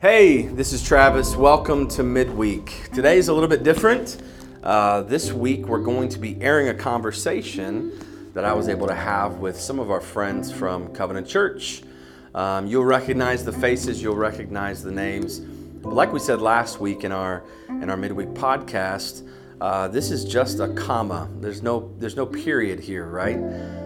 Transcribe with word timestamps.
Hey, 0.00 0.42
this 0.42 0.72
is 0.72 0.80
Travis. 0.80 1.34
Welcome 1.34 1.88
to 1.88 2.04
Midweek. 2.04 2.88
Today 2.94 3.18
is 3.18 3.26
a 3.26 3.34
little 3.34 3.48
bit 3.48 3.64
different. 3.64 4.22
Uh, 4.62 5.00
this 5.00 5.32
week, 5.32 5.66
we're 5.66 5.82
going 5.82 6.08
to 6.10 6.20
be 6.20 6.40
airing 6.40 6.68
a 6.68 6.74
conversation 6.74 8.30
that 8.32 8.44
I 8.44 8.52
was 8.52 8.68
able 8.68 8.86
to 8.86 8.94
have 8.94 9.38
with 9.38 9.60
some 9.60 9.80
of 9.80 9.90
our 9.90 10.00
friends 10.00 10.52
from 10.52 10.94
Covenant 10.94 11.26
Church. 11.26 11.82
Um, 12.32 12.68
you'll 12.68 12.84
recognize 12.84 13.44
the 13.44 13.50
faces, 13.50 14.00
you'll 14.00 14.14
recognize 14.14 14.84
the 14.84 14.92
names. 14.92 15.40
Like 15.82 16.12
we 16.12 16.20
said 16.20 16.40
last 16.40 16.78
week 16.78 17.02
in 17.02 17.10
our 17.10 17.42
in 17.68 17.90
our 17.90 17.96
midweek 17.96 18.28
podcast, 18.28 19.28
uh, 19.60 19.88
this 19.88 20.12
is 20.12 20.24
just 20.24 20.60
a 20.60 20.68
comma. 20.74 21.28
There's 21.40 21.60
no 21.60 21.92
there's 21.98 22.14
no 22.14 22.24
period 22.24 22.78
here, 22.78 23.06
right? 23.06 23.40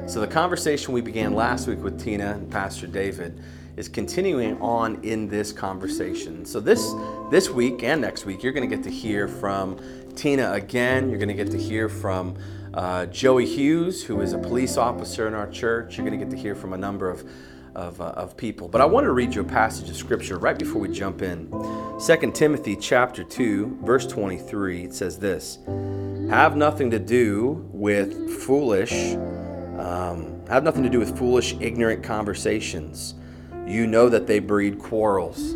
So 0.06 0.20
the 0.20 0.28
conversation 0.28 0.92
we 0.92 1.00
began 1.00 1.32
last 1.32 1.66
week 1.66 1.82
with 1.82 1.98
Tina 1.98 2.34
and 2.34 2.52
Pastor 2.52 2.86
David 2.86 3.42
is 3.76 3.88
continuing 3.88 4.60
on 4.60 5.02
in 5.02 5.28
this 5.28 5.52
conversation. 5.52 6.44
So 6.44 6.60
this 6.60 6.92
this 7.30 7.48
week 7.50 7.82
and 7.82 8.00
next 8.00 8.26
week, 8.26 8.42
you're 8.42 8.52
going 8.52 8.68
to 8.68 8.74
get 8.74 8.84
to 8.84 8.90
hear 8.90 9.28
from 9.28 9.78
Tina 10.14 10.52
again. 10.52 11.08
You're 11.08 11.18
going 11.18 11.28
to 11.28 11.34
get 11.34 11.50
to 11.52 11.58
hear 11.58 11.88
from 11.88 12.36
uh, 12.74 13.06
Joey 13.06 13.46
Hughes, 13.46 14.02
who 14.02 14.20
is 14.20 14.32
a 14.32 14.38
police 14.38 14.76
officer 14.76 15.26
in 15.26 15.34
our 15.34 15.48
church. 15.48 15.96
You're 15.96 16.06
going 16.06 16.18
to 16.18 16.24
get 16.24 16.30
to 16.34 16.40
hear 16.40 16.54
from 16.54 16.72
a 16.72 16.78
number 16.78 17.10
of 17.10 17.28
of, 17.74 18.00
uh, 18.00 18.12
of 18.16 18.36
people. 18.36 18.68
But 18.68 18.80
I 18.80 18.84
want 18.84 19.04
to 19.04 19.12
read 19.12 19.34
you 19.34 19.40
a 19.40 19.44
passage 19.44 19.88
of 19.88 19.96
scripture 19.96 20.38
right 20.38 20.58
before 20.58 20.80
we 20.80 20.88
jump 20.88 21.22
in. 21.22 21.50
2 22.04 22.32
Timothy 22.32 22.76
chapter 22.76 23.24
2, 23.24 23.78
verse 23.82 24.06
23, 24.06 24.84
it 24.84 24.94
says 24.94 25.18
this 25.18 25.58
Have 26.28 26.56
nothing 26.56 26.90
to 26.90 26.98
do 26.98 27.66
with 27.72 28.42
foolish, 28.42 29.14
um, 29.78 30.44
have 30.48 30.64
nothing 30.64 30.82
to 30.82 30.90
do 30.90 30.98
with 30.98 31.16
foolish, 31.16 31.54
ignorant 31.60 32.02
conversations. 32.02 33.14
You 33.66 33.86
know 33.86 34.08
that 34.08 34.26
they 34.26 34.38
breed 34.38 34.78
quarrels. 34.78 35.54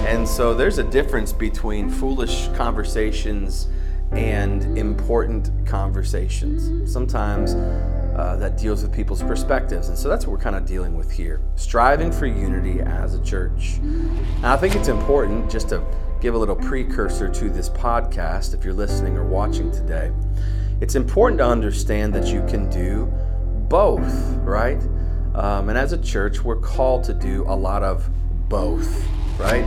and 0.00 0.26
so 0.26 0.54
there's 0.54 0.78
a 0.78 0.84
difference 0.84 1.32
between 1.32 1.90
foolish 1.90 2.48
conversations 2.48 3.68
and 4.12 4.76
important 4.76 5.50
conversations. 5.66 6.92
Sometimes 6.92 7.54
uh, 7.54 8.36
that 8.36 8.58
deals 8.58 8.82
with 8.82 8.92
people's 8.92 9.22
perspectives. 9.22 9.88
And 9.88 9.96
so 9.96 10.08
that's 10.08 10.26
what 10.26 10.32
we're 10.32 10.42
kind 10.42 10.56
of 10.56 10.66
dealing 10.66 10.96
with 10.96 11.10
here 11.10 11.40
striving 11.54 12.10
for 12.12 12.26
unity 12.26 12.80
as 12.80 13.14
a 13.14 13.22
church. 13.22 13.80
I 14.42 14.56
think 14.56 14.74
it's 14.74 14.88
important 14.88 15.50
just 15.50 15.68
to 15.70 15.82
give 16.20 16.34
a 16.34 16.38
little 16.38 16.56
precursor 16.56 17.28
to 17.30 17.48
this 17.48 17.70
podcast 17.70 18.52
if 18.52 18.64
you're 18.64 18.74
listening 18.74 19.16
or 19.16 19.24
watching 19.24 19.70
today. 19.70 20.12
It's 20.80 20.96
important 20.96 21.38
to 21.38 21.46
understand 21.46 22.12
that 22.14 22.26
you 22.26 22.44
can 22.46 22.68
do 22.68 23.06
both, 23.68 24.12
right? 24.38 24.80
Um, 25.34 25.68
and 25.68 25.78
as 25.78 25.92
a 25.92 25.98
church, 25.98 26.42
we're 26.42 26.56
called 26.56 27.04
to 27.04 27.14
do 27.14 27.44
a 27.46 27.54
lot 27.54 27.82
of 27.82 28.08
both, 28.48 29.06
right? 29.38 29.64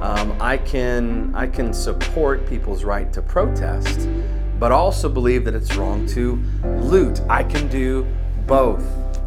Um, 0.00 0.36
I 0.40 0.58
can 0.58 1.34
I 1.34 1.46
can 1.46 1.72
support 1.72 2.46
people's 2.46 2.84
right 2.84 3.12
to 3.12 3.22
protest, 3.22 4.08
but 4.58 4.72
also 4.72 5.08
believe 5.08 5.44
that 5.44 5.54
it's 5.54 5.76
wrong 5.76 6.06
to 6.08 6.42
loot. 6.80 7.20
I 7.28 7.42
can 7.42 7.68
do 7.68 8.06
both. 8.46 8.84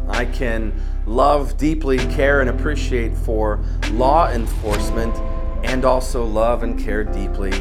I 0.08 0.24
can 0.24 0.72
love 1.06 1.56
deeply, 1.56 1.98
care, 1.98 2.40
and 2.40 2.50
appreciate 2.50 3.16
for 3.16 3.60
law 3.92 4.30
enforcement, 4.30 5.14
and 5.64 5.84
also 5.84 6.24
love 6.24 6.62
and 6.62 6.78
care 6.78 7.04
deeply 7.04 7.52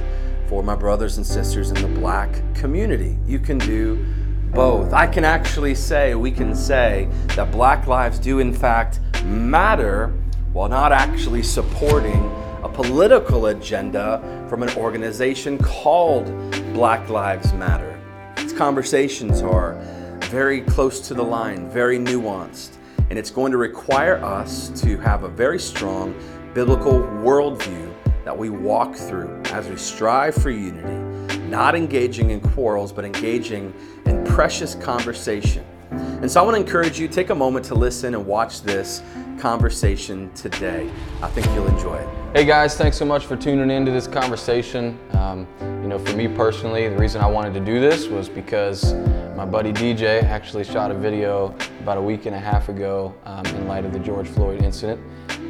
for 0.47 0.63
my 0.63 0.75
brothers 0.75 1.17
and 1.17 1.25
sisters 1.25 1.71
in 1.71 1.81
the 1.81 1.99
black 1.99 2.41
community. 2.55 3.17
You 3.25 3.39
can 3.39 3.57
do 3.57 4.05
both. 4.53 4.94
I 4.94 5.08
can 5.08 5.26
actually 5.26 5.76
say, 5.76 6.16
we 6.16 6.31
can 6.31 6.56
say 6.56 7.08
that 7.36 7.52
black 7.52 7.88
lives 7.88 8.20
do 8.20 8.40
in 8.40 8.53
fact 8.53 9.00
matter 9.23 10.14
while 10.53 10.70
not 10.70 10.92
actually 10.92 11.44
supporting 11.44 12.31
a 12.64 12.70
political 12.70 13.48
agenda 13.48 14.45
from 14.50 14.64
an 14.64 14.70
organization 14.72 15.58
called 15.58 16.25
Black 16.73 17.08
Lives 17.09 17.53
Matter. 17.53 18.00
These 18.38 18.53
conversations 18.53 19.42
are 19.42 19.80
very 20.25 20.62
close 20.62 21.00
to 21.07 21.13
the 21.13 21.24
line, 21.24 21.69
very 21.69 21.97
nuanced, 21.97 22.78
and 23.09 23.18
it's 23.18 23.31
going 23.31 23.52
to 23.52 23.57
require 23.57 24.24
us 24.24 24.69
to 24.81 24.97
have 24.97 25.24
a 25.24 25.30
very 25.30 25.59
strong 25.59 26.16
biblical 26.53 26.94
worldview 26.94 27.94
that 28.25 28.38
we 28.38 28.50
walk 28.50 28.96
through 28.96 29.41
as 29.46 29.69
we 29.69 29.78
strive 29.78 30.36
for 30.36 30.50
unity, 30.50 31.38
not 31.47 31.75
engaging 31.75 32.31
in 32.31 32.41
quarrels, 32.41 32.91
but 32.91 33.06
engaging 33.06 33.74
in 34.06 34.26
precious 34.38 34.75
conversation. 34.75 35.66
And 35.90 36.30
so 36.30 36.40
I 36.40 36.44
want 36.44 36.53
to 36.53 36.62
encourage 36.62 37.00
you 37.00 37.08
take 37.08 37.31
a 37.31 37.36
moment 37.36 37.66
to 37.66 37.74
listen 37.74 38.14
and 38.14 38.24
watch 38.24 38.62
this 38.62 39.02
conversation 39.40 40.31
today. 40.36 40.88
I 41.24 41.28
think 41.30 41.48
you'll 41.56 41.66
enjoy 41.66 41.96
it. 41.96 42.08
Hey 42.36 42.46
guys, 42.46 42.78
thanks 42.78 42.98
so 42.98 43.03
much 43.03 43.25
for 43.25 43.36
tuning 43.36 43.72
into 43.72 43.92
this 43.92 44.06
conversation. 44.06 44.96
Um, 45.14 45.48
you 45.81 45.88
know, 45.88 45.98
for 45.98 46.16
me 46.16 46.28
personally, 46.28 46.88
the 46.88 46.98
reason 46.98 47.20
I 47.20 47.25
wanted 47.25 47.56
to 47.56 47.59
do 47.59 47.80
this 47.80 48.09
was 48.09 48.30
because 48.30 48.94
my 49.36 49.44
buddy 49.44 49.74
DJ 49.74 50.22
actually 50.22 50.66
shot 50.66 50.92
a 50.92 50.94
video 50.94 51.56
about 51.80 51.98
a 51.98 52.02
week 52.02 52.28
and 52.28 52.36
a 52.36 52.40
half 52.40 52.69
ago 52.69 53.16
um, 53.25 53.44
in 53.48 53.68
light 53.68 53.86
of 53.86 53.92
the 53.92 54.00
George 54.00 54.28
Floyd 54.28 54.62
incident 54.62 55.02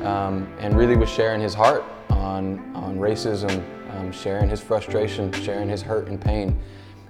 um, 0.01 0.47
and 0.61 0.77
really 0.77 0.95
was 0.95 1.09
sharing 1.09 1.41
his 1.41 1.53
heart 1.53 1.83
on, 2.09 2.73
on 2.73 2.97
racism, 2.97 3.61
um, 3.97 4.13
sharing 4.13 4.49
his 4.49 4.61
frustration, 4.61 5.29
sharing 5.33 5.67
his 5.67 5.81
hurt 5.81 6.07
and 6.07 6.21
pain. 6.21 6.57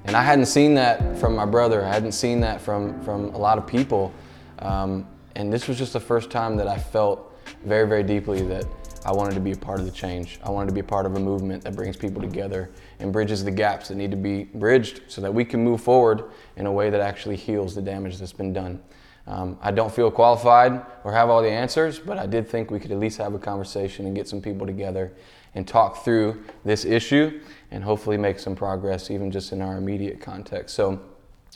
And 0.08 0.16
I 0.16 0.24
hadn't 0.24 0.46
seen 0.46 0.74
that 0.76 1.18
from 1.18 1.36
my 1.36 1.46
brother. 1.46 1.84
I 1.84 1.92
hadn't 1.92 2.14
seen 2.14 2.40
that 2.40 2.62
from, 2.62 3.00
from 3.02 3.26
a 3.36 3.38
lot 3.38 3.58
of 3.58 3.68
people. 3.68 4.14
Um, 4.60 5.06
and 5.36 5.52
this 5.52 5.68
was 5.68 5.78
just 5.78 5.92
the 5.92 6.00
first 6.00 6.32
time 6.32 6.56
that 6.56 6.68
I 6.68 6.78
felt 6.78 7.38
very, 7.66 7.86
very 7.86 8.04
deeply 8.04 8.42
that 8.44 8.64
I 9.06 9.12
wanted 9.12 9.34
to 9.34 9.42
be 9.42 9.52
a 9.52 9.58
part 9.58 9.82
of 9.82 9.86
the 9.86 9.92
change. 9.92 10.40
I 10.42 10.50
wanted 10.50 10.68
to 10.68 10.74
be 10.74 10.80
a 10.80 10.84
part 10.86 11.06
of 11.06 11.18
a 11.18 11.20
movement 11.20 11.62
that 11.66 11.76
brings 11.76 11.98
people 11.98 12.22
together 12.22 12.70
and 13.00 13.12
bridges 13.12 13.44
the 13.44 13.52
gaps 13.52 13.90
that 13.90 13.96
need 13.96 14.12
to 14.12 14.18
be 14.18 14.46
bridged 14.46 15.02
so 15.10 15.20
that 15.20 15.34
we 15.34 15.44
can 15.44 15.62
move 15.62 15.82
forward 15.82 16.24
in 16.56 16.68
a 16.68 16.72
way 16.72 16.90
that 16.90 17.02
actually 17.02 17.36
heals 17.36 17.76
the 17.76 17.82
damage 17.82 18.18
that's 18.18 18.32
been 18.32 18.54
done. 18.54 18.82
Um, 19.28 19.60
I 19.62 19.72
don't 19.72 19.94
feel 19.94 20.10
qualified 20.10 20.86
or 21.04 21.12
have 21.12 21.30
all 21.30 21.42
the 21.42 21.52
answers, 21.52 22.00
but 22.00 22.18
I 22.18 22.28
did 22.28 22.48
think 22.48 22.72
we 22.72 22.80
could 22.80 22.94
at 22.94 23.00
least 23.00 23.18
have 23.18 23.34
a 23.34 23.40
conversation 23.40 24.06
and 24.06 24.16
get 24.16 24.30
some 24.30 24.42
people 24.42 24.66
together 24.66 25.12
and 25.54 25.68
talk 25.68 26.06
through 26.06 26.44
this 26.64 26.86
issue 26.86 27.42
and 27.72 27.84
hopefully 27.84 28.18
make 28.18 28.40
some 28.40 28.56
progress 28.56 29.12
even 29.12 29.32
just 29.32 29.52
in 29.52 29.62
our 29.62 29.78
immediate 29.78 30.22
context. 30.22 30.76
So 30.76 31.00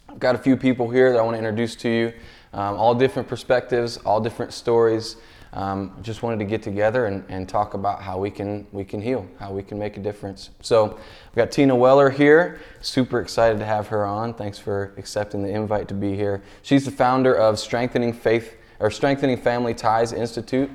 I've 0.09 0.19
got 0.19 0.35
a 0.35 0.38
few 0.38 0.57
people 0.57 0.89
here 0.89 1.11
that 1.11 1.19
I 1.19 1.22
want 1.22 1.35
to 1.35 1.39
introduce 1.39 1.75
to 1.77 1.89
you, 1.89 2.13
um, 2.53 2.75
all 2.75 2.94
different 2.94 3.27
perspectives, 3.27 3.97
all 3.97 4.19
different 4.19 4.53
stories. 4.53 5.17
Um, 5.53 5.97
just 6.01 6.23
wanted 6.23 6.39
to 6.39 6.45
get 6.45 6.63
together 6.63 7.07
and, 7.07 7.25
and 7.27 7.47
talk 7.47 7.73
about 7.73 8.01
how 8.01 8.17
we 8.17 8.31
can 8.31 8.66
we 8.72 8.85
can 8.85 9.01
heal, 9.01 9.27
how 9.38 9.51
we 9.51 9.63
can 9.63 9.77
make 9.77 9.97
a 9.97 9.99
difference. 9.99 10.49
So 10.61 10.85
we've 10.95 11.35
got 11.35 11.51
Tina 11.51 11.75
Weller 11.75 12.09
here. 12.09 12.61
Super 12.79 13.19
excited 13.19 13.59
to 13.59 13.66
have 13.66 13.88
her 13.88 14.05
on. 14.05 14.33
Thanks 14.33 14.57
for 14.57 14.93
accepting 14.97 15.43
the 15.43 15.49
invite 15.49 15.89
to 15.89 15.93
be 15.93 16.16
here. 16.16 16.41
She's 16.61 16.85
the 16.85 16.91
founder 16.91 17.35
of 17.35 17.59
Strengthening 17.59 18.13
Faith 18.13 18.55
or 18.79 18.89
Strengthening 18.89 19.38
Family 19.38 19.73
Ties 19.73 20.13
Institute. 20.13 20.69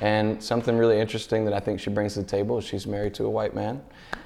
And 0.00 0.42
something 0.42 0.76
really 0.76 0.98
interesting 0.98 1.44
that 1.44 1.54
I 1.54 1.60
think 1.60 1.78
she 1.78 1.90
brings 1.90 2.14
to 2.14 2.20
the 2.22 2.26
table 2.26 2.58
is 2.58 2.64
she's 2.64 2.86
married 2.88 3.14
to 3.14 3.24
a 3.24 3.30
white 3.30 3.54
man. 3.54 3.82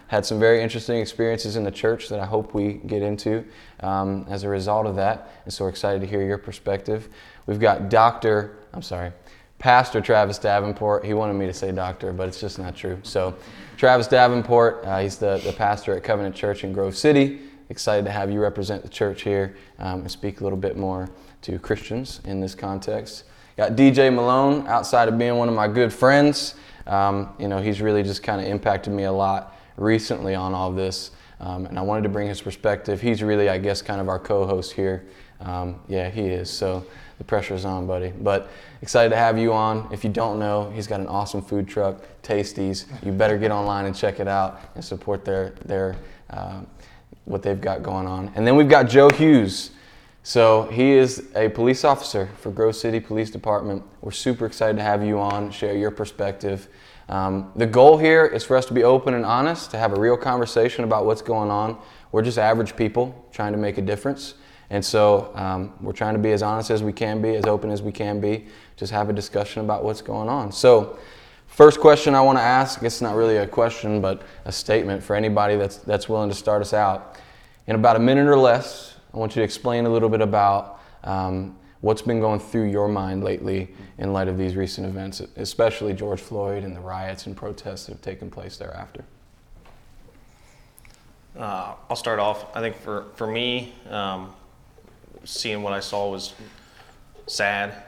Had 0.08 0.24
some 0.24 0.38
very 0.38 0.62
interesting 0.62 1.00
experiences 1.00 1.56
in 1.56 1.64
the 1.64 1.70
church 1.70 2.08
that 2.10 2.20
I 2.20 2.26
hope 2.26 2.54
we 2.54 2.74
get 2.74 3.02
into 3.02 3.44
um, 3.80 4.24
as 4.28 4.44
a 4.44 4.48
result 4.48 4.86
of 4.86 4.96
that. 4.96 5.30
And 5.44 5.52
so 5.52 5.64
we're 5.64 5.70
excited 5.70 6.00
to 6.00 6.06
hear 6.06 6.22
your 6.22 6.38
perspective. 6.38 7.08
We've 7.46 7.58
got 7.58 7.88
Dr. 7.88 8.58
I'm 8.72 8.82
sorry, 8.82 9.12
Pastor 9.58 10.00
Travis 10.00 10.38
Davenport. 10.38 11.04
He 11.04 11.14
wanted 11.14 11.34
me 11.34 11.46
to 11.46 11.54
say 11.54 11.72
doctor, 11.72 12.12
but 12.12 12.28
it's 12.28 12.40
just 12.40 12.58
not 12.58 12.76
true. 12.76 12.98
So, 13.02 13.34
Travis 13.76 14.06
Davenport, 14.06 14.84
uh, 14.84 15.00
he's 15.00 15.16
the, 15.16 15.38
the 15.44 15.52
pastor 15.52 15.94
at 15.96 16.04
Covenant 16.04 16.34
Church 16.34 16.62
in 16.62 16.72
Grove 16.72 16.96
City. 16.96 17.40
Excited 17.68 18.04
to 18.04 18.10
have 18.10 18.30
you 18.30 18.40
represent 18.40 18.82
the 18.82 18.88
church 18.88 19.22
here 19.22 19.56
um, 19.78 20.00
and 20.00 20.10
speak 20.10 20.40
a 20.40 20.44
little 20.44 20.58
bit 20.58 20.76
more 20.76 21.10
to 21.42 21.58
Christians 21.58 22.20
in 22.24 22.40
this 22.40 22.54
context. 22.54 23.24
Got 23.56 23.72
DJ 23.72 24.14
Malone 24.14 24.66
outside 24.66 25.08
of 25.08 25.18
being 25.18 25.36
one 25.36 25.48
of 25.48 25.54
my 25.54 25.66
good 25.66 25.92
friends. 25.92 26.54
Um, 26.86 27.30
you 27.38 27.48
know, 27.48 27.58
he's 27.58 27.80
really 27.80 28.02
just 28.02 28.22
kind 28.22 28.40
of 28.40 28.46
impacted 28.46 28.92
me 28.92 29.04
a 29.04 29.12
lot 29.12 29.55
recently 29.76 30.34
on 30.34 30.54
all 30.54 30.70
of 30.70 30.76
this. 30.76 31.10
Um, 31.40 31.66
and 31.66 31.78
I 31.78 31.82
wanted 31.82 32.02
to 32.02 32.08
bring 32.08 32.28
his 32.28 32.40
perspective. 32.40 33.00
He's 33.00 33.22
really, 33.22 33.48
I 33.48 33.58
guess, 33.58 33.82
kind 33.82 34.00
of 34.00 34.08
our 34.08 34.18
co 34.18 34.46
host 34.46 34.72
here. 34.72 35.06
Um, 35.40 35.80
yeah, 35.88 36.08
he 36.08 36.22
is. 36.22 36.48
So 36.48 36.86
the 37.18 37.24
pressure's 37.24 37.64
on, 37.64 37.86
buddy. 37.86 38.10
But 38.10 38.48
excited 38.82 39.10
to 39.10 39.16
have 39.16 39.38
you 39.38 39.52
on. 39.52 39.88
If 39.92 40.02
you 40.02 40.10
don't 40.10 40.38
know, 40.38 40.70
he's 40.70 40.86
got 40.86 41.00
an 41.00 41.06
awesome 41.06 41.42
food 41.42 41.68
truck, 41.68 42.00
Tasties. 42.22 42.86
You 43.04 43.12
better 43.12 43.36
get 43.38 43.50
online 43.50 43.86
and 43.86 43.94
check 43.94 44.18
it 44.20 44.28
out 44.28 44.60
and 44.74 44.84
support 44.84 45.24
their 45.24 45.50
their 45.64 45.96
uh, 46.30 46.60
what 47.26 47.42
they've 47.42 47.60
got 47.60 47.82
going 47.82 48.06
on. 48.06 48.32
And 48.34 48.46
then 48.46 48.56
we've 48.56 48.68
got 48.68 48.84
Joe 48.84 49.10
Hughes. 49.10 49.72
So 50.22 50.64
he 50.72 50.90
is 50.90 51.28
a 51.36 51.48
police 51.48 51.84
officer 51.84 52.28
for 52.38 52.50
Grove 52.50 52.74
City 52.74 52.98
Police 52.98 53.30
Department. 53.30 53.84
We're 54.00 54.10
super 54.10 54.46
excited 54.46 54.76
to 54.78 54.82
have 54.82 55.04
you 55.04 55.20
on, 55.20 55.52
share 55.52 55.76
your 55.76 55.92
perspective. 55.92 56.66
Um, 57.08 57.52
the 57.54 57.66
goal 57.66 57.98
here 57.98 58.24
is 58.26 58.44
for 58.44 58.56
us 58.56 58.66
to 58.66 58.74
be 58.74 58.82
open 58.82 59.14
and 59.14 59.24
honest, 59.24 59.70
to 59.70 59.78
have 59.78 59.92
a 59.92 60.00
real 60.00 60.16
conversation 60.16 60.84
about 60.84 61.06
what's 61.06 61.22
going 61.22 61.50
on. 61.50 61.78
We're 62.12 62.22
just 62.22 62.38
average 62.38 62.76
people 62.76 63.26
trying 63.32 63.52
to 63.52 63.58
make 63.58 63.78
a 63.78 63.82
difference. 63.82 64.34
And 64.70 64.84
so 64.84 65.30
um, 65.36 65.72
we're 65.80 65.92
trying 65.92 66.14
to 66.14 66.20
be 66.20 66.32
as 66.32 66.42
honest 66.42 66.70
as 66.70 66.82
we 66.82 66.92
can 66.92 67.22
be, 67.22 67.36
as 67.36 67.44
open 67.44 67.70
as 67.70 67.82
we 67.82 67.92
can 67.92 68.20
be, 68.20 68.46
just 68.76 68.92
have 68.92 69.08
a 69.08 69.12
discussion 69.12 69.64
about 69.64 69.84
what's 69.84 70.02
going 70.02 70.28
on. 70.28 70.50
So, 70.50 70.98
First 71.46 71.80
question 71.80 72.14
I 72.14 72.20
want 72.20 72.36
to 72.36 72.42
ask, 72.42 72.82
it's 72.82 73.00
not 73.00 73.14
really 73.14 73.38
a 73.38 73.46
question, 73.46 74.02
but 74.02 74.22
a 74.44 74.52
statement 74.52 75.02
for 75.02 75.16
anybody 75.16 75.56
that's, 75.56 75.78
that's 75.78 76.06
willing 76.06 76.28
to 76.28 76.34
start 76.34 76.60
us 76.60 76.74
out. 76.74 77.16
In 77.66 77.76
about 77.76 77.96
a 77.96 77.98
minute 77.98 78.26
or 78.26 78.36
less, 78.36 78.96
I 79.14 79.16
want 79.16 79.34
you 79.34 79.40
to 79.40 79.44
explain 79.44 79.86
a 79.86 79.88
little 79.88 80.10
bit 80.10 80.20
about 80.20 80.82
um, 81.02 81.56
what's 81.86 82.02
been 82.02 82.18
going 82.18 82.40
through 82.40 82.64
your 82.64 82.88
mind 82.88 83.22
lately 83.22 83.68
in 83.98 84.12
light 84.12 84.26
of 84.26 84.36
these 84.36 84.56
recent 84.56 84.84
events, 84.84 85.22
especially 85.36 85.92
George 85.92 86.20
Floyd 86.20 86.64
and 86.64 86.74
the 86.74 86.80
riots 86.80 87.26
and 87.26 87.36
protests 87.36 87.86
that 87.86 87.92
have 87.92 88.02
taken 88.02 88.28
place 88.28 88.56
thereafter. 88.56 89.04
Uh, 91.38 91.74
I'll 91.88 91.94
start 91.94 92.18
off. 92.18 92.44
I 92.56 92.60
think 92.60 92.74
for, 92.74 93.04
for 93.14 93.28
me, 93.28 93.72
um, 93.88 94.34
seeing 95.22 95.62
what 95.62 95.72
I 95.72 95.78
saw 95.78 96.10
was 96.10 96.34
sad, 97.28 97.84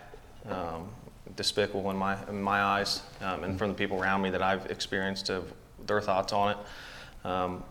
um, 0.49 0.89
despicable 1.35 1.91
in 1.91 1.97
my 1.97 2.17
in 2.29 2.41
my 2.41 2.61
eyes, 2.63 3.03
um, 3.21 3.43
and 3.43 3.59
from 3.59 3.69
the 3.69 3.75
people 3.75 4.01
around 4.01 4.23
me 4.23 4.31
that 4.31 4.43
I've 4.43 4.67
experienced 4.67 5.29
of 5.29 5.53
their 5.89 6.01
thoughts 6.01 6.33
on 6.33 6.53
it. 6.53 6.59
Um, 7.27 7.65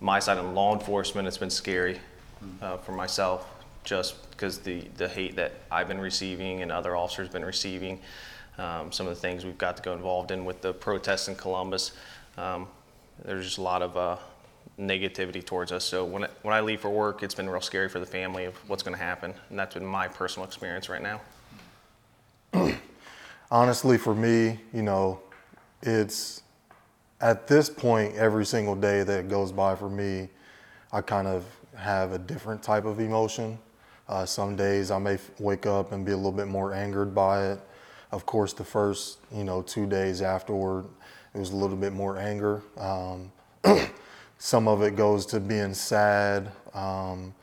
my 0.00 0.18
side 0.18 0.38
in 0.38 0.54
law 0.54 0.72
enforcement, 0.72 1.28
it's 1.28 1.36
been 1.36 1.50
scary 1.50 2.00
uh, 2.62 2.78
for 2.78 2.92
myself, 2.92 3.46
just 3.84 4.30
because 4.30 4.58
the 4.58 4.80
the 4.96 5.08
hate 5.08 5.36
that 5.36 5.52
I've 5.70 5.88
been 5.88 6.00
receiving 6.00 6.62
and 6.62 6.72
other 6.72 6.96
officers 6.96 7.28
been 7.28 7.44
receiving. 7.44 8.00
Um, 8.56 8.92
some 8.92 9.06
of 9.06 9.14
the 9.14 9.20
things 9.20 9.44
we've 9.44 9.58
got 9.58 9.76
to 9.78 9.82
go 9.82 9.92
involved 9.92 10.30
in 10.30 10.44
with 10.44 10.60
the 10.60 10.72
protests 10.72 11.28
in 11.28 11.34
Columbus. 11.34 11.92
Um, 12.36 12.68
there's 13.24 13.44
just 13.44 13.58
a 13.58 13.62
lot 13.62 13.82
of 13.82 13.96
uh, 13.96 14.16
negativity 14.78 15.44
towards 15.44 15.72
us. 15.72 15.84
So 15.84 16.04
when, 16.04 16.26
when 16.42 16.54
I 16.54 16.60
leave 16.60 16.80
for 16.80 16.90
work, 16.90 17.22
it's 17.22 17.34
been 17.34 17.48
real 17.48 17.60
scary 17.60 17.88
for 17.88 17.98
the 17.98 18.06
family 18.06 18.44
of 18.44 18.54
what's 18.68 18.82
going 18.82 18.96
to 18.96 19.02
happen. 19.02 19.34
And 19.50 19.58
that's 19.58 19.74
been 19.74 19.86
my 19.86 20.08
personal 20.08 20.46
experience 20.46 20.88
right 20.88 21.02
now. 21.02 21.20
Honestly, 23.50 23.98
for 23.98 24.14
me, 24.14 24.60
you 24.72 24.82
know, 24.82 25.20
it's 25.82 26.42
at 27.20 27.46
this 27.46 27.70
point, 27.70 28.14
every 28.16 28.44
single 28.44 28.74
day 28.74 29.02
that 29.02 29.28
goes 29.28 29.52
by 29.52 29.74
for 29.74 29.88
me, 29.88 30.28
I 30.92 31.00
kind 31.00 31.26
of 31.26 31.44
have 31.76 32.12
a 32.12 32.18
different 32.18 32.62
type 32.62 32.84
of 32.84 33.00
emotion. 33.00 33.58
Uh, 34.08 34.26
some 34.26 34.54
days 34.54 34.90
I 34.90 34.98
may 34.98 35.18
wake 35.38 35.66
up 35.66 35.92
and 35.92 36.04
be 36.04 36.12
a 36.12 36.16
little 36.16 36.32
bit 36.32 36.48
more 36.48 36.74
angered 36.74 37.14
by 37.14 37.52
it. 37.52 37.60
Of 38.12 38.26
course, 38.26 38.52
the 38.52 38.64
first, 38.64 39.18
you 39.32 39.44
know, 39.44 39.62
two 39.62 39.86
days 39.86 40.22
afterward, 40.22 40.84
it 41.34 41.38
was 41.38 41.50
a 41.50 41.56
little 41.56 41.76
bit 41.76 41.92
more 41.92 42.18
anger. 42.18 42.62
Um, 42.76 43.32
some 44.38 44.68
of 44.68 44.82
it 44.82 44.94
goes 44.94 45.26
to 45.26 45.40
being 45.40 45.74
sad, 45.74 46.52
um, 46.74 47.34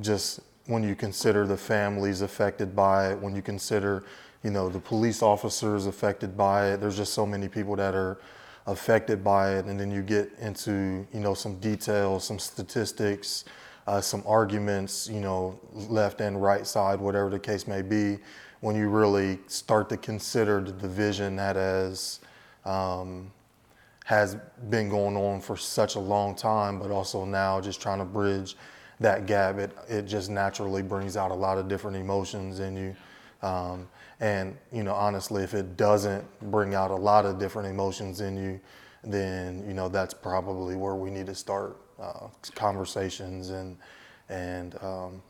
just 0.00 0.40
when 0.66 0.82
you 0.82 0.96
consider 0.96 1.46
the 1.46 1.56
families 1.56 2.22
affected 2.22 2.74
by 2.74 3.10
it, 3.10 3.18
when 3.18 3.36
you 3.36 3.42
consider, 3.42 4.04
you 4.42 4.50
know, 4.50 4.68
the 4.68 4.80
police 4.80 5.22
officers 5.22 5.86
affected 5.86 6.36
by 6.36 6.72
it. 6.72 6.80
There's 6.80 6.96
just 6.96 7.12
so 7.12 7.26
many 7.26 7.46
people 7.46 7.76
that 7.76 7.94
are 7.94 8.18
affected 8.66 9.22
by 9.22 9.58
it, 9.58 9.66
and 9.66 9.78
then 9.78 9.90
you 9.90 10.02
get 10.02 10.32
into, 10.40 11.06
you 11.12 11.20
know, 11.20 11.34
some 11.34 11.56
details, 11.60 12.24
some 12.24 12.38
statistics, 12.38 13.44
uh, 13.86 14.00
some 14.00 14.22
arguments, 14.26 15.08
you 15.08 15.20
know, 15.20 15.58
left 15.72 16.20
and 16.20 16.42
right 16.42 16.66
side, 16.66 17.00
whatever 17.00 17.30
the 17.30 17.38
case 17.38 17.66
may 17.66 17.82
be. 17.82 18.18
When 18.60 18.74
you 18.74 18.88
really 18.88 19.38
start 19.46 19.88
to 19.90 19.96
consider 19.96 20.60
the 20.60 20.72
division 20.72 21.36
that 21.36 21.56
has 21.56 22.20
um, 22.64 23.30
has 24.04 24.36
been 24.70 24.88
going 24.88 25.16
on 25.16 25.40
for 25.40 25.56
such 25.56 25.96
a 25.96 26.00
long 26.00 26.34
time, 26.34 26.78
but 26.78 26.90
also 26.90 27.24
now 27.24 27.60
just 27.60 27.80
trying 27.80 27.98
to 27.98 28.04
bridge 28.04 28.56
that 29.00 29.26
gap, 29.26 29.58
it, 29.58 29.76
it 29.88 30.02
just 30.02 30.30
naturally 30.30 30.82
brings 30.82 31.16
out 31.16 31.30
a 31.30 31.34
lot 31.34 31.58
of 31.58 31.68
different 31.68 31.96
emotions 31.96 32.60
in 32.60 32.76
you. 32.76 32.96
Um, 33.42 33.88
and, 34.20 34.56
you 34.72 34.82
know, 34.82 34.94
honestly, 34.94 35.42
if 35.42 35.54
it 35.54 35.76
doesn't 35.76 36.24
bring 36.50 36.74
out 36.74 36.90
a 36.90 36.96
lot 36.96 37.26
of 37.26 37.38
different 37.38 37.68
emotions 37.68 38.20
in 38.20 38.36
you, 38.36 38.60
then, 39.04 39.64
you 39.66 39.74
know, 39.74 39.88
that's 39.88 40.14
probably 40.14 40.76
where 40.76 40.94
we 40.94 41.10
need 41.10 41.26
to 41.26 41.34
start 41.34 41.76
uh, 42.00 42.28
conversations 42.54 43.50
and, 43.50 43.76
and 44.28 44.82
um, 44.82 45.22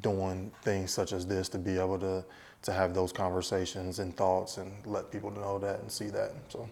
doing 0.00 0.50
things 0.62 0.90
such 0.90 1.12
as 1.12 1.26
this 1.26 1.48
to 1.48 1.58
be 1.58 1.78
able 1.78 1.98
to, 1.98 2.24
to 2.62 2.72
have 2.72 2.94
those 2.94 3.12
conversations 3.12 3.98
and 3.98 4.16
thoughts 4.16 4.58
and 4.58 4.72
let 4.86 5.10
people 5.10 5.30
know 5.30 5.58
that 5.58 5.80
and 5.80 5.90
see 5.90 6.08
that. 6.08 6.32
So. 6.48 6.68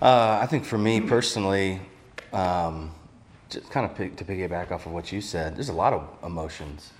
Uh, 0.00 0.38
I 0.42 0.46
think 0.46 0.64
for 0.64 0.76
me 0.76 1.00
personally, 1.00 1.80
um, 2.32 2.94
just 3.48 3.70
kind 3.70 3.86
of 3.86 3.96
pick, 3.96 4.16
to 4.16 4.24
piggyback 4.24 4.70
off 4.70 4.86
of 4.86 4.92
what 4.92 5.10
you 5.10 5.20
said, 5.20 5.56
there's 5.56 5.70
a 5.70 5.74
lot 5.74 5.92
of 5.92 6.06
emotions, 6.22 6.92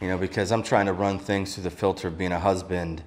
you 0.00 0.08
know, 0.08 0.16
because 0.16 0.52
I'm 0.52 0.62
trying 0.62 0.86
to 0.86 0.92
run 0.92 1.18
things 1.18 1.54
through 1.54 1.64
the 1.64 1.70
filter 1.70 2.08
of 2.08 2.16
being 2.16 2.32
a 2.32 2.38
husband, 2.38 3.02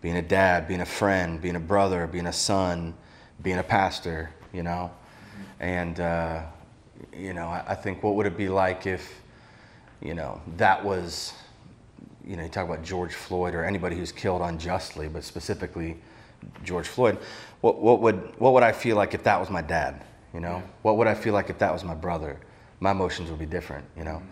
being 0.00 0.16
a 0.16 0.22
dad, 0.22 0.66
being 0.66 0.80
a 0.80 0.86
friend, 0.86 1.40
being 1.40 1.56
a 1.56 1.60
brother, 1.60 2.06
being 2.06 2.26
a 2.26 2.32
son, 2.32 2.94
being 3.42 3.58
a 3.58 3.62
pastor, 3.62 4.30
you 4.56 4.62
know, 4.62 4.90
and 5.60 6.00
uh, 6.00 6.42
you 7.14 7.34
know, 7.34 7.46
I, 7.46 7.62
I 7.68 7.74
think 7.74 8.02
what 8.02 8.14
would 8.14 8.26
it 8.26 8.36
be 8.36 8.48
like 8.48 8.86
if, 8.86 9.20
you 10.00 10.14
know, 10.14 10.40
that 10.56 10.82
was, 10.82 11.34
you 12.26 12.36
know, 12.36 12.42
you 12.42 12.48
talk 12.48 12.64
about 12.66 12.82
George 12.82 13.14
Floyd 13.14 13.54
or 13.54 13.64
anybody 13.64 13.96
who's 13.96 14.12
killed 14.12 14.40
unjustly, 14.40 15.08
but 15.08 15.24
specifically 15.24 15.98
George 16.64 16.88
Floyd, 16.88 17.18
what, 17.60 17.80
what, 17.80 18.00
would, 18.00 18.32
what 18.38 18.54
would 18.54 18.62
I 18.62 18.72
feel 18.72 18.96
like 18.96 19.12
if 19.12 19.22
that 19.24 19.38
was 19.38 19.50
my 19.50 19.62
dad? 19.62 20.02
You 20.32 20.40
know, 20.40 20.62
what 20.82 20.96
would 20.96 21.06
I 21.06 21.14
feel 21.14 21.34
like 21.34 21.50
if 21.50 21.58
that 21.58 21.72
was 21.72 21.84
my 21.84 21.94
brother? 21.94 22.38
My 22.80 22.90
emotions 22.92 23.30
would 23.30 23.38
be 23.38 23.46
different, 23.46 23.84
you 23.96 24.04
know. 24.04 24.22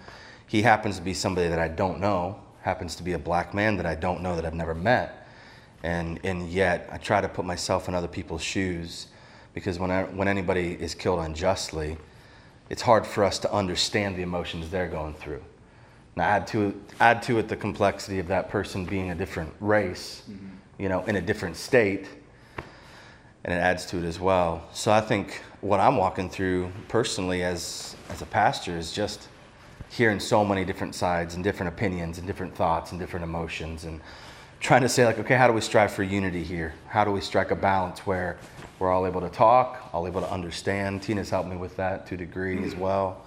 He 0.47 0.63
happens 0.63 0.97
to 0.97 1.03
be 1.03 1.15
somebody 1.15 1.49
that 1.49 1.59
I 1.59 1.69
don't 1.69 2.01
know, 2.01 2.41
happens 2.61 2.97
to 2.97 3.03
be 3.03 3.13
a 3.13 3.19
black 3.19 3.55
man 3.55 3.77
that 3.77 3.87
I 3.87 3.95
don't 3.95 4.23
know 4.23 4.37
that 4.37 4.45
I've 4.45 4.55
never 4.55 4.75
met. 4.75 5.29
And, 5.83 6.19
and 6.25 6.49
yet 6.49 6.89
I 6.91 6.97
try 6.97 7.21
to 7.21 7.29
put 7.29 7.45
myself 7.45 7.89
in 7.89 7.95
other 7.95 8.09
people's 8.09 8.43
shoes 8.43 9.09
because 9.55 9.79
when, 9.79 9.91
I, 9.91 10.03
when 10.05 10.29
anybody 10.29 10.77
is 10.79 10.95
killed 10.95 11.21
unjustly, 11.21 11.97
it's 12.69 12.83
hard 12.83 13.07
for 13.07 13.25
us 13.25 13.39
to 13.41 13.53
understand 13.53 14.17
the 14.17 14.23
emotions 14.23 14.71
they're 14.71 14.89
going 14.89 15.15
through. 15.15 15.43
Now 16.17 16.25
add 16.25 16.47
to, 16.49 16.81
add 17.01 17.23
to 17.25 17.39
it 17.39 17.49
the 17.49 17.57
complexity 17.57 18.19
of 18.19 18.29
that 18.29 18.51
person 18.51 18.85
being 18.85 19.11
a 19.11 19.15
different 19.15 19.53
race, 19.61 20.23
mm-hmm. 20.31 20.47
you 20.79 20.89
know, 20.89 21.05
in 21.05 21.17
a 21.17 21.21
different 21.21 21.57
state 21.57 22.07
and 23.45 23.53
it 23.53 23.59
adds 23.59 23.85
to 23.87 23.99
it 23.99 24.05
as 24.05 24.19
well. 24.19 24.65
So 24.73 24.91
I 24.91 25.01
think 25.01 25.43
what 25.61 25.79
I'm 25.79 25.97
walking 25.97 26.31
through 26.31 26.73
personally 26.89 27.43
as 27.43 27.95
as 28.09 28.23
a 28.23 28.27
pastor 28.27 28.77
is 28.77 28.93
just 28.93 29.29
hearing 29.91 30.19
so 30.19 30.45
many 30.45 30.65
different 30.65 30.95
sides 30.95 31.35
and 31.35 31.45
different 31.45 31.73
opinions 31.73 32.19
and 32.19 32.27
different 32.27 32.55
thoughts 32.55 32.91
and 32.91 33.01
different 33.01 33.25
emotions 33.25 33.85
and 33.85 34.01
trying 34.65 34.83
to 34.83 34.89
say 34.89 35.05
like 35.05 35.19
okay 35.19 35.37
how 35.37 35.47
do 35.47 35.53
we 35.53 35.61
strive 35.61 35.93
for 35.93 36.03
unity 36.03 36.43
here 36.43 36.75
how 36.89 37.05
do 37.05 37.13
we 37.13 37.21
strike 37.21 37.51
a 37.51 37.57
balance 37.57 38.01
where 38.07 38.37
we're 38.79 38.91
all 38.91 39.07
able 39.07 39.21
to 39.21 39.29
talk 39.29 39.89
all 39.93 40.07
able 40.07 40.21
to 40.21 40.31
understand 40.31 41.03
tina's 41.03 41.31
helped 41.31 41.49
me 41.49 41.57
with 41.57 41.77
that 41.77 42.07
to 42.07 42.15
a 42.15 42.19
degree 42.19 42.65
as 42.65 42.75
well 42.75 43.25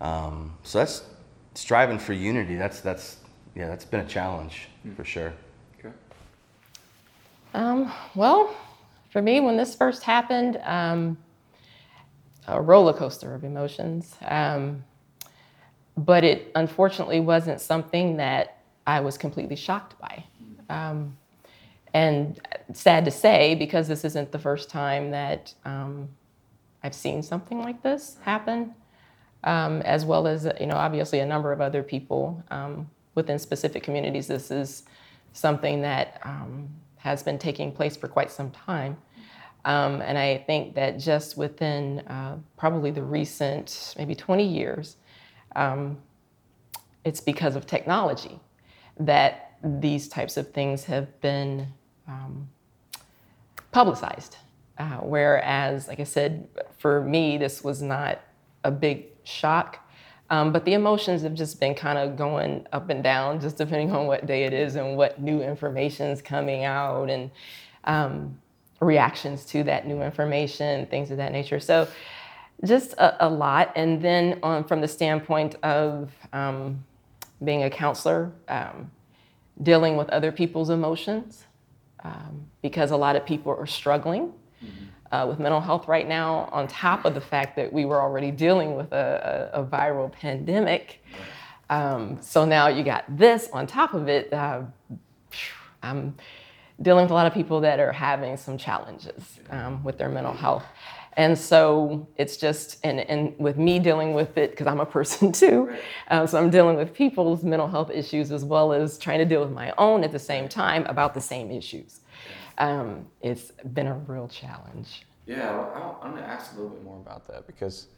um, 0.00 0.54
so 0.62 0.78
that's 0.78 1.02
striving 1.54 1.98
for 1.98 2.14
unity 2.14 2.56
that's 2.56 2.80
that's 2.80 3.18
yeah 3.54 3.68
that's 3.68 3.84
been 3.84 4.00
a 4.00 4.08
challenge 4.08 4.68
for 4.96 5.04
sure 5.04 5.34
okay. 5.78 5.92
um, 7.52 7.92
well 8.14 8.56
for 9.10 9.20
me, 9.20 9.40
when 9.40 9.56
this 9.56 9.74
first 9.74 10.04
happened, 10.04 10.58
um, 10.62 11.18
a 12.46 12.60
roller 12.60 12.92
coaster 12.92 13.34
of 13.34 13.42
emotions. 13.42 14.14
Um, 14.22 14.84
but 15.96 16.22
it 16.22 16.50
unfortunately 16.54 17.20
wasn't 17.20 17.60
something 17.60 18.16
that 18.18 18.62
I 18.86 19.00
was 19.00 19.18
completely 19.18 19.56
shocked 19.56 19.98
by. 20.00 20.24
Um, 20.70 21.16
and 21.92 22.40
sad 22.72 23.04
to 23.04 23.10
say, 23.10 23.54
because 23.54 23.88
this 23.88 24.04
isn't 24.04 24.30
the 24.32 24.38
first 24.38 24.70
time 24.70 25.10
that 25.10 25.52
um, 25.64 26.08
I've 26.82 26.94
seen 26.94 27.22
something 27.22 27.58
like 27.58 27.82
this 27.82 28.16
happen, 28.22 28.74
um, 29.44 29.82
as 29.82 30.04
well 30.04 30.26
as, 30.26 30.48
you 30.60 30.66
know, 30.66 30.76
obviously 30.76 31.18
a 31.18 31.26
number 31.26 31.52
of 31.52 31.60
other 31.60 31.82
people 31.82 32.42
um, 32.50 32.88
within 33.16 33.38
specific 33.38 33.82
communities. 33.82 34.28
This 34.28 34.50
is 34.50 34.84
something 35.32 35.82
that 35.82 36.22
has 36.96 37.22
been 37.22 37.38
taking 37.38 37.72
place 37.72 37.96
for 37.96 38.08
quite 38.08 38.30
some 38.30 38.50
time. 38.50 38.96
Um, 39.64 40.00
and 40.00 40.16
I 40.16 40.38
think 40.38 40.74
that 40.74 40.98
just 40.98 41.36
within 41.36 42.00
uh, 42.00 42.38
probably 42.56 42.90
the 42.90 43.02
recent 43.02 43.94
maybe 43.98 44.14
20 44.14 44.46
years, 44.46 44.96
um, 45.56 45.98
it's 47.04 47.20
because 47.20 47.56
of 47.56 47.66
technology 47.66 48.40
that 48.98 49.49
these 49.62 50.08
types 50.08 50.36
of 50.36 50.52
things 50.52 50.84
have 50.84 51.20
been 51.20 51.68
um, 52.08 52.48
publicized. 53.72 54.36
Uh, 54.78 54.98
whereas, 54.98 55.88
like 55.88 56.00
I 56.00 56.04
said, 56.04 56.48
for 56.78 57.02
me, 57.02 57.36
this 57.36 57.62
was 57.62 57.82
not 57.82 58.20
a 58.64 58.70
big 58.70 59.06
shock. 59.24 59.86
Um, 60.30 60.52
but 60.52 60.64
the 60.64 60.74
emotions 60.74 61.22
have 61.22 61.34
just 61.34 61.58
been 61.58 61.74
kind 61.74 61.98
of 61.98 62.16
going 62.16 62.66
up 62.72 62.88
and 62.88 63.02
down, 63.02 63.40
just 63.40 63.58
depending 63.58 63.90
on 63.90 64.06
what 64.06 64.26
day 64.26 64.44
it 64.44 64.52
is 64.52 64.76
and 64.76 64.96
what 64.96 65.20
new 65.20 65.42
information 65.42 66.06
is 66.06 66.22
coming 66.22 66.64
out, 66.64 67.10
and 67.10 67.30
um, 67.84 68.38
reactions 68.80 69.44
to 69.46 69.64
that 69.64 69.86
new 69.86 70.02
information, 70.02 70.86
things 70.86 71.10
of 71.10 71.16
that 71.16 71.32
nature. 71.32 71.58
So, 71.58 71.88
just 72.64 72.92
a, 72.94 73.26
a 73.26 73.28
lot. 73.28 73.72
And 73.74 74.00
then, 74.00 74.38
um, 74.42 74.64
from 74.64 74.80
the 74.80 74.88
standpoint 74.88 75.56
of 75.64 76.12
um, 76.32 76.84
being 77.42 77.64
a 77.64 77.70
counselor, 77.70 78.32
um, 78.48 78.90
dealing 79.62 79.96
with 79.96 80.08
other 80.10 80.32
people's 80.32 80.70
emotions, 80.70 81.44
um, 82.04 82.46
because 82.62 82.90
a 82.90 82.96
lot 82.96 83.16
of 83.16 83.24
people 83.26 83.52
are 83.52 83.66
struggling 83.66 84.32
uh, 85.12 85.26
with 85.28 85.38
mental 85.38 85.60
health 85.60 85.88
right 85.88 86.08
now, 86.08 86.48
on 86.52 86.68
top 86.68 87.04
of 87.04 87.14
the 87.14 87.20
fact 87.20 87.56
that 87.56 87.72
we 87.72 87.84
were 87.84 88.00
already 88.00 88.30
dealing 88.30 88.76
with 88.76 88.92
a, 88.92 89.50
a, 89.52 89.60
a 89.60 89.64
viral 89.64 90.10
pandemic. 90.10 91.02
Um, 91.68 92.18
so 92.20 92.44
now 92.44 92.68
you 92.68 92.82
got 92.82 93.04
this 93.08 93.48
on 93.52 93.66
top 93.66 93.94
of 93.94 94.08
it. 94.08 94.32
Uh, 94.32 94.62
I'm 95.82 96.16
dealing 96.80 97.04
with 97.04 97.10
a 97.10 97.14
lot 97.14 97.26
of 97.26 97.34
people 97.34 97.60
that 97.60 97.78
are 97.80 97.92
having 97.92 98.36
some 98.36 98.56
challenges 98.56 99.40
um, 99.50 99.84
with 99.84 99.98
their 99.98 100.08
mental 100.08 100.32
health. 100.32 100.64
And 101.14 101.36
so 101.36 102.08
it's 102.16 102.36
just, 102.36 102.78
and, 102.84 103.00
and 103.00 103.34
with 103.38 103.58
me 103.58 103.78
dealing 103.78 104.14
with 104.14 104.38
it, 104.38 104.50
because 104.50 104.66
I'm 104.66 104.80
a 104.80 104.86
person 104.86 105.32
too, 105.42 105.72
um, 106.08 106.26
so 106.26 106.38
I'm 106.38 106.50
dealing 106.50 106.76
with 106.76 106.94
people's 106.94 107.42
mental 107.42 107.68
health 107.68 107.90
issues 107.90 108.30
as 108.30 108.44
well 108.44 108.72
as 108.72 108.96
trying 108.98 109.18
to 109.18 109.24
deal 109.24 109.40
with 109.40 109.52
my 109.52 109.72
own 109.76 110.04
at 110.04 110.12
the 110.12 110.18
same 110.18 110.48
time 110.48 110.86
about 110.86 111.14
the 111.14 111.20
same 111.20 111.50
issues. 111.50 112.00
Um, 112.58 113.06
it's 113.22 113.52
been 113.72 113.86
a 113.86 113.94
real 113.94 114.28
challenge. 114.28 115.06
Yeah, 115.26 115.50
well, 115.50 116.00
I'm 116.02 116.14
gonna 116.14 116.26
ask 116.26 116.52
a 116.52 116.56
little 116.56 116.70
bit 116.70 116.84
more 116.84 116.96
about 116.96 117.26
that 117.28 117.46
because 117.46 117.88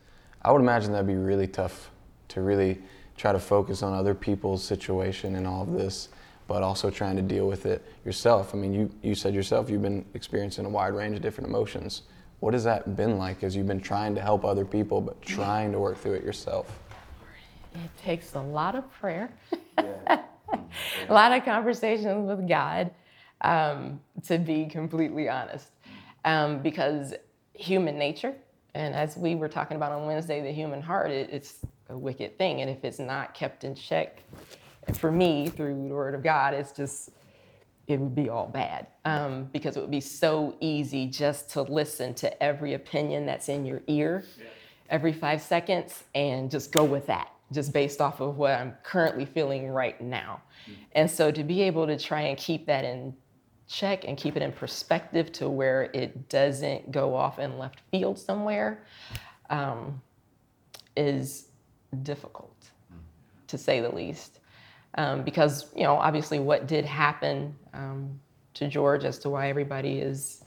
I 0.42 0.52
would 0.52 0.60
imagine 0.60 0.92
that'd 0.92 1.06
be 1.06 1.14
really 1.14 1.46
tough 1.46 1.90
to 2.28 2.40
really 2.40 2.80
try 3.16 3.32
to 3.32 3.38
focus 3.38 3.82
on 3.82 3.92
other 3.92 4.14
people's 4.14 4.64
situation 4.64 5.36
and 5.36 5.46
all 5.46 5.62
of 5.62 5.72
this, 5.72 6.08
but 6.46 6.62
also 6.62 6.90
trying 6.90 7.16
to 7.16 7.22
deal 7.22 7.46
with 7.46 7.66
it 7.66 7.84
yourself. 8.04 8.54
I 8.54 8.58
mean, 8.58 8.72
you, 8.72 8.90
you 9.02 9.14
said 9.14 9.34
yourself 9.34 9.68
you've 9.68 9.82
been 9.82 10.04
experiencing 10.14 10.64
a 10.64 10.68
wide 10.68 10.94
range 10.94 11.16
of 11.16 11.22
different 11.22 11.48
emotions. 11.48 12.02
What 12.42 12.54
has 12.54 12.64
that 12.64 12.96
been 12.96 13.18
like 13.18 13.44
as 13.44 13.54
you've 13.54 13.68
been 13.68 13.80
trying 13.80 14.16
to 14.16 14.20
help 14.20 14.44
other 14.44 14.64
people, 14.64 15.00
but 15.00 15.22
trying 15.22 15.70
to 15.70 15.78
work 15.78 15.96
through 15.96 16.14
it 16.14 16.24
yourself? 16.24 16.76
It 17.72 17.96
takes 18.02 18.34
a 18.34 18.40
lot 18.40 18.74
of 18.74 18.92
prayer, 18.94 19.30
a 19.78 20.18
lot 21.08 21.30
of 21.30 21.44
conversations 21.44 22.26
with 22.26 22.48
God, 22.48 22.90
um, 23.42 24.00
to 24.26 24.38
be 24.38 24.66
completely 24.66 25.28
honest. 25.28 25.68
Um, 26.24 26.58
because 26.58 27.14
human 27.54 27.96
nature, 27.96 28.34
and 28.74 28.92
as 28.92 29.16
we 29.16 29.36
were 29.36 29.48
talking 29.48 29.76
about 29.76 29.92
on 29.92 30.04
Wednesday, 30.06 30.42
the 30.42 30.50
human 30.50 30.82
heart, 30.82 31.12
it, 31.12 31.30
it's 31.30 31.58
a 31.90 31.96
wicked 31.96 32.38
thing. 32.38 32.60
And 32.60 32.68
if 32.68 32.84
it's 32.84 32.98
not 32.98 33.34
kept 33.34 33.62
in 33.62 33.76
check, 33.76 34.20
for 34.94 35.12
me, 35.12 35.46
through 35.46 35.74
the 35.74 35.94
Word 35.94 36.16
of 36.16 36.24
God, 36.24 36.54
it's 36.54 36.72
just, 36.72 37.10
it 37.86 37.98
would 37.98 38.14
be 38.14 38.28
all 38.28 38.46
bad. 38.46 38.86
Um, 39.04 39.44
because 39.52 39.76
it 39.76 39.80
would 39.80 39.90
be 39.90 40.00
so 40.00 40.56
easy 40.60 41.06
just 41.06 41.50
to 41.50 41.62
listen 41.62 42.14
to 42.14 42.42
every 42.42 42.74
opinion 42.74 43.26
that's 43.26 43.48
in 43.48 43.64
your 43.64 43.82
ear 43.86 44.24
every 44.92 45.12
five 45.12 45.40
seconds 45.42 46.04
and 46.14 46.50
just 46.50 46.70
go 46.70 46.84
with 46.84 47.06
that, 47.06 47.32
just 47.50 47.72
based 47.72 48.00
off 48.00 48.20
of 48.20 48.36
what 48.36 48.52
I'm 48.52 48.74
currently 48.84 49.24
feeling 49.24 49.68
right 49.68 49.98
now. 50.00 50.42
And 50.92 51.10
so 51.10 51.32
to 51.32 51.42
be 51.42 51.62
able 51.62 51.86
to 51.86 51.98
try 51.98 52.20
and 52.20 52.36
keep 52.36 52.66
that 52.66 52.84
in 52.84 53.14
check 53.66 54.04
and 54.06 54.18
keep 54.18 54.36
it 54.36 54.42
in 54.42 54.52
perspective 54.52 55.32
to 55.32 55.48
where 55.48 55.84
it 55.94 56.28
doesn't 56.28 56.92
go 56.92 57.16
off 57.16 57.38
in 57.38 57.58
left 57.58 57.80
field 57.90 58.18
somewhere 58.18 58.84
um, 59.48 60.00
is 60.94 61.46
difficult, 62.02 62.54
to 63.46 63.56
say 63.56 63.80
the 63.80 63.88
least. 63.88 64.40
Um, 64.96 65.22
because, 65.22 65.66
you 65.74 65.84
know, 65.84 65.94
obviously 65.94 66.38
what 66.38 66.66
did 66.66 66.84
happen 66.84 67.56
um, 67.72 68.20
to 68.54 68.68
George 68.68 69.04
as 69.04 69.18
to 69.20 69.30
why 69.30 69.48
everybody 69.48 69.98
is 69.98 70.44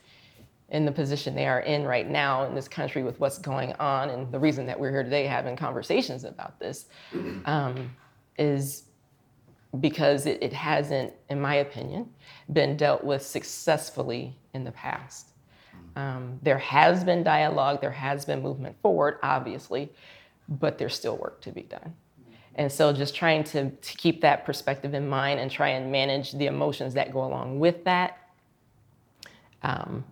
in 0.69 0.85
the 0.85 0.91
position 0.91 1.35
they 1.35 1.47
are 1.47 1.61
in 1.61 1.83
right 1.83 2.09
now 2.09 2.45
in 2.45 2.55
this 2.55 2.67
country 2.67 3.03
with 3.03 3.19
what's 3.19 3.37
going 3.37 3.73
on 3.73 4.09
and 4.09 4.31
the 4.31 4.39
reason 4.39 4.65
that 4.65 4.79
we're 4.79 4.89
here 4.89 5.03
today 5.03 5.25
having 5.25 5.55
conversations 5.55 6.23
about 6.23 6.59
this 6.59 6.85
um, 7.45 7.91
is 8.37 8.83
because 9.79 10.25
it, 10.25 10.41
it 10.41 10.53
hasn't, 10.53 11.13
in 11.29 11.39
my 11.39 11.55
opinion, 11.55 12.09
been 12.51 12.77
dealt 12.77 13.03
with 13.03 13.21
successfully 13.21 14.35
in 14.53 14.63
the 14.63 14.71
past. 14.71 15.29
Um, 15.95 16.39
there 16.41 16.57
has 16.57 17.03
been 17.03 17.23
dialogue, 17.23 17.81
there 17.81 17.91
has 17.91 18.25
been 18.25 18.41
movement 18.41 18.75
forward, 18.81 19.17
obviously, 19.23 19.91
but 20.47 20.77
there's 20.77 20.95
still 20.95 21.17
work 21.17 21.41
to 21.41 21.51
be 21.51 21.63
done. 21.63 21.93
And 22.55 22.71
so 22.71 22.93
just 22.93 23.15
trying 23.15 23.43
to, 23.45 23.69
to 23.69 23.97
keep 23.97 24.21
that 24.21 24.45
perspective 24.45 24.93
in 24.93 25.07
mind 25.07 25.39
and 25.39 25.51
try 25.51 25.69
and 25.69 25.91
manage 25.91 26.31
the 26.31 26.47
emotions 26.47 26.93
that 26.93 27.11
go 27.11 27.23
along 27.23 27.59
with 27.59 27.83
that. 27.83 28.17
Um, 29.61 30.05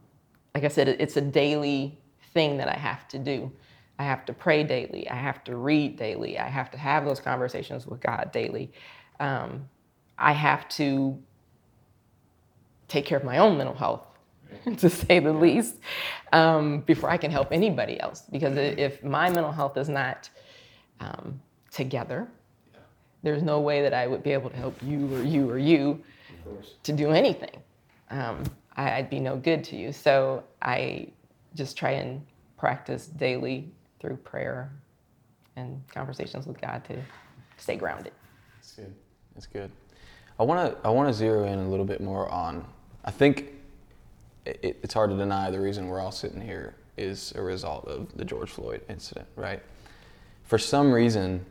like 0.53 0.63
I 0.63 0.67
said, 0.67 0.87
it's 0.87 1.15
a 1.17 1.21
daily 1.21 1.97
thing 2.33 2.57
that 2.57 2.67
I 2.67 2.77
have 2.77 3.07
to 3.09 3.19
do. 3.19 3.51
I 3.97 4.03
have 4.03 4.25
to 4.25 4.33
pray 4.33 4.63
daily. 4.63 5.09
I 5.09 5.15
have 5.15 5.43
to 5.45 5.55
read 5.55 5.97
daily. 5.97 6.37
I 6.37 6.47
have 6.47 6.69
to 6.71 6.77
have 6.77 7.05
those 7.05 7.19
conversations 7.19 7.87
with 7.87 8.01
God 8.01 8.31
daily. 8.33 8.71
Um, 9.19 9.69
I 10.17 10.33
have 10.33 10.67
to 10.69 11.17
take 12.87 13.05
care 13.05 13.17
of 13.17 13.23
my 13.23 13.37
own 13.37 13.57
mental 13.57 13.75
health, 13.75 14.05
to 14.77 14.89
say 14.89 15.19
the 15.19 15.33
least, 15.33 15.75
um, 16.31 16.81
before 16.81 17.09
I 17.09 17.17
can 17.17 17.31
help 17.31 17.51
anybody 17.51 17.99
else. 17.99 18.23
Because 18.31 18.57
if 18.57 19.03
my 19.03 19.29
mental 19.29 19.51
health 19.51 19.77
is 19.77 19.89
not 19.89 20.29
um, 20.99 21.39
together, 21.73 22.27
there's 23.23 23.43
no 23.43 23.59
way 23.59 23.81
that 23.81 23.93
I 23.93 24.07
would 24.07 24.23
be 24.23 24.31
able 24.31 24.49
to 24.49 24.55
help 24.55 24.81
you 24.83 25.13
or 25.15 25.23
you 25.23 25.49
or 25.49 25.57
you 25.57 26.01
to 26.83 26.93
do 26.93 27.11
anything. 27.11 27.61
Um, 28.09 28.43
I, 28.75 28.93
I'd 28.93 29.09
be 29.09 29.19
no 29.19 29.37
good 29.37 29.63
to 29.65 29.75
you. 29.75 29.91
So 29.91 30.43
I 30.61 31.07
just 31.55 31.77
try 31.77 31.91
and 31.91 32.25
practice 32.57 33.07
daily 33.07 33.71
through 33.99 34.17
prayer 34.17 34.71
and 35.55 35.81
conversations 35.87 36.45
with 36.45 36.59
God 36.59 36.83
to 36.85 36.97
stay 37.57 37.75
grounded. 37.75 38.13
That's 38.57 38.73
good. 38.73 38.93
That's 39.33 39.47
good. 39.47 39.71
I 40.39 40.43
want 40.43 40.71
to 40.71 40.87
I 40.87 40.89
want 40.89 41.09
to 41.09 41.13
zero 41.13 41.45
in 41.45 41.59
a 41.59 41.69
little 41.69 41.85
bit 41.85 42.01
more 42.01 42.27
on. 42.29 42.65
I 43.05 43.11
think 43.11 43.53
it, 44.45 44.79
it's 44.81 44.93
hard 44.93 45.11
to 45.11 45.17
deny 45.17 45.51
the 45.51 45.61
reason 45.61 45.87
we're 45.87 46.01
all 46.01 46.11
sitting 46.11 46.41
here 46.41 46.75
is 46.97 47.33
a 47.35 47.41
result 47.41 47.87
of 47.87 48.15
the 48.17 48.25
George 48.25 48.49
Floyd 48.49 48.81
incident, 48.89 49.27
right? 49.35 49.61
For 50.43 50.57
some 50.57 50.91
reason, 50.91 51.45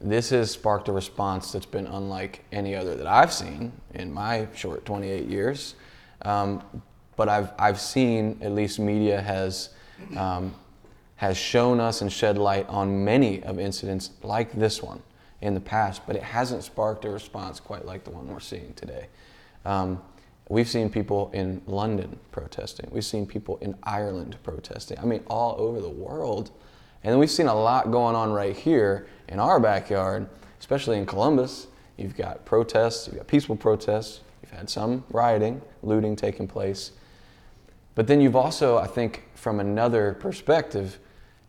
this 0.00 0.30
has 0.30 0.50
sparked 0.50 0.88
a 0.88 0.92
response 0.92 1.52
that's 1.52 1.66
been 1.66 1.86
unlike 1.86 2.44
any 2.52 2.74
other 2.74 2.94
that 2.96 3.06
I've 3.06 3.32
seen 3.32 3.72
in 3.94 4.12
my 4.12 4.48
short 4.54 4.84
28 4.84 5.26
years. 5.28 5.74
Um, 6.22 6.62
but 7.16 7.28
I've, 7.28 7.52
I've 7.58 7.78
seen, 7.78 8.38
at 8.40 8.52
least 8.52 8.78
media 8.78 9.20
has, 9.20 9.70
um, 10.16 10.54
has 11.16 11.36
shown 11.36 11.80
us 11.80 12.00
and 12.00 12.10
shed 12.10 12.38
light 12.38 12.66
on 12.68 13.04
many 13.04 13.42
of 13.42 13.58
incidents 13.58 14.10
like 14.22 14.52
this 14.52 14.82
one 14.82 15.02
in 15.42 15.52
the 15.52 15.60
past, 15.60 16.06
but 16.06 16.16
it 16.16 16.22
hasn't 16.22 16.64
sparked 16.64 17.04
a 17.04 17.10
response 17.10 17.60
quite 17.60 17.84
like 17.84 18.04
the 18.04 18.10
one 18.10 18.26
we're 18.28 18.40
seeing 18.40 18.72
today. 18.74 19.08
Um, 19.66 20.00
we've 20.48 20.68
seen 20.68 20.88
people 20.88 21.30
in 21.34 21.60
London 21.66 22.18
protesting. 22.30 22.88
We've 22.90 23.04
seen 23.04 23.26
people 23.26 23.58
in 23.58 23.74
Ireland 23.82 24.38
protesting. 24.42 24.98
I 24.98 25.04
mean, 25.04 25.22
all 25.26 25.56
over 25.58 25.80
the 25.80 25.90
world. 25.90 26.50
And 27.02 27.18
we've 27.18 27.30
seen 27.30 27.46
a 27.46 27.54
lot 27.54 27.90
going 27.90 28.14
on 28.14 28.32
right 28.32 28.54
here 28.54 29.06
in 29.28 29.38
our 29.38 29.58
backyard, 29.58 30.28
especially 30.58 30.98
in 30.98 31.06
Columbus. 31.06 31.66
You've 31.96 32.16
got 32.16 32.44
protests, 32.44 33.06
you've 33.06 33.16
got 33.16 33.26
peaceful 33.26 33.56
protests, 33.56 34.20
you've 34.42 34.52
had 34.52 34.68
some 34.68 35.04
rioting, 35.10 35.62
looting 35.82 36.16
taking 36.16 36.46
place. 36.46 36.92
But 37.94 38.06
then 38.06 38.20
you've 38.20 38.36
also, 38.36 38.78
I 38.78 38.86
think, 38.86 39.28
from 39.34 39.60
another 39.60 40.14
perspective, 40.14 40.98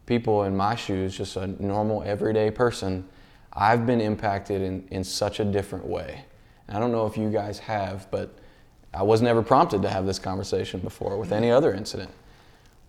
people 0.06 0.44
in 0.44 0.56
my 0.56 0.76
shoes, 0.76 1.18
just 1.18 1.36
a 1.36 1.48
normal, 1.64 2.04
everyday 2.04 2.52
person, 2.52 3.08
I've 3.54 3.86
been 3.86 4.02
impacted 4.02 4.62
in, 4.62 4.88
in 4.92 5.04
such 5.04 5.40
a 5.40 5.46
different 5.46 5.86
way. 5.86 6.26
And 6.68 6.78
I 6.78 6.80
don't 6.80 6.92
know 6.92 7.06
if 7.06 7.18
you 7.18 7.30
guys 7.30 7.60
have, 7.60 8.10
but 8.12 8.34
I 8.94 9.04
was 9.04 9.22
never 9.22 9.42
prompted 9.42 9.82
to 9.84 9.90
have 9.90 10.06
this 10.06 10.20
conversation 10.20 10.80
before 10.80 11.18
with 11.18 11.32
any 11.32 11.52
other 11.52 11.74
incident. 11.74 12.10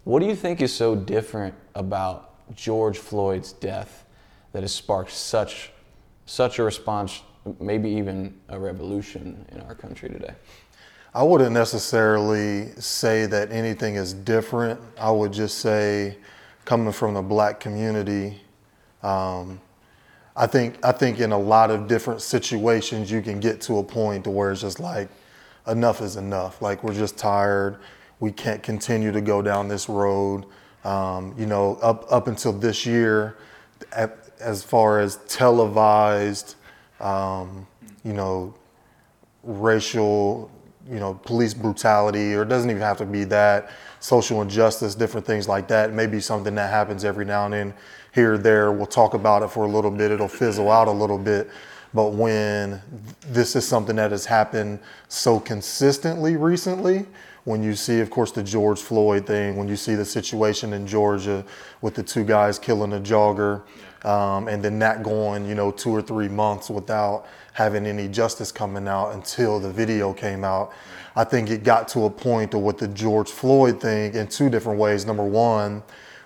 What 0.04 0.21
do 0.21 0.26
you 0.26 0.35
think 0.35 0.61
is 0.61 0.75
so 0.75 0.97
different 0.97 1.54
about 1.75 2.32
George 2.54 2.99
Floyd's 2.99 3.52
death 3.52 4.04
that 4.52 4.62
has 4.62 4.75
sparked 4.75 5.12
such, 5.12 5.70
such 6.26 6.58
a 6.58 6.62
response, 6.62 7.22
maybe 7.61 7.88
even 7.90 8.38
a 8.49 8.58
revolution 8.58 9.46
in 9.52 9.61
our 9.62 9.75
country 9.75 10.08
today? 10.08 10.34
I 11.14 11.22
wouldn't 11.22 11.52
necessarily 11.52 12.70
say 12.78 13.26
that 13.26 13.52
anything 13.52 13.96
is 13.96 14.14
different. 14.14 14.80
I 14.99 15.11
would 15.11 15.32
just 15.32 15.58
say, 15.58 16.16
coming 16.64 16.92
from 16.92 17.14
the 17.14 17.22
black 17.22 17.61
community, 17.61 18.40
um, 19.02 19.61
I 20.34 20.46
think 20.46 20.82
I 20.82 20.92
think 20.92 21.20
in 21.20 21.32
a 21.32 21.38
lot 21.38 21.70
of 21.70 21.87
different 21.87 22.22
situations 22.22 23.11
you 23.11 23.20
can 23.20 23.40
get 23.40 23.61
to 23.62 23.78
a 23.78 23.84
point 23.84 24.25
to 24.25 24.30
where 24.30 24.52
it's 24.52 24.62
just 24.62 24.80
like 24.80 25.11
enough 25.66 26.00
is 26.00 26.16
enough. 26.16 26.62
Like 26.62 26.82
we're 26.82 26.94
just 26.94 27.18
tired. 27.18 27.78
We 28.20 28.32
can't 28.32 28.62
continue 28.62 29.12
to 29.12 29.20
go 29.20 29.42
down 29.42 29.68
this 29.68 29.88
road. 29.88 30.46
Um, 30.85 31.35
you 31.39 31.47
know, 31.47 31.79
up 31.83 32.11
up 32.11 32.27
until 32.27 32.53
this 32.53 32.85
year, 32.85 33.37
at, 33.93 34.17
as 34.41 34.62
far 34.62 35.01
as 35.01 35.17
televised, 35.29 36.57
um, 37.01 37.67
you 38.05 38.12
know, 38.12 38.55
racial, 39.43 40.51
you 40.89 40.99
know, 40.99 41.15
police 41.15 41.55
brutality, 41.55 42.35
or 42.35 42.43
it 42.43 42.49
doesn't 42.49 42.71
even 42.71 42.83
have 42.83 42.99
to 42.99 43.07
be 43.07 43.25
that, 43.25 43.71
social 44.01 44.43
injustice, 44.43 44.95
different 44.95 45.27
things 45.27 45.49
like 45.49 45.69
that. 45.69 45.93
Maybe 45.93 46.21
something 46.21 46.55
that 46.57 46.71
happens 46.71 47.05
every 47.05 47.25
now 47.25 47.45
and 47.45 47.55
then 47.55 47.75
here 48.12 48.35
or 48.35 48.39
there. 48.39 48.73
We'll 48.73 48.87
talk 48.87 49.15
about 49.15 49.43
it 49.43 49.51
for 49.51 49.65
a 49.65 49.69
little 49.69 49.91
bit, 49.91 50.11
it'll 50.11 50.29
fizzle 50.29 50.71
out 50.71 50.89
a 50.89 50.93
little 50.93 51.19
bit. 51.19 51.51
But 51.95 52.12
when 52.12 52.81
this 53.27 53.55
is 53.55 53.69
something 53.69 53.97
that 53.97 54.12
has 54.12 54.25
happened 54.25 54.81
so 55.09 55.39
consistently 55.39 56.37
recently, 56.37 57.07
when 57.44 57.62
you 57.62 57.75
see, 57.75 58.00
of 58.00 58.11
course, 58.11 58.30
the 58.30 58.42
George 58.42 58.80
Floyd 58.80 59.26
thing, 59.26 59.56
when 59.56 59.68
you 59.68 59.76
see 59.76 59.94
the 59.94 60.04
situation 60.04 60.72
in 60.72 60.87
Georgia 60.87 61.44
with 61.80 61.94
the 61.94 62.02
two 62.02 62.25
guys 62.25 62.58
killing 62.58 62.92
a 62.92 63.00
jogger, 63.00 63.62
um, 64.04 64.49
and 64.49 64.62
then 64.64 64.78
that 64.78 65.02
going, 65.02 65.46
you 65.46 65.54
know, 65.54 65.70
two 65.70 65.90
or 65.90 66.02
three 66.02 66.28
months 66.28 66.70
without 66.70 67.26
having 67.52 67.87
any 67.87 68.08
justice 68.08 68.50
coming 68.52 68.88
out 68.88 69.11
until 69.11 69.61
the 69.61 69.70
video 69.70 70.12
came 70.12 70.44
out. 70.44 70.72
I 71.14 71.25
think 71.25 71.50
it 71.50 71.62
got 71.62 71.88
to 71.88 72.04
a 72.06 72.11
point 72.11 72.54
of 72.54 72.62
with 72.62 72.78
the 72.78 72.88
George 72.88 73.30
Floyd 73.30 73.80
thing 73.80 74.14
in 74.14 74.28
two 74.28 74.49
different 74.49 74.78
ways. 74.78 75.04
Number 75.04 75.25
one, 75.25 75.82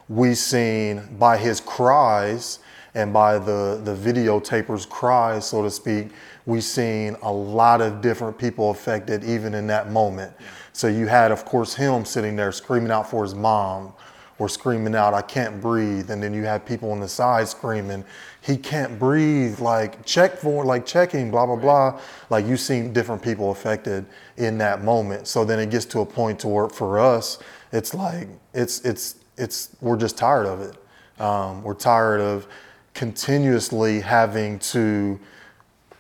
we 0.09 0.35
seen 0.35 1.17
by 1.19 1.37
his 1.37 1.61
cries 1.61 2.61
and 2.95 3.13
by 3.13 3.39
the, 3.39 3.81
the 3.85 3.95
videotaper's 3.95 4.87
cries, 4.87 5.47
so 5.47 5.63
to 5.63 5.71
speak, 5.71 6.09
we 6.47 6.61
seen 6.61 7.17
a 7.23 7.31
lot 7.31 7.81
of 7.81 8.01
different 8.01 8.39
people 8.39 8.71
affected 8.71 9.25
even 9.25 9.53
in 9.53 9.67
that 9.67 9.91
moment. 9.91 10.33
Yeah. 10.39 10.47
So 10.77 10.89
you 10.89 11.07
had, 11.07 11.33
of 11.33 11.47
course, 11.47 11.75
him 11.75 12.05
sitting 12.05 12.37
there 12.37 12.53
screaming 12.53 12.91
out 12.91 13.09
for 13.09 13.23
his 13.23 13.35
mom 13.35 13.95
or 14.39 14.47
screaming 14.47 14.95
out, 14.95 15.15
I 15.15 15.23
can't 15.23 15.59
breathe. 15.59 16.11
And 16.11 16.23
then 16.23 16.35
you 16.35 16.43
have 16.43 16.67
people 16.67 16.93
on 16.93 17.01
the 17.01 17.09
side 17.09 17.49
screaming, 17.49 18.05
he 18.43 18.59
can't 18.59 18.99
breathe, 18.99 19.59
like 19.59 20.05
check 20.05 20.37
for, 20.37 20.67
like 20.67 20.85
checking, 20.85 21.31
blah, 21.31 21.47
blah, 21.47 21.57
blah. 21.57 21.99
Like 22.29 22.45
you 22.45 22.59
seen 22.59 22.93
different 22.93 23.23
people 23.23 23.53
affected 23.53 24.05
in 24.37 24.59
that 24.59 24.85
moment. 24.85 25.29
So 25.29 25.47
then 25.47 25.59
it 25.61 25.71
gets 25.71 25.87
to 25.87 26.01
a 26.01 26.07
point 26.07 26.41
to 26.41 26.49
where 26.49 26.69
for 26.69 26.99
us, 26.99 27.39
it's 27.73 27.95
like, 27.95 28.29
it's, 28.53 28.83
it's, 28.83 29.15
it's, 29.39 29.75
we're 29.81 29.97
just 29.97 30.19
tired 30.19 30.45
of 30.45 30.61
it. 30.61 30.77
Um, 31.19 31.63
we're 31.63 31.73
tired 31.73 32.21
of 32.21 32.47
continuously 32.93 34.01
having 34.01 34.59
to 34.59 35.19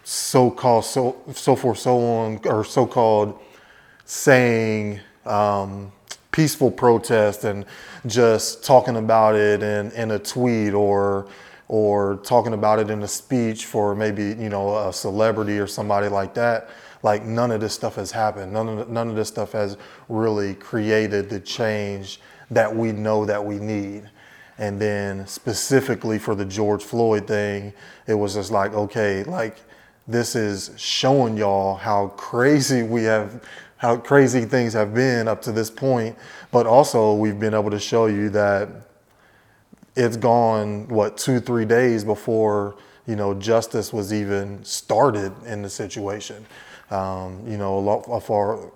so-called, 0.04 0.84
so, 0.84 1.16
so 1.32 1.56
for 1.56 1.74
so 1.74 1.98
on, 1.98 2.40
or 2.44 2.62
so-called 2.62 3.40
saying, 4.06 5.00
um, 5.26 5.92
peaceful 6.36 6.70
protest 6.70 7.44
and 7.44 7.64
just 8.06 8.62
talking 8.62 8.96
about 8.96 9.34
it 9.34 9.62
in, 9.62 9.90
in 9.92 10.10
a 10.12 10.18
tweet 10.18 10.74
or 10.74 11.26
or 11.68 12.16
talking 12.22 12.52
about 12.52 12.78
it 12.78 12.90
in 12.90 13.02
a 13.02 13.08
speech 13.08 13.64
for 13.64 13.94
maybe 13.94 14.22
you 14.22 14.48
know 14.48 14.88
a 14.88 14.92
celebrity 14.92 15.58
or 15.58 15.66
somebody 15.66 16.08
like 16.08 16.34
that. 16.34 16.68
Like 17.02 17.24
none 17.24 17.50
of 17.50 17.60
this 17.60 17.72
stuff 17.74 17.96
has 17.96 18.10
happened. 18.10 18.52
None 18.52 18.68
of, 18.68 18.88
none 18.88 19.08
of 19.08 19.16
this 19.16 19.28
stuff 19.28 19.52
has 19.52 19.76
really 20.08 20.54
created 20.54 21.28
the 21.28 21.40
change 21.40 22.20
that 22.50 22.74
we 22.74 22.92
know 22.92 23.24
that 23.24 23.44
we 23.44 23.58
need. 23.58 24.08
And 24.58 24.80
then 24.80 25.26
specifically 25.26 26.18
for 26.18 26.34
the 26.34 26.44
george 26.44 26.82
floyd 26.82 27.26
thing 27.26 27.74
it 28.06 28.14
was 28.14 28.34
just 28.34 28.50
like 28.50 28.72
okay 28.72 29.22
like 29.24 29.58
this 30.08 30.34
is 30.34 30.70
showing 30.76 31.36
y'all 31.36 31.74
how 31.74 32.08
crazy 32.16 32.82
we 32.82 33.02
have 33.04 33.42
how 33.78 33.96
crazy 33.96 34.44
things 34.44 34.72
have 34.72 34.94
been 34.94 35.28
up 35.28 35.42
to 35.42 35.52
this 35.52 35.70
point, 35.70 36.16
but 36.50 36.66
also 36.66 37.14
we've 37.14 37.38
been 37.38 37.54
able 37.54 37.70
to 37.70 37.78
show 37.78 38.06
you 38.06 38.30
that 38.30 38.68
it's 39.94 40.16
gone 40.16 40.86
what 40.88 41.16
two 41.16 41.40
three 41.40 41.64
days 41.64 42.04
before 42.04 42.76
you 43.06 43.16
know 43.16 43.34
justice 43.34 43.92
was 43.92 44.12
even 44.12 44.62
started 44.64 45.32
in 45.44 45.62
the 45.62 45.70
situation. 45.70 46.44
Um, 46.90 47.42
you 47.46 47.56
know, 47.56 47.78
a 47.78 47.80
lot 47.80 48.20
far 48.20 48.70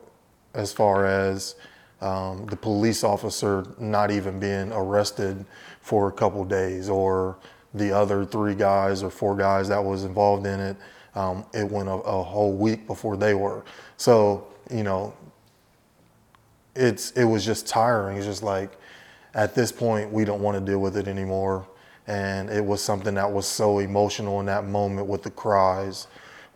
as 0.55 0.73
far 0.73 1.07
as 1.07 1.55
um, 2.01 2.47
the 2.47 2.57
police 2.57 3.05
officer 3.05 3.67
not 3.79 4.11
even 4.11 4.41
being 4.41 4.73
arrested 4.73 5.45
for 5.81 6.09
a 6.09 6.13
couple 6.13 6.45
days, 6.45 6.89
or 6.89 7.39
the 7.75 7.93
other 7.93 8.25
three 8.25 8.55
guys 8.55 9.03
or 9.03 9.11
four 9.11 9.37
guys 9.37 9.69
that 9.69 9.83
was 9.83 10.05
involved 10.05 10.47
in 10.47 10.61
it. 10.61 10.77
Um, 11.15 11.45
it 11.53 11.69
went 11.69 11.89
a, 11.89 11.93
a 11.93 12.23
whole 12.23 12.53
week 12.53 12.87
before 12.87 13.17
they 13.17 13.35
were. 13.35 13.65
So 13.97 14.47
you 14.73 14.83
know, 14.83 15.15
it's 16.75 17.11
it 17.13 17.25
was 17.25 17.45
just 17.45 17.67
tiring. 17.67 18.17
It's 18.17 18.27
just 18.27 18.43
like 18.43 18.73
at 19.35 19.55
this 19.55 19.73
point 19.73 20.11
we 20.13 20.25
don't 20.25 20.41
want 20.41 20.59
to 20.59 20.65
deal 20.65 20.81
with 20.81 20.97
it 20.97 21.09
anymore. 21.09 21.67
And 22.07 22.51
it 22.51 22.65
was 22.65 22.83
something 22.83 23.15
that 23.15 23.31
was 23.31 23.47
so 23.47 23.79
emotional 23.79 24.41
in 24.41 24.47
that 24.47 24.65
moment 24.65 25.07
with 25.07 25.23
the 25.23 25.31
cries, 25.31 26.07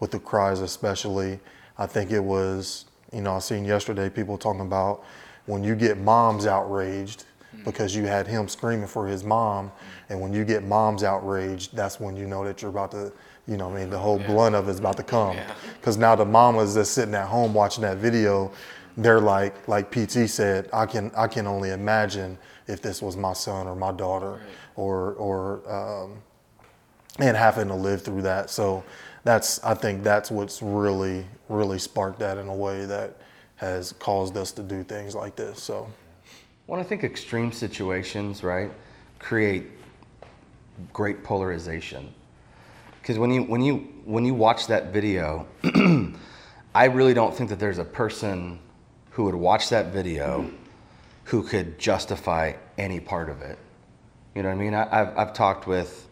with 0.01 0.11
the 0.11 0.19
cries 0.19 0.61
especially. 0.61 1.39
I 1.79 1.87
think 1.87 2.11
it 2.11 2.23
was, 2.23 2.87
you 3.13 3.21
know, 3.21 3.35
I 3.35 3.39
seen 3.39 3.65
yesterday 3.65 4.09
people 4.09 4.39
talking 4.39 4.63
about 4.63 5.05
when 5.47 5.63
you 5.63 5.75
get 5.75 5.99
moms 5.99 6.47
outraged 6.47 7.25
because 7.65 7.95
you 7.95 8.05
had 8.05 8.27
him 8.27 8.49
screaming 8.49 8.89
for 8.89 9.07
his 9.07 9.23
mom, 9.23 9.71
and 10.09 10.21
when 10.21 10.33
you 10.33 10.45
get 10.45 10.65
moms 10.65 11.05
outraged, 11.05 11.75
that's 11.77 12.01
when 12.01 12.17
you 12.17 12.27
know 12.27 12.45
that 12.45 12.61
you're 12.61 12.71
about 12.71 12.91
to 12.91 13.13
you 13.47 13.57
know, 13.57 13.71
I 13.71 13.81
mean, 13.81 13.91
the 13.91 13.99
whole 13.99 14.21
yeah. 14.21 14.27
blunt 14.27 14.55
of 14.55 14.69
it's 14.69 14.79
about 14.79 14.97
to 14.97 15.03
come. 15.03 15.37
Because 15.81 15.97
yeah. 15.97 16.03
now 16.03 16.17
the 16.17 16.25
mamas 16.25 16.75
that's 16.75 16.91
sitting 16.91 17.15
at 17.15 17.27
home 17.27 17.53
watching 17.53 17.83
that 17.83 17.99
video, 17.99 18.51
they're 18.97 19.21
like, 19.21 19.69
like 19.69 19.91
PT 19.91 20.29
said, 20.29 20.69
I 20.73 20.87
can, 20.87 21.11
I 21.17 21.27
can 21.27 21.47
only 21.47 21.71
imagine 21.71 22.39
if 22.67 22.81
this 22.81 23.03
was 23.03 23.17
my 23.17 23.35
son 23.35 23.67
or 23.67 23.77
my 23.77 23.93
daughter, 23.93 24.33
right. 24.33 24.43
or, 24.77 25.13
or, 25.15 25.73
um, 25.73 26.23
and 27.19 27.37
having 27.37 27.69
to 27.69 27.75
live 27.75 28.03
through 28.03 28.23
that. 28.23 28.49
So 28.51 28.83
that's, 29.25 29.63
I 29.63 29.75
think 29.75 30.03
that's 30.03 30.31
what's 30.31 30.63
really, 30.63 31.27
really 31.49 31.79
sparked 31.79 32.19
that 32.21 32.39
in 32.39 32.49
a 32.49 32.55
way 32.55 32.87
that 32.87 33.19
has 33.57 33.93
caused 33.93 34.37
us 34.37 34.53
to 34.53 34.63
do 34.63 34.83
things 34.83 35.15
like 35.15 35.37
this. 35.37 35.63
So, 35.63 35.89
well, 36.67 36.81
I 36.81 36.83
think 36.83 37.05
extreme 37.05 37.53
situations, 37.53 38.43
right, 38.43 38.71
create 39.19 39.67
great 40.93 41.23
polarization 41.23 42.13
because 43.05 43.19
when 43.19 43.31
you 43.31 43.43
when 43.43 43.61
you 43.61 43.87
when 44.07 44.25
you 44.25 44.33
watch 44.33 44.69
that 44.69 44.87
video, 44.87 45.47
I 46.75 46.87
really 46.87 47.13
don't 47.13 47.35
think 47.35 47.51
that 47.51 47.59
there's 47.59 47.77
a 47.77 47.85
person 47.85 48.59
who 49.11 49.25
would 49.25 49.35
watch 49.35 49.69
that 49.69 49.93
video 49.93 50.51
who 51.25 51.43
could 51.43 51.79
justify 51.79 52.55
any 52.79 53.01
part 53.01 53.29
of 53.29 53.43
it. 53.43 53.59
You 54.35 54.43
know 54.43 54.49
what 54.49 54.55
I 54.55 54.59
mean? 54.59 54.75
I, 54.75 54.89
have 54.89 55.19
I've 55.19 55.33
talked 55.35 55.67
with, 55.67 56.09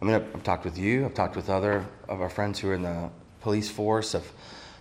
I 0.00 0.06
mean, 0.06 0.14
I've, 0.14 0.34
I've, 0.34 0.42
talked 0.42 0.64
with 0.64 0.78
you. 0.78 1.04
I've 1.04 1.12
talked 1.12 1.36
with 1.36 1.50
other 1.50 1.86
of 2.08 2.22
our 2.22 2.30
friends 2.30 2.58
who 2.58 2.70
are 2.70 2.74
in 2.74 2.82
the 2.82 3.10
police 3.42 3.68
force. 3.68 4.14
I've 4.14 4.32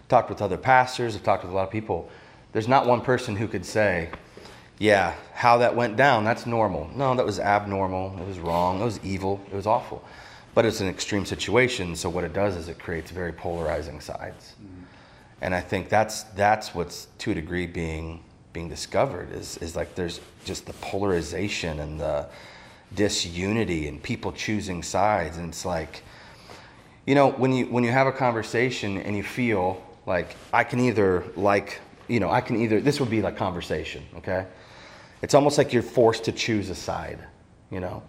talked 0.07 0.29
with 0.29 0.41
other 0.41 0.57
pastors. 0.57 1.17
I've 1.17 1.23
talked 1.23 1.43
with 1.43 1.51
a 1.51 1.55
lot 1.55 1.63
of 1.63 1.71
people. 1.71 2.09
There's 2.53 2.69
not 2.69 2.87
one 2.87 3.01
person 3.01 3.35
who 3.35 3.49
could 3.49 3.65
say, 3.65 4.09
yeah, 4.79 5.15
how 5.33 5.57
that 5.57 5.75
went 5.75 5.97
down, 5.97 6.23
that's 6.23 6.45
normal. 6.45 6.89
No, 6.95 7.13
that 7.13 7.25
was 7.25 7.41
abnormal. 7.41 8.17
It 8.19 8.25
was 8.25 8.39
wrong. 8.39 8.79
It 8.79 8.85
was 8.85 8.99
evil. 9.03 9.41
It 9.51 9.55
was 9.55 9.67
awful 9.67 10.01
but 10.53 10.65
it's 10.65 10.81
an 10.81 10.87
extreme 10.87 11.25
situation. 11.25 11.95
So 11.95 12.09
what 12.09 12.23
it 12.23 12.33
does 12.33 12.55
is 12.55 12.67
it 12.67 12.79
creates 12.79 13.11
very 13.11 13.31
polarizing 13.31 14.01
sides, 14.01 14.55
mm-hmm. 14.61 14.83
and 15.41 15.55
I 15.55 15.61
think 15.61 15.89
that's 15.89 16.23
that's 16.23 16.75
what's 16.75 17.07
to 17.19 17.31
a 17.31 17.33
degree 17.33 17.67
being 17.67 18.23
being 18.53 18.69
discovered 18.69 19.31
is 19.31 19.57
is 19.57 19.75
like 19.75 19.95
there's 19.95 20.19
just 20.43 20.65
the 20.65 20.73
polarization 20.73 21.79
and 21.79 21.99
the 21.99 22.27
disunity 22.93 23.87
and 23.87 24.01
people 24.03 24.31
choosing 24.31 24.83
sides, 24.83 25.37
and 25.37 25.49
it's 25.49 25.65
like, 25.65 26.03
you 27.05 27.15
know, 27.15 27.31
when 27.31 27.53
you 27.53 27.65
when 27.67 27.83
you 27.83 27.91
have 27.91 28.07
a 28.07 28.11
conversation 28.11 28.97
and 28.97 29.15
you 29.15 29.23
feel 29.23 29.81
like 30.05 30.35
I 30.51 30.63
can 30.63 30.79
either 30.81 31.23
like 31.35 31.79
you 32.07 32.19
know 32.19 32.29
I 32.29 32.41
can 32.41 32.59
either 32.61 32.81
this 32.81 32.99
would 32.99 33.09
be 33.09 33.21
like 33.21 33.37
conversation, 33.37 34.03
okay? 34.17 34.47
It's 35.21 35.35
almost 35.35 35.57
like 35.57 35.71
you're 35.71 35.83
forced 35.83 36.25
to 36.25 36.31
choose 36.31 36.69
a 36.71 36.75
side, 36.75 37.19
you 37.69 37.79
know, 37.79 38.01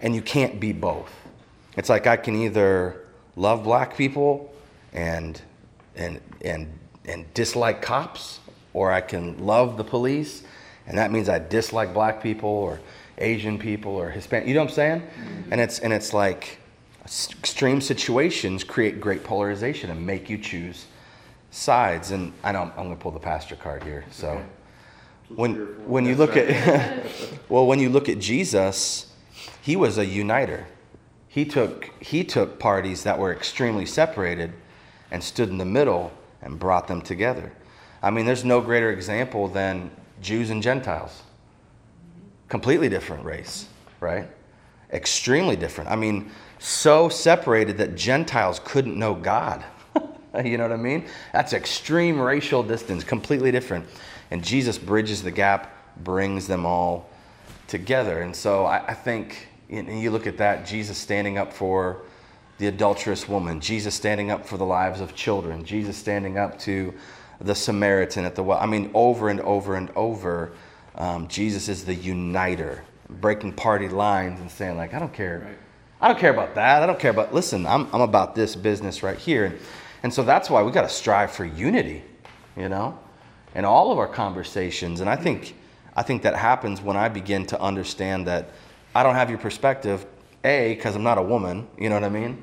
and 0.00 0.12
you 0.12 0.20
can't 0.20 0.58
be 0.58 0.72
both 0.72 1.21
it's 1.76 1.88
like 1.88 2.06
I 2.06 2.16
can 2.16 2.36
either 2.36 3.02
love 3.36 3.64
black 3.64 3.96
people 3.96 4.52
and 4.92 5.40
and 5.96 6.20
and 6.44 6.78
and 7.06 7.32
dislike 7.34 7.82
cops, 7.82 8.40
or 8.72 8.92
I 8.92 9.00
can 9.00 9.44
love 9.44 9.76
the 9.76 9.84
police, 9.84 10.42
and 10.86 10.98
that 10.98 11.10
means 11.10 11.28
I 11.28 11.38
dislike 11.38 11.92
black 11.94 12.22
people 12.22 12.48
or 12.48 12.80
Asian 13.18 13.58
people 13.58 13.92
or 13.92 14.10
Hispanic. 14.10 14.48
You 14.48 14.54
know 14.54 14.60
what 14.60 14.70
I'm 14.70 14.74
saying? 14.74 15.02
And 15.50 15.60
it's 15.60 15.78
and 15.78 15.92
it's 15.92 16.12
like 16.12 16.58
extreme 17.04 17.80
situations 17.80 18.62
create 18.62 19.00
great 19.00 19.24
polarization 19.24 19.90
and 19.90 20.06
make 20.06 20.30
you 20.30 20.38
choose 20.38 20.86
sides. 21.50 22.12
And 22.12 22.32
I 22.44 22.52
know 22.52 22.62
I'm, 22.62 22.70
I'm 22.70 22.84
going 22.84 22.96
to 22.96 23.02
pull 23.02 23.10
the 23.10 23.18
pastor 23.18 23.56
card 23.56 23.82
here. 23.82 24.04
So 24.10 24.28
okay. 24.28 24.44
when 25.34 25.54
when 25.88 26.04
you 26.04 26.14
look 26.16 26.36
at 26.36 27.06
well, 27.48 27.66
when 27.66 27.78
you 27.78 27.88
look 27.88 28.08
at 28.08 28.18
Jesus, 28.18 29.12
he 29.62 29.76
was 29.76 29.98
a 29.98 30.06
uniter 30.06 30.66
he 31.32 31.46
took, 31.46 31.88
he 31.98 32.24
took 32.24 32.58
parties 32.58 33.04
that 33.04 33.18
were 33.18 33.32
extremely 33.32 33.86
separated 33.86 34.52
and 35.10 35.24
stood 35.24 35.48
in 35.48 35.56
the 35.56 35.64
middle 35.64 36.12
and 36.42 36.58
brought 36.58 36.88
them 36.88 37.00
together. 37.00 37.50
I 38.02 38.10
mean, 38.10 38.26
there's 38.26 38.44
no 38.44 38.60
greater 38.60 38.90
example 38.90 39.48
than 39.48 39.90
Jews 40.20 40.50
and 40.50 40.62
Gentiles. 40.62 41.22
Completely 42.50 42.90
different 42.90 43.24
race, 43.24 43.66
right? 43.98 44.28
Extremely 44.92 45.56
different. 45.56 45.88
I 45.88 45.96
mean, 45.96 46.30
so 46.58 47.08
separated 47.08 47.78
that 47.78 47.94
Gentiles 47.94 48.60
couldn't 48.62 48.98
know 48.98 49.14
God. 49.14 49.64
you 50.44 50.58
know 50.58 50.64
what 50.64 50.72
I 50.72 50.76
mean? 50.76 51.06
That's 51.32 51.54
extreme 51.54 52.20
racial 52.20 52.62
distance, 52.62 53.04
completely 53.04 53.50
different. 53.50 53.86
And 54.30 54.44
Jesus 54.44 54.76
bridges 54.76 55.22
the 55.22 55.30
gap, 55.30 55.74
brings 56.04 56.46
them 56.46 56.66
all 56.66 57.08
together. 57.68 58.20
And 58.20 58.36
so 58.36 58.66
I, 58.66 58.88
I 58.88 58.92
think 58.92 59.48
and 59.78 60.00
you 60.00 60.10
look 60.10 60.26
at 60.26 60.36
that, 60.38 60.66
Jesus 60.66 60.98
standing 60.98 61.38
up 61.38 61.52
for 61.52 62.02
the 62.58 62.66
adulterous 62.66 63.28
woman, 63.28 63.60
Jesus 63.60 63.94
standing 63.94 64.30
up 64.30 64.46
for 64.46 64.56
the 64.56 64.64
lives 64.64 65.00
of 65.00 65.14
children, 65.14 65.64
Jesus 65.64 65.96
standing 65.96 66.38
up 66.38 66.58
to 66.60 66.94
the 67.40 67.54
Samaritan 67.54 68.24
at 68.24 68.34
the 68.34 68.42
well. 68.42 68.58
I 68.58 68.66
mean, 68.66 68.90
over 68.94 69.28
and 69.28 69.40
over 69.40 69.74
and 69.74 69.90
over, 69.96 70.52
um, 70.94 71.26
Jesus 71.26 71.68
is 71.68 71.84
the 71.84 71.94
uniter, 71.94 72.84
breaking 73.08 73.54
party 73.54 73.88
lines 73.88 74.40
and 74.40 74.50
saying, 74.50 74.76
like, 74.76 74.94
I 74.94 74.98
don't 74.98 75.12
care. 75.12 75.56
I 76.00 76.08
don't 76.08 76.18
care 76.18 76.32
about 76.32 76.54
that. 76.54 76.82
I 76.82 76.86
don't 76.86 76.98
care 76.98 77.10
about, 77.10 77.32
listen, 77.32 77.66
I'm, 77.66 77.88
I'm 77.92 78.00
about 78.00 78.34
this 78.34 78.54
business 78.54 79.02
right 79.02 79.18
here. 79.18 79.46
And, 79.46 79.58
and 80.02 80.14
so 80.14 80.22
that's 80.22 80.50
why 80.50 80.62
we 80.62 80.70
got 80.72 80.82
to 80.82 80.88
strive 80.88 81.32
for 81.32 81.44
unity, 81.44 82.02
you 82.56 82.68
know, 82.68 82.98
in 83.54 83.64
all 83.64 83.90
of 83.90 83.98
our 83.98 84.08
conversations. 84.08 85.00
And 85.00 85.08
I 85.08 85.16
think, 85.16 85.56
I 85.96 86.02
think 86.02 86.22
that 86.22 86.36
happens 86.36 86.80
when 86.80 86.96
I 86.96 87.08
begin 87.08 87.46
to 87.46 87.60
understand 87.60 88.26
that 88.26 88.50
I 88.94 89.02
don't 89.02 89.14
have 89.14 89.30
your 89.30 89.38
perspective, 89.38 90.06
A, 90.44 90.74
because 90.74 90.96
I'm 90.96 91.02
not 91.02 91.18
a 91.18 91.22
woman, 91.22 91.68
you 91.78 91.88
know 91.88 91.94
what 91.94 92.04
I 92.04 92.08
mean? 92.08 92.42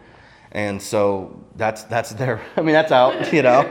And 0.51 0.81
so 0.81 1.43
that's 1.55 1.83
that's 1.83 2.11
there. 2.11 2.41
I 2.57 2.61
mean, 2.61 2.73
that's 2.73 2.91
out, 2.91 3.31
you 3.33 3.41
know. 3.41 3.61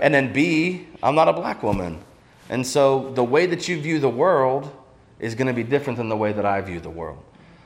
And 0.00 0.12
then 0.12 0.32
B, 0.32 0.88
I'm 1.02 1.14
not 1.14 1.28
a 1.28 1.32
black 1.32 1.62
woman. 1.62 2.00
And 2.48 2.66
so 2.66 3.10
the 3.14 3.24
way 3.24 3.46
that 3.46 3.68
you 3.68 3.80
view 3.80 3.98
the 3.98 4.08
world 4.08 4.70
is 5.18 5.34
going 5.34 5.46
to 5.46 5.52
be 5.52 5.62
different 5.62 5.96
than 5.96 6.08
the 6.08 6.16
way 6.16 6.32
that 6.32 6.44
I 6.44 6.60
view 6.60 6.80
the 6.80 6.90
world. 6.90 7.22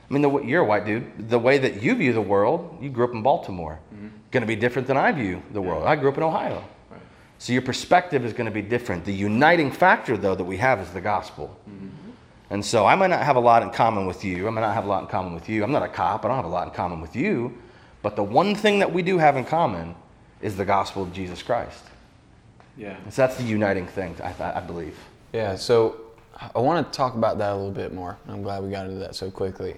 I 0.09 0.13
mean, 0.13 0.21
the, 0.21 0.43
you're 0.43 0.61
a 0.61 0.65
white 0.65 0.85
dude. 0.85 1.29
The 1.29 1.39
way 1.39 1.57
that 1.57 1.81
you 1.81 1.95
view 1.95 2.13
the 2.13 2.21
world, 2.21 2.77
you 2.81 2.89
grew 2.89 3.05
up 3.05 3.13
in 3.13 3.21
Baltimore, 3.21 3.79
mm-hmm. 3.93 4.09
going 4.31 4.41
to 4.41 4.47
be 4.47 4.55
different 4.55 4.87
than 4.87 4.97
I 4.97 5.11
view 5.11 5.41
the 5.51 5.61
world. 5.61 5.85
I 5.85 5.95
grew 5.95 6.09
up 6.09 6.17
in 6.17 6.23
Ohio. 6.23 6.63
Right. 6.89 6.99
So 7.37 7.53
your 7.53 7.61
perspective 7.61 8.25
is 8.25 8.33
going 8.33 8.45
to 8.45 8.51
be 8.51 8.61
different. 8.61 9.05
The 9.05 9.13
uniting 9.13 9.71
factor, 9.71 10.17
though, 10.17 10.35
that 10.35 10.43
we 10.43 10.57
have 10.57 10.79
is 10.79 10.89
the 10.89 11.01
gospel. 11.01 11.55
Mm-hmm. 11.69 12.00
And 12.51 12.63
so 12.63 12.85
I 12.85 12.95
might 12.95 13.07
not 13.07 13.23
have 13.23 13.37
a 13.37 13.39
lot 13.39 13.63
in 13.63 13.69
common 13.69 14.05
with 14.05 14.25
you. 14.25 14.45
I 14.45 14.49
might 14.49 14.59
not 14.59 14.73
have 14.73 14.83
a 14.83 14.87
lot 14.87 15.03
in 15.03 15.07
common 15.07 15.33
with 15.33 15.47
you. 15.47 15.63
I'm 15.63 15.71
not 15.71 15.83
a 15.83 15.87
cop. 15.87 16.25
I 16.25 16.27
don't 16.27 16.35
have 16.35 16.45
a 16.45 16.49
lot 16.49 16.67
in 16.67 16.73
common 16.73 16.99
with 16.99 17.15
you. 17.15 17.57
But 18.01 18.17
the 18.17 18.23
one 18.23 18.55
thing 18.55 18.79
that 18.79 18.91
we 18.91 19.01
do 19.01 19.17
have 19.17 19.37
in 19.37 19.45
common 19.45 19.95
is 20.41 20.57
the 20.57 20.65
gospel 20.65 21.01
of 21.01 21.13
Jesus 21.13 21.41
Christ. 21.41 21.81
Yeah. 22.75 22.97
So 23.09 23.21
that's 23.21 23.37
the 23.37 23.43
uniting 23.43 23.87
thing, 23.87 24.17
I, 24.21 24.57
I 24.57 24.59
believe. 24.59 24.97
Yeah, 25.31 25.55
so 25.55 25.95
I 26.53 26.59
want 26.59 26.91
to 26.91 26.97
talk 26.97 27.15
about 27.15 27.37
that 27.37 27.53
a 27.53 27.55
little 27.55 27.71
bit 27.71 27.93
more. 27.93 28.17
I'm 28.27 28.43
glad 28.43 28.63
we 28.63 28.69
got 28.69 28.85
into 28.85 28.99
that 28.99 29.15
so 29.15 29.31
quickly. 29.31 29.77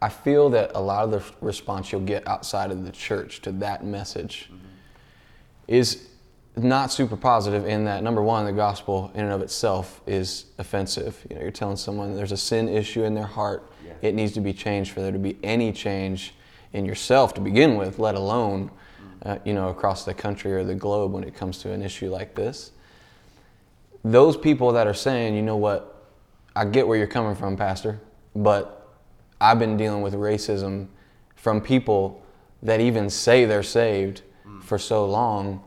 I 0.00 0.08
feel 0.08 0.48
that 0.50 0.70
a 0.74 0.80
lot 0.80 1.04
of 1.04 1.10
the 1.10 1.22
response 1.44 1.92
you'll 1.92 2.00
get 2.00 2.26
outside 2.26 2.70
of 2.70 2.82
the 2.82 2.92
church 2.92 3.42
to 3.42 3.52
that 3.52 3.84
message 3.84 4.48
mm-hmm. 4.50 4.66
is 5.68 6.08
not 6.56 6.92
super 6.92 7.16
positive 7.16 7.66
in 7.66 7.84
that 7.84 8.02
number 8.02 8.22
one, 8.22 8.44
the 8.44 8.52
gospel 8.52 9.10
in 9.14 9.24
and 9.24 9.32
of 9.32 9.42
itself 9.42 10.00
is 10.06 10.46
offensive. 10.58 11.26
You 11.28 11.36
know, 11.36 11.42
you're 11.42 11.50
telling 11.50 11.76
someone 11.76 12.14
there's 12.14 12.32
a 12.32 12.36
sin 12.36 12.68
issue 12.68 13.02
in 13.02 13.14
their 13.14 13.26
heart. 13.26 13.70
Yeah. 13.84 13.92
It 14.02 14.14
needs 14.14 14.32
to 14.32 14.40
be 14.40 14.52
changed 14.52 14.92
for 14.92 15.00
there 15.00 15.12
to 15.12 15.18
be 15.18 15.36
any 15.42 15.72
change 15.72 16.34
in 16.72 16.84
yourself 16.84 17.34
to 17.34 17.40
begin 17.40 17.76
with, 17.76 17.98
let 17.98 18.14
alone, 18.14 18.70
uh, 19.24 19.38
you 19.44 19.52
know, 19.52 19.68
across 19.68 20.04
the 20.04 20.14
country 20.14 20.52
or 20.52 20.62
the 20.62 20.74
globe 20.74 21.12
when 21.12 21.24
it 21.24 21.34
comes 21.34 21.58
to 21.58 21.72
an 21.72 21.82
issue 21.82 22.10
like 22.10 22.34
this. 22.34 22.72
Those 24.04 24.36
people 24.36 24.72
that 24.72 24.86
are 24.86 24.94
saying, 24.94 25.34
you 25.34 25.42
know 25.42 25.56
what, 25.56 26.08
I 26.54 26.64
get 26.66 26.86
where 26.86 26.96
you're 26.96 27.06
coming 27.06 27.34
from, 27.34 27.56
Pastor, 27.56 28.00
but 28.36 28.96
I've 29.40 29.58
been 29.58 29.76
dealing 29.76 30.02
with 30.02 30.14
racism 30.14 30.88
from 31.36 31.60
people 31.60 32.22
that 32.62 32.80
even 32.80 33.10
say 33.10 33.44
they're 33.44 33.62
saved 33.62 34.22
for 34.62 34.78
so 34.78 35.06
long. 35.06 35.62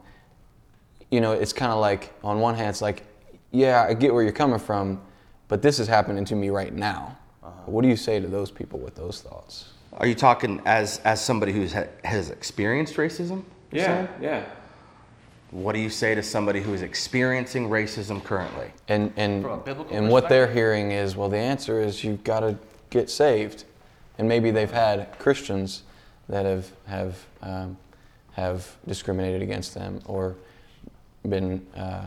You 1.10 1.22
know, 1.22 1.32
it's 1.32 1.54
kind 1.54 1.72
of 1.72 1.80
like, 1.80 2.13
on 2.24 2.39
one 2.39 2.56
hand, 2.56 2.70
it's 2.70 2.82
like, 2.82 3.04
yeah, 3.52 3.86
I 3.88 3.93
get 3.93 4.13
where 4.13 4.24
you're 4.24 4.32
coming 4.32 4.60
from, 4.60 5.02
but 5.48 5.62
this 5.62 5.80
is 5.80 5.88
happening 5.88 6.26
to 6.26 6.36
me 6.36 6.50
right 6.50 6.74
now. 6.74 7.17
Uh-huh. 7.43 7.52
What 7.65 7.82
do 7.82 7.88
you 7.88 7.96
say 7.96 8.20
to 8.20 8.28
those 8.28 8.52
people 8.52 8.80
with 8.80 8.96
those 8.96 9.22
thoughts? 9.22 9.70
Are 9.93 10.06
you 10.06 10.15
talking 10.15 10.62
as 10.65 11.00
as 11.00 11.24
somebody 11.24 11.52
who 11.52 11.65
has 12.04 12.30
experienced 12.30 12.96
racism? 12.96 13.43
Yeah, 13.72 14.08
yeah. 14.22 14.46
What 15.52 15.74
do 15.74 15.80
you 15.80 15.89
say 15.89 16.13
to 16.13 16.22
somebody 16.22 16.62
who 16.62 16.74
is 16.74 16.82
experiencing 16.82 17.70
racism 17.70 18.24
currently? 18.24 18.72
And 18.89 19.12
and 19.15 19.46
and 19.89 20.10
what 20.10 20.30
they're 20.30 20.52
hearing 20.52 20.91
is, 20.91 21.15
well, 21.15 21.30
the 21.30 21.38
answer 21.38 21.82
is 21.82 22.04
you've 22.04 22.24
got 22.24 22.41
to 22.41 22.58
get 22.89 23.10
saved, 23.10 23.63
and 24.17 24.28
maybe 24.28 24.52
they've 24.52 24.72
had 24.72 25.17
Christians 25.17 25.84
that 26.30 26.46
have 26.46 26.72
have 26.86 27.26
um, 27.41 27.78
have 28.34 28.76
discriminated 28.88 29.41
against 29.41 29.74
them 29.74 30.02
or 30.06 30.36
been 31.30 31.66
uh, 31.76 32.06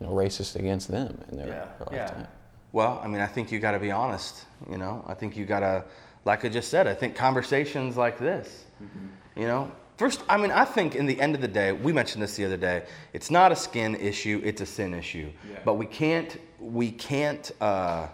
you 0.00 0.06
know 0.06 0.12
racist 0.12 0.56
against 0.56 0.88
them 0.88 1.20
in 1.30 1.36
their, 1.36 1.48
yeah, 1.48 1.66
their 1.78 1.98
lifetime. 1.98 2.20
Yeah. 2.20 2.26
Well, 2.72 3.00
I 3.04 3.08
mean, 3.08 3.20
I 3.20 3.26
think 3.26 3.52
you 3.52 3.58
got 3.58 3.72
to 3.72 3.78
be 3.78 3.90
honest. 3.90 4.46
You 4.70 4.78
know, 4.78 5.04
I 5.06 5.14
think 5.14 5.36
you 5.36 5.44
got 5.44 5.60
to 5.60 5.84
like 6.24 6.44
I 6.44 6.48
just 6.48 6.68
said, 6.68 6.86
I 6.86 6.94
think 6.94 7.16
conversations 7.16 7.96
like 7.96 8.18
this, 8.18 8.64
mm-hmm. 8.82 9.40
you 9.40 9.46
know, 9.46 9.70
first, 9.96 10.22
I 10.28 10.36
mean, 10.36 10.50
I 10.50 10.64
think 10.64 10.94
in 10.94 11.06
the 11.06 11.20
end 11.20 11.34
of 11.34 11.40
the 11.40 11.48
day, 11.48 11.72
we 11.72 11.92
mentioned 11.92 12.22
this 12.22 12.36
the 12.36 12.44
other 12.44 12.56
day, 12.56 12.84
it's 13.12 13.30
not 13.30 13.52
a 13.52 13.56
skin 13.56 13.96
issue, 13.96 14.40
it's 14.44 14.60
a 14.60 14.66
sin 14.66 14.94
issue. 14.94 15.30
Yeah. 15.50 15.58
But 15.64 15.74
we 15.74 15.86
can't, 15.86 16.38
we 16.60 16.90
can't, 16.90 17.50
uh, 17.60 18.08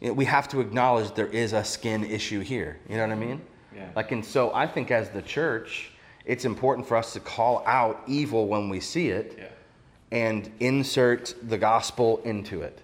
we 0.00 0.24
have 0.24 0.48
to 0.48 0.60
acknowledge 0.60 1.12
there 1.14 1.26
is 1.26 1.52
a 1.52 1.64
skin 1.64 2.04
issue 2.04 2.40
here. 2.40 2.78
You 2.88 2.96
know 2.96 3.02
what 3.02 3.12
I 3.12 3.16
mean? 3.16 3.40
Yeah. 3.74 3.88
Like, 3.94 4.12
and 4.12 4.24
so 4.24 4.54
I 4.54 4.66
think 4.66 4.90
as 4.90 5.10
the 5.10 5.22
church, 5.22 5.90
it's 6.28 6.44
important 6.44 6.86
for 6.86 6.96
us 6.96 7.14
to 7.14 7.20
call 7.20 7.64
out 7.66 8.02
evil 8.06 8.46
when 8.46 8.68
we 8.68 8.80
see 8.80 9.08
it 9.08 9.34
yeah. 9.38 9.46
and 10.12 10.52
insert 10.60 11.34
the 11.42 11.56
gospel 11.56 12.20
into 12.22 12.60
it. 12.60 12.80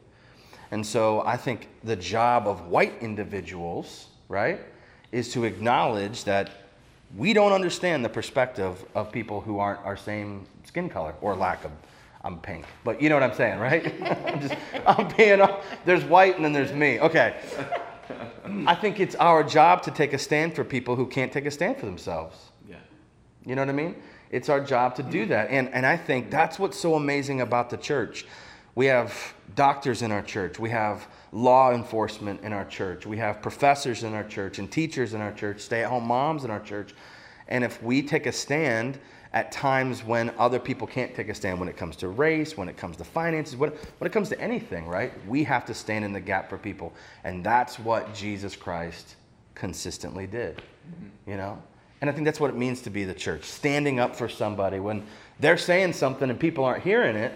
And 0.71 0.85
so 0.85 1.21
I 1.21 1.37
think 1.37 1.69
the 1.85 1.95
job 1.95 2.49
of 2.49 2.67
white 2.69 2.95
individuals, 3.03 4.07
right, 4.29 4.61
is 5.13 5.31
to 5.35 5.45
acknowledge 5.45 6.25
that 6.25 6.51
we 7.17 7.35
don't 7.35 7.53
understand 7.53 8.03
the 8.03 8.09
perspective 8.09 8.83
of 8.95 9.13
people 9.13 9.43
who 9.43 9.59
aren't 9.59 9.81
our 9.85 9.97
same 9.97 10.47
skin 10.65 10.89
color 10.89 11.15
or 11.21 11.37
lack 11.37 11.65
of. 11.65 11.71
I'm 12.25 12.39
pink, 12.39 12.65
but 12.85 13.03
you 13.03 13.11
know 13.11 13.17
what 13.17 13.23
I'm 13.23 13.35
saying, 13.35 13.59
right? 13.59 13.85
I'm 14.27 14.41
just, 14.41 14.55
I'm 14.87 15.15
being, 15.15 15.47
there's 15.85 16.05
white 16.05 16.37
and 16.37 16.45
then 16.45 16.55
there's 16.55 16.73
me. 16.73 16.99
Okay. 16.99 17.37
I 18.67 18.75
think 18.75 18.99
it's 19.01 19.15
our 19.17 19.45
job 19.45 19.83
to 19.83 19.91
take 19.91 20.15
a 20.15 20.19
stand 20.19 20.55
for 20.55 20.65
people 20.65 20.97
who 20.97 21.07
can't 21.07 21.31
take 21.31 21.45
a 21.45 21.51
stand 21.51 21.77
for 21.77 21.85
themselves. 21.85 22.37
You 23.45 23.55
know 23.55 23.63
what 23.63 23.69
I 23.69 23.73
mean? 23.73 23.97
It's 24.31 24.49
our 24.49 24.61
job 24.61 24.95
to 24.97 25.03
do 25.03 25.27
that. 25.27 25.51
And, 25.51 25.69
and 25.71 25.85
I 25.87 25.97
think 25.97 26.31
that's 26.31 26.59
what's 26.59 26.79
so 26.79 26.95
amazing 26.95 27.41
about 27.41 27.71
the 27.71 27.77
church. 27.77 28.27
We 28.75 28.87
have 28.87 29.35
doctors 29.55 30.03
in 30.03 30.11
our 30.11 30.23
church. 30.23 30.59
We 30.59 30.71
have 30.71 31.07
law 31.31 31.73
enforcement 31.73 32.41
in 32.43 32.53
our 32.53 32.65
church. 32.65 33.07
We 33.07 33.19
have 33.19 33.41
professors 33.43 34.03
in 34.03 34.15
our 34.15 34.25
church 34.25 34.59
and 34.59 34.71
teachers 34.71 35.15
in 35.15 35.21
our 35.21 35.33
church, 35.33 35.61
stay 35.61 35.83
at 35.83 35.91
home 35.91 36.07
moms 36.07 36.45
in 36.45 36.51
our 36.51 36.61
church. 36.61 36.95
And 37.49 37.63
if 37.63 37.83
we 37.83 38.03
take 38.03 38.27
a 38.27 38.33
stand 38.33 38.99
at 39.33 39.53
times 39.53 40.03
when 40.05 40.33
other 40.39 40.59
people 40.59 40.87
can't 40.87 41.15
take 41.15 41.29
a 41.29 41.35
stand, 41.35 41.61
when 41.61 41.69
it 41.69 41.77
comes 41.77 41.97
to 41.97 42.09
race, 42.09 42.57
when 42.57 42.69
it 42.69 42.77
comes 42.77 42.97
to 42.97 43.05
finances, 43.05 43.57
when, 43.57 43.71
when 43.71 44.11
it 44.11 44.13
comes 44.13 44.29
to 44.31 44.41
anything, 44.41 44.87
right? 44.87 45.13
We 45.29 45.45
have 45.45 45.65
to 45.67 45.75
stand 45.75 46.05
in 46.05 46.13
the 46.13 46.21
gap 46.21 46.49
for 46.49 46.57
people. 46.57 46.93
And 47.25 47.45
that's 47.45 47.79
what 47.79 48.15
Jesus 48.15 48.57
Christ 48.57 49.17
consistently 49.55 50.27
did, 50.27 50.63
you 51.27 51.37
know? 51.37 51.63
And 52.05 52.11
I 52.11 52.13
think 52.13 52.27
that's 52.27 52.39
what 52.39 52.51
it 52.51 52.57
means 52.57 52.83
to 52.83 52.91
be 52.91 53.05
the 53.05 53.15
church, 53.15 53.45
standing 53.45 53.99
up 53.99 54.15
for 54.15 54.29
somebody 54.29 54.79
when 54.79 55.07
they're 55.41 55.57
saying 55.57 55.95
something 55.95 56.29
and 56.29 56.39
people 56.39 56.63
aren't 56.63 56.85
hearing 56.85 57.17
it 57.17 57.33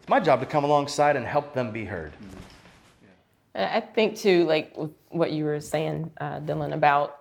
it's 0.00 0.08
my 0.08 0.18
job 0.18 0.40
to 0.40 0.46
come 0.46 0.64
alongside 0.64 1.14
and 1.14 1.24
help 1.24 1.54
them 1.54 1.70
be 1.70 1.84
heard. 1.84 2.12
I 3.54 3.78
think 3.78 4.18
too, 4.18 4.46
like 4.46 4.76
what 5.10 5.30
you 5.30 5.44
were 5.44 5.60
saying, 5.60 6.10
uh, 6.20 6.40
Dylan, 6.40 6.74
about 6.74 7.20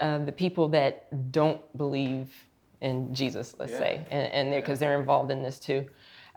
uh, 0.00 0.18
the 0.18 0.32
people 0.32 0.68
that 0.70 1.30
don't 1.30 1.60
believe 1.78 2.34
in 2.80 3.14
Jesus, 3.14 3.54
let's 3.60 3.70
yeah. 3.70 3.78
say, 3.78 4.06
and 4.10 4.50
because 4.50 4.80
they're, 4.80 4.88
they're, 4.88 4.98
involved 4.98 5.30
in 5.30 5.40
this 5.40 5.60
too. 5.60 5.86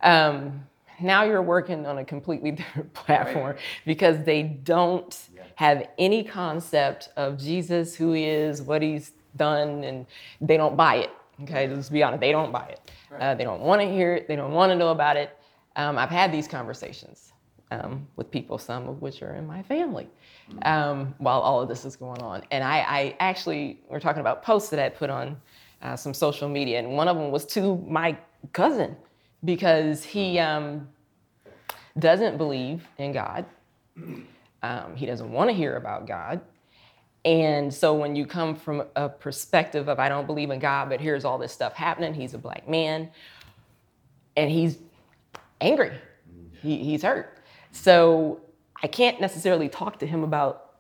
Um, 0.04 0.64
now 1.02 1.24
you're 1.24 1.42
working 1.42 1.88
on 1.88 1.98
a 1.98 2.06
completely 2.06 2.52
different 2.60 2.94
platform 2.94 3.48
right. 3.48 3.60
because 3.84 4.24
they 4.26 4.44
don't 4.44 5.20
yeah. 5.36 5.42
have 5.56 5.90
any 5.98 6.24
concept 6.24 7.10
of 7.18 7.40
Jesus, 7.40 7.96
who 7.96 8.14
he 8.14 8.26
is, 8.26 8.62
what 8.62 8.84
he's 8.84 9.12
done, 9.38 9.84
and 9.84 10.06
they 10.42 10.58
don't 10.58 10.76
buy 10.76 10.96
it. 10.96 11.12
Okay, 11.44 11.68
let's 11.68 11.90
be 11.90 12.02
honest, 12.02 12.22
they 12.22 12.32
don't 12.32 12.52
buy 12.52 12.66
it. 12.68 12.92
Uh, 13.20 13.36
they 13.36 13.44
don't 13.44 13.62
want 13.62 13.82
to 13.82 13.88
hear 13.88 14.16
it. 14.16 14.28
They 14.28 14.36
don't 14.36 14.54
want 14.54 14.72
to 14.72 14.76
know 14.76 14.90
about 14.90 15.18
it 15.18 15.38
um, 15.76 15.98
I've 15.98 16.10
had 16.10 16.32
these 16.32 16.48
conversations 16.48 17.34
um, 17.72 18.08
with 18.16 18.32
people, 18.32 18.58
some 18.58 18.88
of 18.88 19.02
which 19.02 19.22
are 19.22 19.36
in 19.36 19.46
my 19.46 19.62
family, 19.64 20.08
um, 20.64 21.14
while 21.18 21.40
all 21.40 21.62
of 21.62 21.68
this 21.68 21.86
is 21.86 21.96
going 21.96 22.22
on. 22.22 22.44
And 22.52 22.64
I, 22.64 22.80
I, 22.80 23.16
actually, 23.20 23.82
we're 23.90 24.00
talking 24.00 24.22
about 24.22 24.44
posts 24.44 24.70
that 24.70 24.80
I 24.80 24.90
put 24.90 25.10
on 25.10 25.38
uh, 25.82 25.96
some 25.96 26.14
social 26.14 26.48
media, 26.48 26.80
and 26.80 26.92
one 26.92 27.08
of 27.08 27.18
them 27.18 27.32
was 27.32 27.46
to 27.48 27.78
my 27.88 28.18
cousin 28.54 28.96
because 29.44 30.04
he 30.04 30.40
um, 30.40 30.88
doesn't 32.00 32.38
believe 32.38 32.88
in 32.98 33.12
God. 33.12 33.46
Um, 34.64 34.96
he 34.96 35.06
doesn't 35.06 35.32
want 35.32 35.48
to 35.52 35.56
hear 35.56 35.76
about 35.76 36.08
God. 36.08 36.42
And 37.26 37.74
so 37.74 37.96
when 37.96 38.16
you 38.16 38.28
come 38.28 38.56
from 38.56 38.84
a 38.96 39.10
perspective 39.10 39.90
of 39.90 40.00
I 40.00 40.08
don't 40.08 40.28
believe 40.28 40.52
in 40.52 40.60
God, 40.60 40.90
but 40.90 41.02
here's 41.02 41.26
all 41.26 41.40
this 41.40 41.52
stuff 41.52 41.74
happening, 41.74 42.14
he's 42.14 42.36
a 42.36 42.38
black 42.38 42.70
man, 42.70 43.10
and 44.38 44.50
he's 44.52 44.78
angry. 45.60 45.92
He, 46.62 46.78
he's 46.78 47.02
hurt. 47.02 47.40
So 47.72 48.42
I 48.84 48.88
can't 48.88 49.20
necessarily 49.20 49.68
talk 49.68 49.98
to 50.00 50.08
him 50.08 50.24
about 50.24 50.76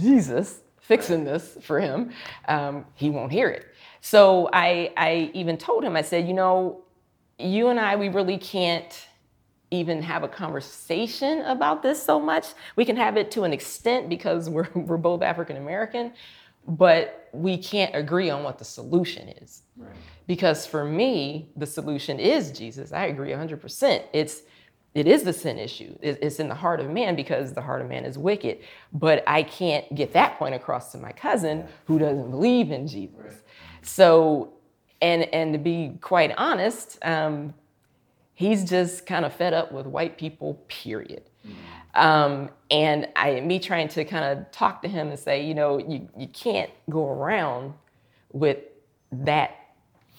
Jesus 0.00 0.60
fixing 0.80 1.24
this 1.24 1.56
for 1.62 1.80
him, 1.80 2.10
um, 2.46 2.84
he 2.94 3.08
won't 3.08 3.32
hear 3.32 3.48
it. 3.48 3.66
So 4.02 4.50
I, 4.52 4.92
I 4.96 5.30
even 5.32 5.56
told 5.56 5.82
him, 5.82 5.96
I 5.96 6.02
said, 6.02 6.28
you 6.28 6.34
know, 6.34 6.82
you 7.38 7.68
and 7.68 7.80
I, 7.80 7.96
we 7.96 8.10
really 8.10 8.36
can't 8.36 9.06
even 9.74 10.02
have 10.02 10.22
a 10.22 10.28
conversation 10.28 11.42
about 11.42 11.82
this 11.82 12.02
so 12.02 12.20
much. 12.20 12.46
We 12.76 12.84
can 12.84 12.96
have 12.96 13.16
it 13.16 13.30
to 13.32 13.42
an 13.44 13.52
extent 13.52 14.08
because 14.08 14.48
we're, 14.48 14.68
we're 14.74 14.96
both 14.96 15.22
African 15.22 15.56
American, 15.56 16.12
but 16.66 17.28
we 17.32 17.58
can't 17.58 17.94
agree 17.94 18.30
on 18.30 18.42
what 18.42 18.58
the 18.58 18.64
solution 18.64 19.28
is. 19.28 19.62
Right. 19.76 19.94
Because 20.26 20.66
for 20.66 20.84
me, 20.84 21.50
the 21.56 21.66
solution 21.66 22.18
is 22.18 22.50
Jesus. 22.50 22.92
I 22.92 23.06
agree 23.06 23.30
100%. 23.30 24.02
It's 24.12 24.42
it 24.94 25.08
is 25.08 25.24
the 25.24 25.32
sin 25.32 25.58
issue. 25.58 25.98
It's 26.00 26.38
in 26.38 26.48
the 26.48 26.54
heart 26.54 26.78
of 26.78 26.88
man 26.88 27.16
because 27.16 27.52
the 27.52 27.60
heart 27.60 27.82
of 27.82 27.88
man 27.88 28.04
is 28.04 28.16
wicked. 28.16 28.60
But 28.92 29.24
I 29.26 29.42
can't 29.42 29.92
get 29.92 30.12
that 30.12 30.38
point 30.38 30.54
across 30.54 30.92
to 30.92 30.98
my 30.98 31.10
cousin 31.10 31.66
who 31.86 31.98
doesn't 31.98 32.30
believe 32.30 32.70
in 32.70 32.86
Jesus. 32.86 33.16
Right. 33.18 33.32
So, 33.82 34.52
and 35.02 35.24
and 35.34 35.52
to 35.52 35.58
be 35.58 35.98
quite 36.00 36.32
honest, 36.38 36.98
um, 37.02 37.54
he's 38.34 38.64
just 38.64 39.06
kind 39.06 39.24
of 39.24 39.32
fed 39.32 39.54
up 39.54 39.72
with 39.72 39.86
white 39.86 40.18
people. 40.18 40.54
Period. 40.68 41.22
Mm-hmm. 41.46 42.00
Um, 42.00 42.50
and 42.70 43.08
I, 43.16 43.40
me 43.40 43.58
trying 43.58 43.88
to 43.88 44.04
kind 44.04 44.38
of 44.38 44.50
talk 44.50 44.82
to 44.82 44.88
him 44.88 45.08
and 45.08 45.18
say, 45.18 45.46
you 45.46 45.54
know, 45.54 45.78
you 45.78 46.08
you 46.16 46.28
can't 46.28 46.70
go 46.90 47.08
around 47.08 47.74
with 48.32 48.58
that 49.12 49.56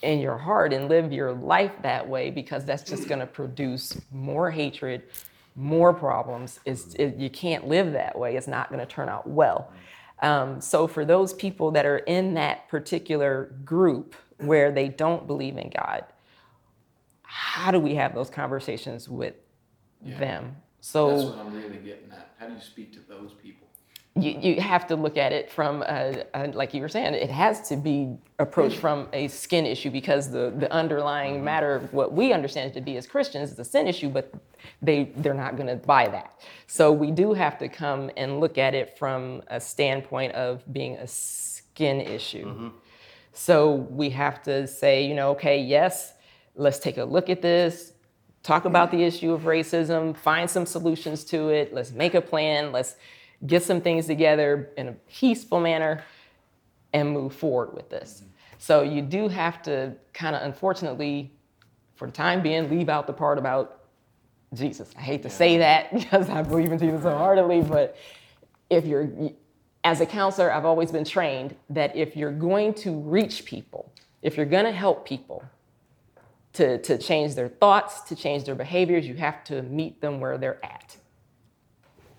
in 0.02 0.20
your 0.20 0.38
heart 0.38 0.72
and 0.74 0.88
live 0.88 1.12
your 1.12 1.34
life 1.34 1.72
that 1.82 2.08
way 2.08 2.30
because 2.30 2.66
that's 2.66 2.84
just 2.84 3.08
going 3.08 3.20
to 3.20 3.26
produce 3.42 4.00
more 4.12 4.52
hatred, 4.52 5.04
more 5.56 5.94
problems. 5.94 6.60
It's, 6.66 6.94
it, 6.96 7.18
you 7.18 7.30
can't 7.30 7.68
live 7.68 7.94
that 7.94 8.18
way. 8.18 8.36
It's 8.36 8.48
not 8.48 8.70
going 8.70 8.80
to 8.80 8.86
turn 8.86 9.10
out 9.10 9.28
well. 9.28 9.72
Um, 10.22 10.62
so, 10.62 10.88
for 10.88 11.04
those 11.04 11.34
people 11.34 11.72
that 11.72 11.86
are 11.86 11.98
in 11.98 12.36
that 12.36 12.70
particular 12.70 13.54
group 13.66 14.16
where 14.38 14.72
they 14.72 14.88
don't 14.88 15.28
believe 15.28 15.58
in 15.58 15.70
God, 15.70 16.06
how 17.36 17.72
do 17.72 17.80
we 17.80 17.96
have 17.96 18.16
those 18.16 18.30
conversations 18.30 19.10
with 19.10 19.36
yeah. 20.04 20.18
them? 20.20 20.56
So 20.82 21.10
that's 21.10 21.24
what 21.24 21.40
I'm 21.40 21.54
really 21.54 21.78
getting 21.78 22.12
at. 22.12 22.34
How 22.40 22.48
do 22.48 22.54
you 22.54 22.62
speak 22.62 22.94
to 22.94 23.00
those 23.00 23.34
people? 23.34 23.66
you, 24.18 24.40
you 24.40 24.62
have 24.62 24.88
to 24.88 24.96
look 24.96 25.18
at 25.18 25.34
it 25.34 25.52
from, 25.52 25.84
a, 25.84 26.24
a, 26.34 26.48
like 26.48 26.74
you 26.74 26.82
were 26.82 26.88
saying, 26.88 27.14
it 27.14 27.30
has 27.30 27.68
to 27.68 27.76
be 27.76 28.16
approached 28.40 28.78
from 28.78 29.10
a 29.12 29.28
skin 29.28 29.66
issue 29.66 29.90
because 29.92 30.32
the, 30.32 30.54
the 30.58 30.72
underlying 30.72 31.36
mm-hmm. 31.36 31.46
matter, 31.46 31.90
what 31.92 32.14
we 32.14 32.32
understand 32.32 32.72
it 32.72 32.74
to 32.76 32.82
be 32.82 32.96
as 32.96 33.06
Christians, 33.06 33.52
is 33.52 33.60
a 33.60 33.66
sin 33.66 33.88
issue, 33.88 34.08
but 34.08 34.34
they, 34.82 35.12
they're 35.18 35.34
not 35.34 35.58
going 35.58 35.68
to 35.68 35.76
buy 35.76 36.08
that. 36.08 36.40
So 36.68 36.94
we 36.94 37.12
do 37.12 37.34
have 37.34 37.58
to 37.58 37.68
come 37.68 38.10
and 38.16 38.40
look 38.40 38.58
at 38.58 38.74
it 38.74 38.98
from 38.98 39.44
a 39.48 39.60
standpoint 39.60 40.32
of 40.32 40.64
being 40.72 40.96
a 40.96 41.08
skin 41.08 42.00
issue. 42.00 42.46
Mm-hmm. 42.46 42.68
So 43.34 43.74
we 43.74 44.12
have 44.12 44.42
to 44.44 44.66
say, 44.66 45.06
you 45.06 45.14
know, 45.14 45.32
okay, 45.32 45.60
yes, 45.60 46.14
let's 46.56 46.80
take 46.80 46.98
a 46.98 47.04
look 47.04 47.30
at 47.30 47.42
this, 47.42 47.94
talk 48.44 48.66
about 48.66 48.92
the 48.92 49.04
issue 49.04 49.34
of 49.34 49.42
racism, 49.42 50.16
find 50.16 50.50
some 50.50 50.66
solutions 50.66 51.24
to 51.26 51.50
it, 51.50 51.74
let's 51.74 51.92
make 51.92 52.14
a 52.14 52.22
plan, 52.22 52.72
let's 52.72 52.96
get 53.46 53.64
some 53.64 53.82
things 53.82 54.08
together 54.08 54.70
in 54.78 54.88
a 54.88 54.94
peaceful 54.94 55.60
manner, 55.60 56.04
and 56.94 57.12
move 57.12 57.36
forward 57.36 57.74
with 57.74 57.90
this. 57.90 58.24
So 58.58 58.82
you 58.82 59.02
do 59.02 59.28
have 59.28 59.62
to 59.64 59.96
kind 60.14 60.36
of, 60.36 60.44
unfortunately, 60.44 61.32
for 61.96 62.08
the 62.08 62.14
time 62.14 62.42
being, 62.42 62.70
leave 62.70 62.88
out 62.88 63.06
the 63.06 63.14
part 63.14 63.38
about 63.38 63.82
Jesus. 64.54 64.92
I 64.98 65.02
hate 65.02 65.24
to 65.24 65.30
say 65.30 65.58
that 65.58 65.94
because 65.94 66.30
I 66.30 66.42
believe 66.42 66.72
in 66.72 66.80
Jesus 66.80 67.04
so 67.04 67.18
heartily, 67.18 67.62
but 67.62 67.98
if 68.70 68.86
you're, 68.86 69.10
as 69.84 70.02
a 70.02 70.06
counselor, 70.06 70.52
I've 70.52 70.66
always 70.66 70.92
been 70.92 71.04
trained 71.04 71.56
that 71.70 71.96
if 71.96 72.16
you're 72.16 72.32
going 72.32 72.74
to 72.76 73.00
reach 73.00 73.46
people, 73.46 73.92
if 74.22 74.38
you're 74.38 74.46
going 74.46 74.66
to 74.66 74.72
help 74.72 75.06
people 75.06 75.44
to, 76.56 76.78
to 76.80 76.98
change 76.98 77.36
their 77.36 77.50
thoughts, 77.50 78.02
to 78.02 78.16
change 78.16 78.44
their 78.46 78.56
behaviors, 78.56 79.08
you 79.08 79.16
have 79.16 79.44
to 79.46 79.62
meet 79.64 80.02
them 80.02 80.20
where 80.20 80.38
they're 80.38 80.64
at. 80.64 80.98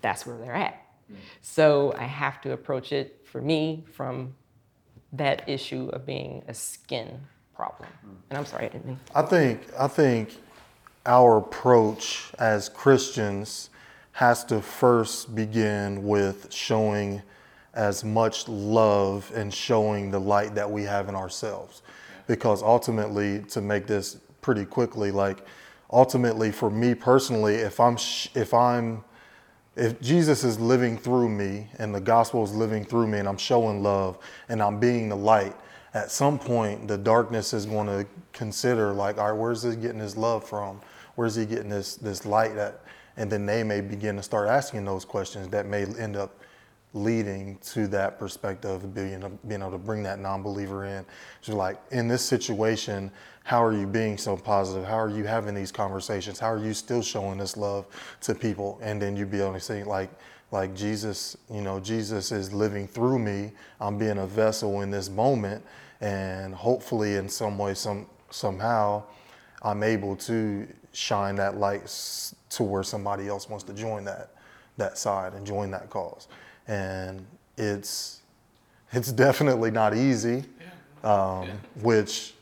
That's 0.01 0.25
where 0.25 0.37
they're 0.37 0.53
at. 0.53 0.81
So 1.41 1.93
I 1.97 2.03
have 2.03 2.41
to 2.41 2.51
approach 2.51 2.91
it 2.91 3.25
for 3.25 3.41
me 3.41 3.85
from 3.93 4.35
that 5.13 5.47
issue 5.47 5.89
of 5.93 6.05
being 6.05 6.43
a 6.47 6.53
skin 6.53 7.19
problem. 7.55 7.89
And 8.29 8.37
I'm 8.37 8.45
sorry, 8.45 8.65
I 8.65 8.69
didn't 8.69 8.85
mean. 8.85 8.99
I 9.15 9.21
think 9.21 9.61
I 9.77 9.87
think 9.87 10.35
our 11.05 11.37
approach 11.37 12.31
as 12.39 12.69
Christians 12.69 13.69
has 14.11 14.43
to 14.45 14.61
first 14.61 15.33
begin 15.35 16.03
with 16.03 16.51
showing 16.51 17.21
as 17.73 18.03
much 18.03 18.47
love 18.47 19.31
and 19.35 19.53
showing 19.53 20.11
the 20.11 20.19
light 20.19 20.55
that 20.55 20.69
we 20.69 20.83
have 20.83 21.07
in 21.07 21.15
ourselves. 21.15 21.83
Because 22.25 22.61
ultimately, 22.61 23.43
to 23.43 23.61
make 23.61 23.87
this 23.87 24.17
pretty 24.47 24.63
quickly, 24.63 25.11
like 25.11 25.45
ultimately 25.91 26.53
for 26.53 26.69
me 26.69 26.95
personally, 26.95 27.55
if 27.55 27.81
I'm 27.81 27.97
if 28.33 28.53
I'm 28.53 29.03
if 29.75 29.99
Jesus 29.99 30.45
is 30.45 30.57
living 30.57 30.97
through 30.97 31.27
me 31.27 31.67
and 31.79 31.93
the 31.93 31.99
gospel 31.99 32.45
is 32.45 32.55
living 32.55 32.85
through 32.85 33.07
me 33.07 33.19
and 33.19 33.27
I'm 33.27 33.37
showing 33.37 33.83
love 33.83 34.17
and 34.47 34.63
I'm 34.63 34.79
being 34.79 35.09
the 35.09 35.17
light, 35.17 35.53
at 35.93 36.11
some 36.11 36.39
point 36.39 36.87
the 36.87 36.97
darkness 36.97 37.51
is 37.51 37.65
going 37.65 37.87
to 37.87 38.07
consider 38.31 38.93
like, 38.93 39.17
all 39.17 39.33
right, 39.33 39.37
where's 39.37 39.63
he 39.63 39.75
getting 39.75 39.99
his 39.99 40.15
love 40.15 40.47
from? 40.47 40.79
Where's 41.15 41.35
he 41.35 41.45
getting 41.45 41.67
this 41.67 41.97
this 41.97 42.25
light 42.25 42.55
at? 42.55 42.85
And 43.17 43.29
then 43.29 43.45
they 43.45 43.63
may 43.63 43.81
begin 43.81 44.15
to 44.15 44.23
start 44.23 44.47
asking 44.47 44.85
those 44.85 45.03
questions 45.03 45.49
that 45.49 45.65
may 45.65 45.83
end 45.83 46.15
up 46.15 46.39
leading 46.93 47.57
to 47.57 47.85
that 47.87 48.17
perspective 48.17 48.83
of 48.83 48.95
being, 48.95 49.39
being 49.45 49.61
able 49.61 49.71
to 49.71 49.77
bring 49.77 50.03
that 50.03 50.19
non-believer 50.19 50.85
in. 50.85 51.05
So 51.41 51.53
like 51.53 51.77
in 51.91 52.07
this 52.07 52.23
situation, 52.23 53.11
how 53.47 53.63
are 53.63 53.71
you 53.71 53.87
being 53.87 54.17
so 54.17 54.35
positive? 54.35 54.85
How 54.85 54.99
are 54.99 55.09
you 55.09 55.23
having 55.23 55.55
these 55.55 55.71
conversations? 55.71 56.37
How 56.37 56.51
are 56.51 56.59
you 56.59 56.73
still 56.73 57.01
showing 57.01 57.37
this 57.37 57.55
love 57.55 57.85
to 58.21 58.35
people? 58.35 58.77
And 58.81 59.01
then 59.01 59.15
you 59.15 59.25
be 59.25 59.39
able 59.39 59.53
to 59.53 59.59
say 59.61 59.85
like, 59.85 60.09
like 60.51 60.75
Jesus, 60.75 61.37
you 61.49 61.61
know, 61.61 61.79
Jesus 61.79 62.33
is 62.33 62.51
living 62.51 62.87
through 62.87 63.19
me. 63.19 63.53
I'm 63.79 63.97
being 63.97 64.17
a 64.17 64.27
vessel 64.27 64.81
in 64.81 64.91
this 64.91 65.09
moment, 65.09 65.63
and 66.01 66.53
hopefully, 66.53 67.15
in 67.15 67.29
some 67.29 67.57
way, 67.57 67.73
some 67.73 68.07
somehow, 68.31 69.03
I'm 69.61 69.81
able 69.81 70.17
to 70.17 70.67
shine 70.91 71.35
that 71.35 71.57
light 71.57 71.87
to 72.49 72.63
where 72.63 72.83
somebody 72.83 73.27
else 73.27 73.49
wants 73.49 73.63
to 73.65 73.73
join 73.73 74.03
that 74.05 74.31
that 74.77 74.97
side 74.97 75.33
and 75.33 75.45
join 75.45 75.71
that 75.71 75.89
cause 75.89 76.27
and 76.67 77.25
it's 77.57 78.21
it's 78.93 79.11
definitely 79.11 79.71
not 79.71 79.95
easy. 79.95 80.45
Um, 81.03 81.47
yeah. 81.47 81.53
Which, 81.81 82.33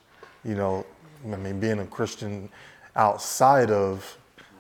you 0.43 0.55
know, 0.55 0.85
I 1.33 1.38
mean, 1.38 1.59
being 1.59 1.79
a 1.79 1.85
Christian 1.85 2.49
outside 2.95 3.71
of 3.71 4.17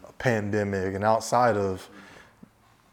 a 0.07 0.11
pandemic 0.13 0.95
and 0.95 1.03
outside 1.03 1.57
of 1.57 1.87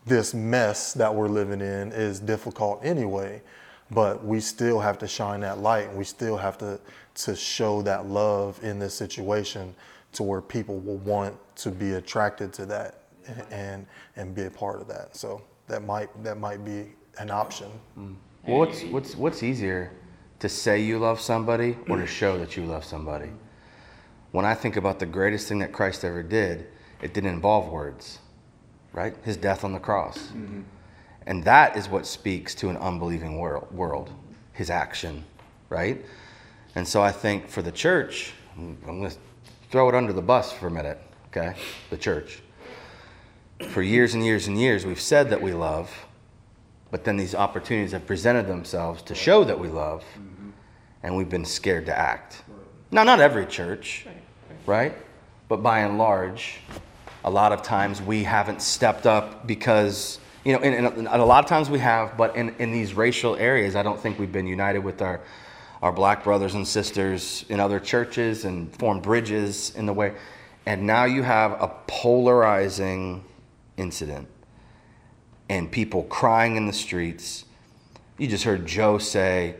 this 0.05 0.35
mess 0.35 0.93
that 0.95 1.15
we're 1.15 1.29
living 1.29 1.61
in 1.61 1.93
is 1.93 2.21
difficult 2.21 2.85
anyway. 2.85 3.43
But 3.91 4.25
we 4.25 4.41
still 4.41 4.81
have 4.81 4.99
to 4.99 5.07
shine 5.07 5.41
that 5.41 5.59
light, 5.59 5.89
and 5.89 5.99
we 5.99 6.05
still 6.05 6.37
have 6.37 6.57
to 6.59 6.81
to 7.15 7.37
show 7.37 7.83
that 7.83 8.07
love 8.07 8.59
in 8.63 8.79
this 8.79 8.95
situation 8.95 9.75
to 10.13 10.23
where 10.23 10.41
people 10.41 10.79
will 10.79 10.97
want 10.99 11.37
to 11.57 11.71
be 11.71 11.93
attracted 11.93 12.53
to 12.55 12.67
that 12.67 13.03
and 13.51 13.87
and 14.17 14.35
be 14.35 14.45
a 14.45 14.51
part 14.51 14.81
of 14.81 14.89
that. 14.89 15.15
So 15.17 15.43
that 15.69 15.85
might 15.85 16.09
that 16.25 16.39
might 16.39 16.65
be 16.65 16.93
an 17.19 17.31
option. 17.31 17.69
Well, 17.97 18.59
what's 18.59 18.83
what's 18.85 19.15
what's 19.15 19.43
easier 19.43 19.93
to 20.41 20.49
say 20.49 20.81
you 20.81 20.99
love 20.99 21.21
somebody 21.21 21.77
or 21.89 21.99
to 21.99 22.07
show 22.07 22.39
that 22.39 22.57
you 22.57 22.65
love 22.65 22.85
somebody? 22.85 23.31
When 24.33 24.45
I 24.45 24.55
think 24.55 24.77
about 24.77 24.99
the 24.99 25.07
greatest 25.07 25.49
thing 25.49 25.61
that 25.61 25.73
Christ 25.73 26.05
ever 26.05 26.23
did, 26.23 26.67
it 27.01 27.15
didn't 27.15 27.31
involve 27.31 27.71
words, 27.71 28.19
right? 28.93 29.15
His 29.23 29.37
death 29.37 29.65
on 29.65 29.73
the 29.73 29.79
cross. 29.79 30.19
Mm-hmm. 30.19 30.63
And 31.27 31.45
that 31.45 31.77
is 31.77 31.89
what 31.89 32.07
speaks 32.07 32.55
to 32.57 32.69
an 32.69 32.77
unbelieving 32.79 33.39
world, 33.39 33.69
world, 33.71 34.11
his 34.53 34.71
action, 34.71 35.25
right? 35.69 36.05
And 36.75 36.87
so 36.87 37.03
I 37.03 37.13
think 37.13 37.49
for 37.49 37.63
the 37.63 37.71
church, 37.71 38.33
I'm 38.57 38.77
going 38.85 39.09
to 39.09 39.17
throw 39.71 39.89
it 39.89 39.95
under 39.95 40.13
the 40.13 40.23
bus 40.23 40.53
for 40.53 40.67
a 40.67 40.71
minute, 40.71 40.99
okay? 41.29 41.55
The 41.91 41.97
church 41.97 42.43
for 43.69 43.83
years 43.83 44.15
and 44.15 44.25
years 44.25 44.49
and 44.49 44.59
years, 44.59 44.85
we've 44.85 45.01
said 45.01 45.31
that 45.31 45.41
we 45.41 45.53
love, 45.53 45.91
but 46.91 47.05
then 47.05 47.17
these 47.17 47.35
opportunities 47.35 47.93
have 47.93 48.07
presented 48.07 48.47
themselves 48.47 49.03
to 49.03 49.15
show 49.15 49.45
that 49.45 49.59
we 49.59 49.69
love, 49.69 50.05
and 51.03 51.17
we've 51.17 51.29
been 51.29 51.45
scared 51.45 51.87
to 51.87 51.97
act. 51.97 52.43
Now, 52.91 53.05
not 53.05 53.21
every 53.21 53.47
church, 53.47 54.07
right? 54.67 54.97
But 55.49 55.63
by 55.63 55.81
and 55.81 55.99
large, 55.99 56.61
a 57.25 57.31
lot 57.31 57.53
of 57.53 57.63
times 57.63 58.01
we 58.03 58.25
haven't 58.25 58.63
stepped 58.63 59.07
up 59.07 59.47
because, 59.47 60.19
you 60.45 60.53
know, 60.53 60.61
and, 60.61 60.87
and 60.87 61.09
a 61.09 61.25
lot 61.25 61.45
of 61.45 61.49
times 61.49 61.71
we 61.71 61.79
have, 61.79 62.17
but 62.17 62.37
in, 62.37 62.55
in 62.59 62.73
these 62.73 62.95
racial 62.95 63.37
areas, 63.37 63.77
I 63.77 63.83
don't 63.83 64.01
think 64.01 64.19
we've 64.19 64.33
been 64.33 64.47
united 64.47 64.81
with 64.81 65.03
our, 65.03 65.21
our 65.83 65.93
black 65.93 66.25
brothers 66.25 66.55
and 66.55 66.67
sisters 66.67 67.45
in 67.49 67.61
other 67.61 67.79
churches 67.79 68.45
and 68.45 68.75
formed 68.77 69.03
bridges 69.03 69.75
in 69.77 69.87
the 69.87 69.93
way. 69.93 70.15
And 70.67 70.87
now 70.87 71.05
you 71.05 71.23
have 71.23 71.53
a 71.61 71.69
polarizing 71.87 73.25
incident 73.77 74.29
and 75.49 75.71
people 75.71 76.05
crying 76.05 76.57
in 76.57 76.67
the 76.67 76.73
streets. 76.73 77.45
you 78.17 78.27
just 78.27 78.45
heard 78.45 78.65
Joe 78.65 78.99
say, 78.99 79.57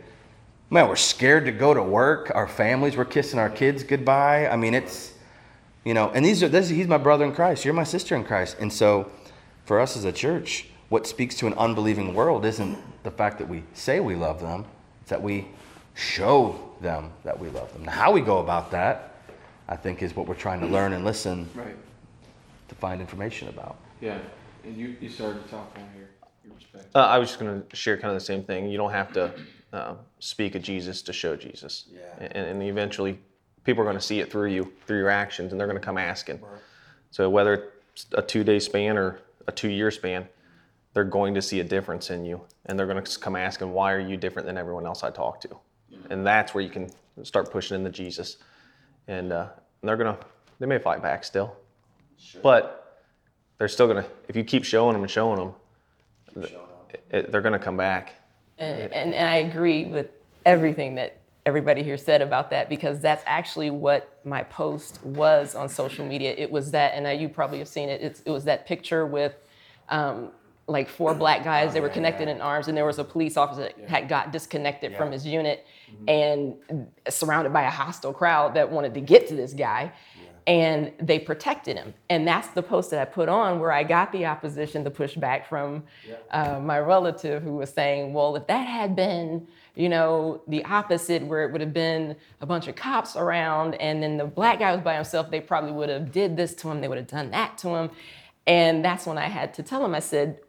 man, 0.73 0.87
we're 0.87 0.95
scared 0.95 1.45
to 1.45 1.51
go 1.51 1.73
to 1.73 1.83
work. 1.83 2.31
Our 2.33 2.47
families, 2.47 2.97
we're 2.97 3.05
kissing 3.05 3.37
our 3.37 3.49
kids 3.49 3.83
goodbye. 3.83 4.47
I 4.47 4.55
mean, 4.55 4.73
it's, 4.73 5.13
you 5.85 5.93
know, 5.93 6.09
and 6.09 6.25
these 6.25 6.41
are, 6.41 6.49
this, 6.49 6.67
he's 6.67 6.87
my 6.87 6.97
brother 6.97 7.23
in 7.25 7.33
Christ. 7.33 7.63
You're 7.63 7.75
my 7.75 7.83
sister 7.83 8.15
in 8.15 8.23
Christ. 8.23 8.57
And 8.59 8.73
so 8.73 9.11
for 9.65 9.79
us 9.79 9.95
as 9.95 10.03
a 10.03 10.11
church, 10.11 10.67
what 10.89 11.05
speaks 11.05 11.35
to 11.37 11.47
an 11.47 11.53
unbelieving 11.53 12.15
world 12.15 12.43
isn't 12.43 12.77
the 13.03 13.11
fact 13.11 13.37
that 13.37 13.47
we 13.47 13.63
say 13.73 13.99
we 13.99 14.15
love 14.15 14.41
them, 14.41 14.65
it's 15.01 15.11
that 15.11 15.21
we 15.21 15.47
show 15.93 16.71
them 16.81 17.11
that 17.23 17.39
we 17.39 17.49
love 17.49 17.71
them. 17.73 17.85
Now, 17.85 17.91
how 17.91 18.11
we 18.11 18.21
go 18.21 18.39
about 18.39 18.71
that, 18.71 19.15
I 19.67 19.75
think, 19.75 20.01
is 20.01 20.15
what 20.15 20.27
we're 20.27 20.33
trying 20.33 20.59
to 20.61 20.67
learn 20.67 20.93
and 20.93 21.05
listen 21.05 21.49
Right. 21.53 21.75
to 22.69 22.75
find 22.75 22.99
information 22.99 23.47
about. 23.47 23.77
Yeah. 24.01 24.17
And 24.63 24.75
you, 24.75 24.95
you 24.99 25.09
started 25.09 25.43
to 25.43 25.49
talk 25.51 25.71
on 25.75 25.87
here. 25.93 26.09
Your 26.43 26.55
respect. 26.55 26.87
Uh, 26.95 26.99
I 26.99 27.19
was 27.19 27.29
just 27.29 27.39
going 27.39 27.61
to 27.61 27.75
share 27.75 27.97
kind 27.97 28.13
of 28.13 28.19
the 28.19 28.25
same 28.25 28.43
thing. 28.43 28.69
You 28.69 28.77
don't 28.77 28.91
have 28.91 29.13
to 29.13 29.33
uh, 29.73 29.95
speak 30.19 30.55
of 30.55 30.61
Jesus 30.61 31.01
to 31.01 31.11
show 31.11 31.35
Jesus. 31.35 31.85
Yeah. 31.91 31.99
And, 32.19 32.47
and 32.47 32.63
eventually, 32.63 33.19
people 33.63 33.81
are 33.81 33.85
going 33.85 33.97
to 33.97 34.03
see 34.03 34.19
it 34.19 34.31
through 34.31 34.51
you, 34.51 34.71
through 34.85 34.99
your 34.99 35.09
actions, 35.09 35.51
and 35.51 35.59
they're 35.59 35.67
going 35.67 35.79
to 35.79 35.85
come 35.85 35.97
asking. 35.97 36.39
So 37.11 37.29
whether 37.29 37.71
it's 37.93 38.05
a 38.13 38.21
two-day 38.21 38.59
span 38.59 38.97
or 38.97 39.19
a 39.47 39.51
two-year 39.51 39.91
span, 39.91 40.27
they're 40.93 41.03
going 41.03 41.33
to 41.33 41.41
see 41.41 41.59
a 41.59 41.63
difference 41.63 42.11
in 42.11 42.23
you, 42.23 42.41
and 42.67 42.77
they're 42.77 42.87
going 42.87 43.03
to 43.03 43.19
come 43.19 43.35
asking, 43.35 43.73
"Why 43.73 43.91
are 43.93 43.99
you 43.99 44.15
different 44.15 44.45
than 44.45 44.57
everyone 44.57 44.85
else 44.85 45.03
I 45.03 45.09
talk 45.09 45.41
to?" 45.41 45.49
And 46.09 46.25
that's 46.25 46.53
where 46.53 46.63
you 46.63 46.69
can 46.69 46.89
start 47.23 47.51
pushing 47.51 47.75
into 47.75 47.89
Jesus, 47.89 48.37
and, 49.07 49.31
uh, 49.33 49.47
and 49.81 49.89
they're 49.89 49.97
going 49.97 50.15
to 50.15 50.23
they 50.59 50.67
may 50.67 50.79
fight 50.79 51.01
back 51.01 51.23
still, 51.23 51.55
but 52.41 53.01
they're 53.57 53.67
still 53.67 53.87
going 53.87 54.03
to 54.03 54.09
if 54.27 54.35
you 54.35 54.43
keep 54.43 54.63
showing 54.63 54.93
them 54.93 55.01
and 55.01 55.11
showing 55.11 55.39
them, 56.35 56.49
it, 57.09 57.31
they're 57.31 57.41
going 57.41 57.53
to 57.53 57.59
come 57.59 57.77
back. 57.77 58.13
And, 58.63 58.93
and, 58.93 59.13
and 59.13 59.29
I 59.29 59.35
agree 59.37 59.85
with 59.85 60.07
everything 60.45 60.95
that 60.95 61.17
everybody 61.45 61.83
here 61.83 61.97
said 61.97 62.21
about 62.21 62.49
that 62.51 62.69
because 62.69 62.99
that's 62.99 63.23
actually 63.25 63.69
what 63.69 64.19
my 64.23 64.43
post 64.43 65.03
was 65.03 65.55
on 65.55 65.67
social 65.67 66.05
media. 66.05 66.33
It 66.37 66.49
was 66.49 66.71
that, 66.71 66.93
and 66.95 67.07
I, 67.07 67.13
you 67.13 67.27
probably 67.27 67.59
have 67.59 67.67
seen 67.67 67.89
it. 67.89 68.01
It's, 68.01 68.21
it 68.21 68.31
was 68.31 68.45
that 68.45 68.65
picture 68.65 69.05
with 69.05 69.35
um, 69.89 70.29
like 70.67 70.87
four 70.87 71.13
black 71.13 71.43
guys. 71.43 71.73
They 71.73 71.81
were 71.81 71.89
connected 71.89 72.29
in 72.29 72.39
arms, 72.39 72.69
and 72.69 72.77
there 72.77 72.85
was 72.85 72.99
a 72.99 73.03
police 73.03 73.35
officer 73.35 73.63
that 73.63 73.89
had 73.89 74.07
got 74.07 74.31
disconnected 74.31 74.95
from 74.95 75.11
his 75.11 75.25
unit 75.25 75.65
and 76.07 76.55
surrounded 77.09 77.51
by 77.51 77.63
a 77.63 77.69
hostile 77.69 78.13
crowd 78.13 78.53
that 78.53 78.71
wanted 78.71 78.93
to 78.93 79.01
get 79.01 79.27
to 79.27 79.35
this 79.35 79.53
guy. 79.53 79.91
And 80.45 80.91
they 80.99 81.19
protected 81.19 81.77
him. 81.77 81.93
And 82.09 82.27
that's 82.27 82.49
the 82.49 82.61
post 82.63 82.91
that 82.91 82.99
I 82.99 83.05
put 83.05 83.29
on 83.29 83.59
where 83.59 83.71
I 83.71 83.83
got 83.83 84.11
the 84.11 84.25
opposition, 84.25 84.83
the 84.83 84.91
pushback 84.91 85.45
from 85.47 85.83
uh, 86.31 86.59
my 86.59 86.79
relative 86.79 87.43
who 87.43 87.55
was 87.55 87.69
saying, 87.69 88.13
well, 88.13 88.35
if 88.35 88.47
that 88.47 88.67
had 88.67 88.95
been, 88.95 89.47
you 89.75 89.87
know, 89.87 90.41
the 90.47 90.65
opposite, 90.65 91.25
where 91.25 91.45
it 91.45 91.51
would 91.51 91.61
have 91.61 91.73
been 91.73 92.15
a 92.41 92.45
bunch 92.45 92.67
of 92.67 92.75
cops 92.75 93.15
around 93.15 93.75
and 93.75 94.03
then 94.03 94.17
the 94.17 94.25
black 94.25 94.59
guy 94.59 94.73
was 94.73 94.81
by 94.81 94.95
himself, 94.95 95.31
they 95.31 95.39
probably 95.39 95.71
would 95.71 95.89
have 95.89 96.11
did 96.11 96.35
this 96.35 96.53
to 96.55 96.69
him, 96.69 96.81
they 96.81 96.87
would 96.87 96.97
have 96.97 97.07
done 97.07 97.31
that 97.31 97.57
to 97.59 97.69
him. 97.69 97.89
And 98.45 98.83
that's 98.83 99.05
when 99.05 99.17
I 99.17 99.27
had 99.27 99.53
to 99.55 99.63
tell 99.63 99.83
him, 99.85 99.95
I 99.95 99.99
said, 99.99 100.39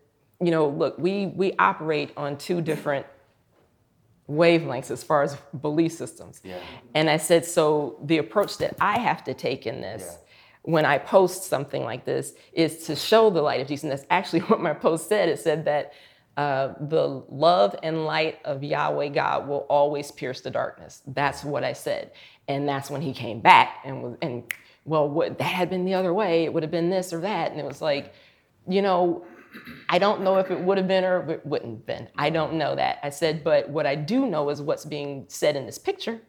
you 0.40 0.50
know, 0.50 0.68
look, 0.68 0.98
we 0.98 1.26
we 1.26 1.52
operate 1.58 2.12
on 2.16 2.36
two 2.36 2.60
different 2.60 3.06
wavelengths 4.28 4.90
as 4.90 5.02
far 5.04 5.22
as 5.22 5.36
belief 5.60 5.92
systems. 5.92 6.40
And 6.94 7.10
I 7.10 7.18
said, 7.18 7.44
so 7.44 7.98
the 8.04 8.18
approach 8.18 8.58
that 8.58 8.76
I 8.80 8.98
have 8.98 9.24
to 9.24 9.34
take 9.34 9.66
in 9.66 9.80
this 9.80 10.18
when 10.62 10.86
I 10.86 10.96
post 10.98 11.44
something 11.44 11.84
like 11.84 12.06
this 12.06 12.34
is 12.54 12.86
to 12.86 12.96
show 12.96 13.28
the 13.30 13.42
light 13.42 13.60
of 13.60 13.68
Jesus. 13.68 13.84
And 13.84 13.92
that's 13.92 14.06
actually 14.10 14.40
what 14.48 14.60
my 14.60 14.72
post 14.72 15.08
said. 15.08 15.28
It 15.28 15.38
said 15.40 15.66
that 15.66 15.92
uh, 16.36 16.74
the 16.80 17.22
love 17.28 17.76
and 17.82 18.06
light 18.06 18.38
of 18.44 18.64
Yahweh 18.64 19.08
God 19.08 19.46
will 19.46 19.66
always 19.68 20.10
pierce 20.10 20.40
the 20.40 20.50
darkness. 20.50 21.02
That's 21.06 21.44
what 21.44 21.62
I 21.62 21.74
said. 21.74 22.12
And 22.48 22.68
that's 22.68 22.90
when 22.90 23.02
he 23.02 23.12
came 23.12 23.40
back 23.40 23.78
and 23.84 24.02
was, 24.02 24.16
and 24.20 24.42
well, 24.84 25.08
what, 25.08 25.38
that 25.38 25.44
had 25.44 25.70
been 25.70 25.84
the 25.84 25.94
other 25.94 26.12
way. 26.12 26.44
It 26.44 26.52
would 26.52 26.62
have 26.62 26.72
been 26.72 26.90
this 26.90 27.12
or 27.12 27.20
that. 27.20 27.52
And 27.52 27.60
it 27.60 27.64
was 27.66 27.80
like, 27.80 28.12
you 28.66 28.82
know, 28.82 29.24
I 29.88 29.98
don't 29.98 30.22
know 30.22 30.38
if 30.38 30.50
it 30.50 30.58
would 30.58 30.78
have 30.78 30.88
been 30.88 31.04
or 31.04 31.30
it 31.30 31.46
wouldn't 31.46 31.78
have 31.78 31.86
been. 31.86 32.08
I 32.16 32.30
don't 32.30 32.54
know 32.54 32.74
that. 32.74 32.98
I 33.02 33.10
said, 33.10 33.44
but 33.44 33.68
what 33.68 33.86
I 33.86 33.94
do 33.94 34.26
know 34.26 34.48
is 34.50 34.60
what's 34.60 34.84
being 34.84 35.24
said 35.28 35.56
in 35.56 35.66
this 35.66 35.78
picture. 35.78 36.20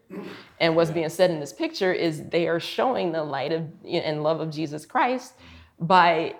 And 0.60 0.76
what's 0.76 0.92
being 0.92 1.10
said 1.10 1.32
in 1.32 1.40
this 1.40 1.54
picture 1.54 1.92
is 1.92 2.28
they 2.30 2.48
are 2.48 2.60
showing 2.60 3.12
the 3.12 3.24
light 3.24 3.52
of 3.52 3.68
and 3.86 4.24
love 4.24 4.40
of 4.42 4.52
Jesus 4.52 4.86
Christ 4.86 5.34
by 5.80 6.36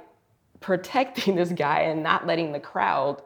protecting 0.60 1.36
this 1.36 1.52
guy 1.52 1.82
and 1.82 2.04
not 2.04 2.26
letting 2.28 2.52
the 2.52 2.60
crowd 2.60 3.22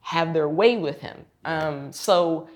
have 0.00 0.34
their 0.34 0.48
way 0.48 0.76
with 0.76 1.00
him. 1.00 1.24
Um, 1.44 1.92
so 1.92 2.48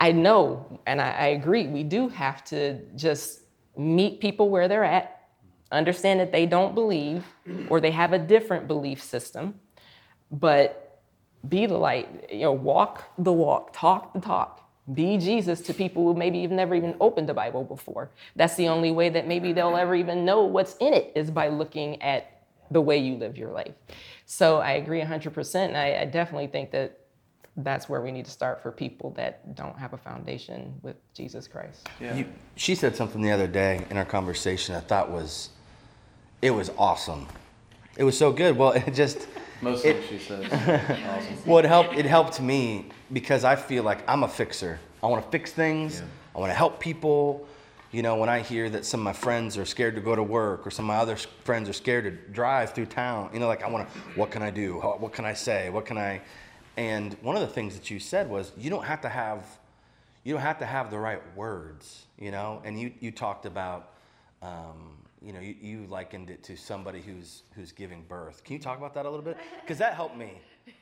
I 0.00 0.12
know, 0.12 0.80
and 0.86 1.00
I, 1.00 1.10
I 1.10 1.26
agree, 1.28 1.66
we 1.66 1.82
do 1.82 2.08
have 2.08 2.42
to 2.44 2.80
just 2.96 3.42
meet 3.76 4.20
people 4.20 4.48
where 4.48 4.68
they're 4.68 4.84
at, 4.84 5.19
understand 5.72 6.20
that 6.20 6.32
they 6.32 6.46
don't 6.46 6.74
believe 6.74 7.24
or 7.68 7.80
they 7.80 7.90
have 7.90 8.12
a 8.12 8.18
different 8.18 8.66
belief 8.66 9.02
system, 9.02 9.60
but 10.30 11.00
be 11.48 11.66
the 11.66 11.76
light, 11.76 12.28
you 12.30 12.40
know, 12.40 12.52
walk 12.52 13.04
the 13.18 13.32
walk, 13.32 13.72
talk 13.72 14.12
the 14.12 14.20
talk. 14.20 14.68
Be 14.92 15.18
Jesus 15.18 15.60
to 15.62 15.74
people 15.74 16.04
who 16.04 16.18
maybe 16.18 16.42
have 16.42 16.50
never 16.50 16.74
even 16.74 16.96
opened 17.00 17.28
the 17.28 17.34
Bible 17.34 17.62
before. 17.62 18.10
That's 18.34 18.56
the 18.56 18.68
only 18.68 18.90
way 18.90 19.08
that 19.10 19.26
maybe 19.26 19.52
they'll 19.52 19.76
ever 19.76 19.94
even 19.94 20.24
know 20.24 20.44
what's 20.44 20.76
in 20.78 20.92
it 20.92 21.12
is 21.14 21.30
by 21.30 21.48
looking 21.48 22.02
at 22.02 22.42
the 22.70 22.80
way 22.80 22.98
you 22.98 23.14
live 23.16 23.36
your 23.36 23.50
life. 23.52 23.74
So 24.26 24.58
I 24.58 24.72
agree 24.72 25.00
100%. 25.00 25.54
And 25.54 25.76
I, 25.76 26.00
I 26.02 26.04
definitely 26.06 26.48
think 26.48 26.72
that 26.72 26.98
that's 27.56 27.88
where 27.88 28.00
we 28.00 28.12
need 28.12 28.24
to 28.24 28.30
start 28.30 28.62
for 28.62 28.70
people 28.70 29.10
that 29.12 29.54
don't 29.54 29.78
have 29.78 29.92
a 29.92 29.98
foundation 29.98 30.74
with 30.82 30.96
Jesus 31.14 31.46
Christ. 31.46 31.88
Yeah. 32.00 32.16
You, 32.16 32.26
she 32.56 32.74
said 32.74 32.96
something 32.96 33.22
the 33.22 33.30
other 33.30 33.48
day 33.48 33.84
in 33.90 33.96
our 33.96 34.04
conversation 34.04 34.74
I 34.74 34.80
thought 34.80 35.10
was, 35.10 35.50
it 36.42 36.50
was 36.50 36.70
awesome. 36.78 37.26
It 37.96 38.04
was 38.04 38.16
so 38.16 38.32
good. 38.32 38.56
Well, 38.56 38.72
it 38.86 38.92
just, 38.94 39.26
Most 39.60 39.84
it- 39.84 40.02
she 40.08 40.18
says. 40.18 40.50
awesome. 40.52 41.36
well, 41.46 41.58
it 41.58 41.64
helped. 41.66 41.94
It 41.94 42.06
helped 42.06 42.40
me 42.40 42.86
because 43.12 43.44
I 43.44 43.56
feel 43.56 43.82
like 43.82 44.08
I'm 44.08 44.22
a 44.22 44.28
fixer. 44.28 44.78
I 45.02 45.06
want 45.06 45.24
to 45.24 45.30
fix 45.30 45.52
things. 45.52 46.02
I 46.34 46.38
want 46.38 46.50
to 46.50 46.54
help 46.54 46.80
people. 46.80 47.46
You 47.92 48.02
know, 48.02 48.16
when 48.16 48.28
I 48.28 48.40
hear 48.40 48.70
that 48.70 48.84
some 48.86 49.00
of 49.00 49.04
my 49.04 49.12
friends 49.12 49.58
are 49.58 49.64
scared 49.64 49.96
to 49.96 50.00
go 50.00 50.14
to 50.14 50.22
work, 50.22 50.64
or 50.64 50.70
some 50.70 50.84
of 50.84 50.88
my 50.88 50.98
other 50.98 51.16
friends 51.16 51.68
are 51.68 51.72
scared 51.72 52.04
to 52.04 52.12
drive 52.32 52.72
through 52.72 52.86
town, 52.86 53.30
you 53.32 53.40
know, 53.40 53.48
like 53.48 53.64
I 53.64 53.68
want 53.68 53.92
to. 53.92 53.98
What 54.18 54.30
can 54.30 54.42
I 54.42 54.50
do? 54.50 54.74
What 54.78 55.12
can 55.12 55.24
I 55.24 55.34
say? 55.34 55.70
What 55.70 55.86
can 55.86 55.98
I? 55.98 56.20
And 56.76 57.14
one 57.20 57.34
of 57.34 57.42
the 57.42 57.48
things 57.48 57.74
that 57.74 57.90
you 57.90 57.98
said 57.98 58.30
was 58.30 58.52
you 58.56 58.70
don't 58.70 58.84
have 58.84 59.00
to 59.00 59.08
have, 59.08 59.44
you 60.22 60.32
don't 60.34 60.42
have 60.42 60.60
to 60.60 60.66
have 60.66 60.90
the 60.92 60.98
right 60.98 61.20
words. 61.36 62.06
You 62.18 62.30
know, 62.30 62.62
and 62.64 62.80
you 62.80 62.92
you 63.00 63.10
talked 63.10 63.44
about. 63.44 63.90
Um, 64.40 64.96
you 65.22 65.32
know, 65.32 65.40
you, 65.40 65.54
you 65.60 65.86
likened 65.86 66.30
it 66.30 66.42
to 66.44 66.56
somebody 66.56 67.00
who's 67.00 67.42
who's 67.54 67.72
giving 67.72 68.04
birth. 68.08 68.42
Can 68.44 68.54
you 68.54 68.62
talk 68.62 68.78
about 68.78 68.94
that 68.94 69.06
a 69.06 69.10
little 69.10 69.24
bit? 69.24 69.36
Because 69.60 69.78
that 69.78 69.94
helped 69.94 70.16
me, 70.16 70.40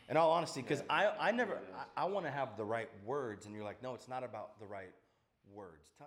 in 0.09 0.17
all 0.17 0.31
honesty. 0.31 0.63
Because 0.63 0.83
I, 0.89 1.11
I 1.19 1.33
never, 1.33 1.59
I, 1.97 2.03
I 2.03 2.05
want 2.05 2.25
to 2.27 2.31
have 2.31 2.57
the 2.57 2.65
right 2.65 2.89
words, 3.05 3.47
and 3.47 3.55
you're 3.55 3.65
like, 3.65 3.83
no, 3.83 3.95
it's 3.95 4.09
not 4.09 4.23
about 4.23 4.59
the 4.61 4.67
right 4.67 4.93
words. 5.53 5.89
Ta- 5.99 6.07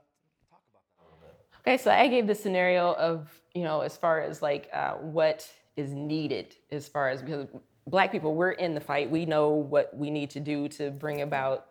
talk 0.50 0.62
about 0.72 0.84
that 0.98 1.02
a 1.02 1.06
little 1.06 1.20
bit. 1.20 1.36
Okay, 1.62 1.78
so 1.78 1.92
I 1.92 2.08
gave 2.08 2.28
the 2.28 2.36
scenario 2.36 2.94
of, 2.94 3.30
you 3.54 3.64
know, 3.64 3.82
as 3.82 3.98
far 3.98 4.22
as 4.22 4.42
like 4.42 4.70
uh, 4.74 4.94
what 4.94 5.50
is 5.76 5.92
needed, 5.92 6.56
as 6.72 6.88
far 6.88 7.10
as 7.10 7.22
because 7.22 7.48
black 7.88 8.12
people, 8.12 8.36
we're 8.36 8.52
in 8.52 8.74
the 8.74 8.80
fight. 8.80 9.10
We 9.10 9.26
know 9.26 9.50
what 9.50 9.96
we 9.96 10.10
need 10.10 10.30
to 10.32 10.40
do 10.40 10.68
to 10.70 10.92
bring 10.92 11.22
about 11.22 11.68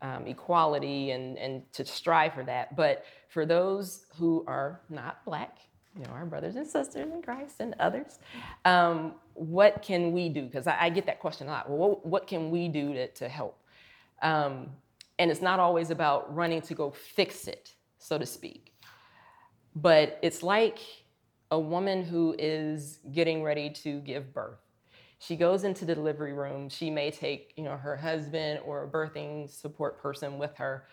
um, 0.00 0.26
equality 0.26 1.10
and, 1.10 1.36
and 1.38 1.70
to 1.72 1.84
strive 1.84 2.34
for 2.34 2.44
that. 2.44 2.76
But 2.76 3.04
for 3.28 3.44
those 3.44 4.06
who 4.16 4.44
are 4.46 4.80
not 4.88 5.24
black, 5.24 5.58
you 5.98 6.04
know, 6.04 6.10
our 6.12 6.24
brothers 6.24 6.56
and 6.56 6.66
sisters 6.66 7.10
in 7.12 7.22
Christ 7.22 7.56
and 7.60 7.74
others, 7.80 8.18
um, 8.64 9.14
what 9.34 9.82
can 9.82 10.12
we 10.12 10.28
do? 10.28 10.42
Because 10.42 10.66
I, 10.66 10.76
I 10.82 10.90
get 10.90 11.06
that 11.06 11.18
question 11.18 11.48
a 11.48 11.50
lot. 11.50 11.68
Well, 11.68 11.78
what, 11.78 12.06
what 12.06 12.26
can 12.26 12.50
we 12.50 12.68
do 12.68 12.94
to, 12.94 13.08
to 13.08 13.28
help? 13.28 13.58
Um, 14.22 14.70
and 15.18 15.30
it's 15.30 15.42
not 15.42 15.58
always 15.58 15.90
about 15.90 16.32
running 16.34 16.62
to 16.62 16.74
go 16.74 16.90
fix 16.90 17.48
it, 17.48 17.72
so 17.98 18.18
to 18.18 18.26
speak. 18.26 18.74
But 19.74 20.18
it's 20.22 20.42
like 20.42 20.78
a 21.50 21.58
woman 21.58 22.04
who 22.04 22.36
is 22.38 23.00
getting 23.12 23.42
ready 23.42 23.70
to 23.70 24.00
give 24.00 24.32
birth. 24.32 24.58
She 25.18 25.34
goes 25.34 25.64
into 25.64 25.84
the 25.84 25.94
delivery 25.94 26.32
room. 26.32 26.68
She 26.68 26.90
may 26.90 27.10
take, 27.10 27.52
you 27.56 27.64
know, 27.64 27.76
her 27.76 27.96
husband 27.96 28.60
or 28.64 28.84
a 28.84 28.88
birthing 28.88 29.50
support 29.50 30.00
person 30.00 30.38
with 30.38 30.54
her. 30.56 30.84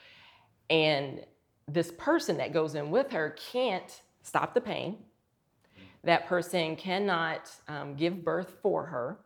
And 0.69 1.23
this 1.67 1.91
person 1.97 2.37
that 2.37 2.51
goes 2.51 2.73
in 2.73 2.89
with 2.89 3.11
her 3.11 3.35
can't 3.51 4.01
stop 4.25 4.53
the 4.53 4.61
pain. 4.61 4.97
That 6.03 6.27
person 6.27 6.75
cannot 6.75 7.49
um, 7.67 7.95
give 7.95 8.23
birth 8.23 8.57
for 8.61 8.85
her. 8.85 9.19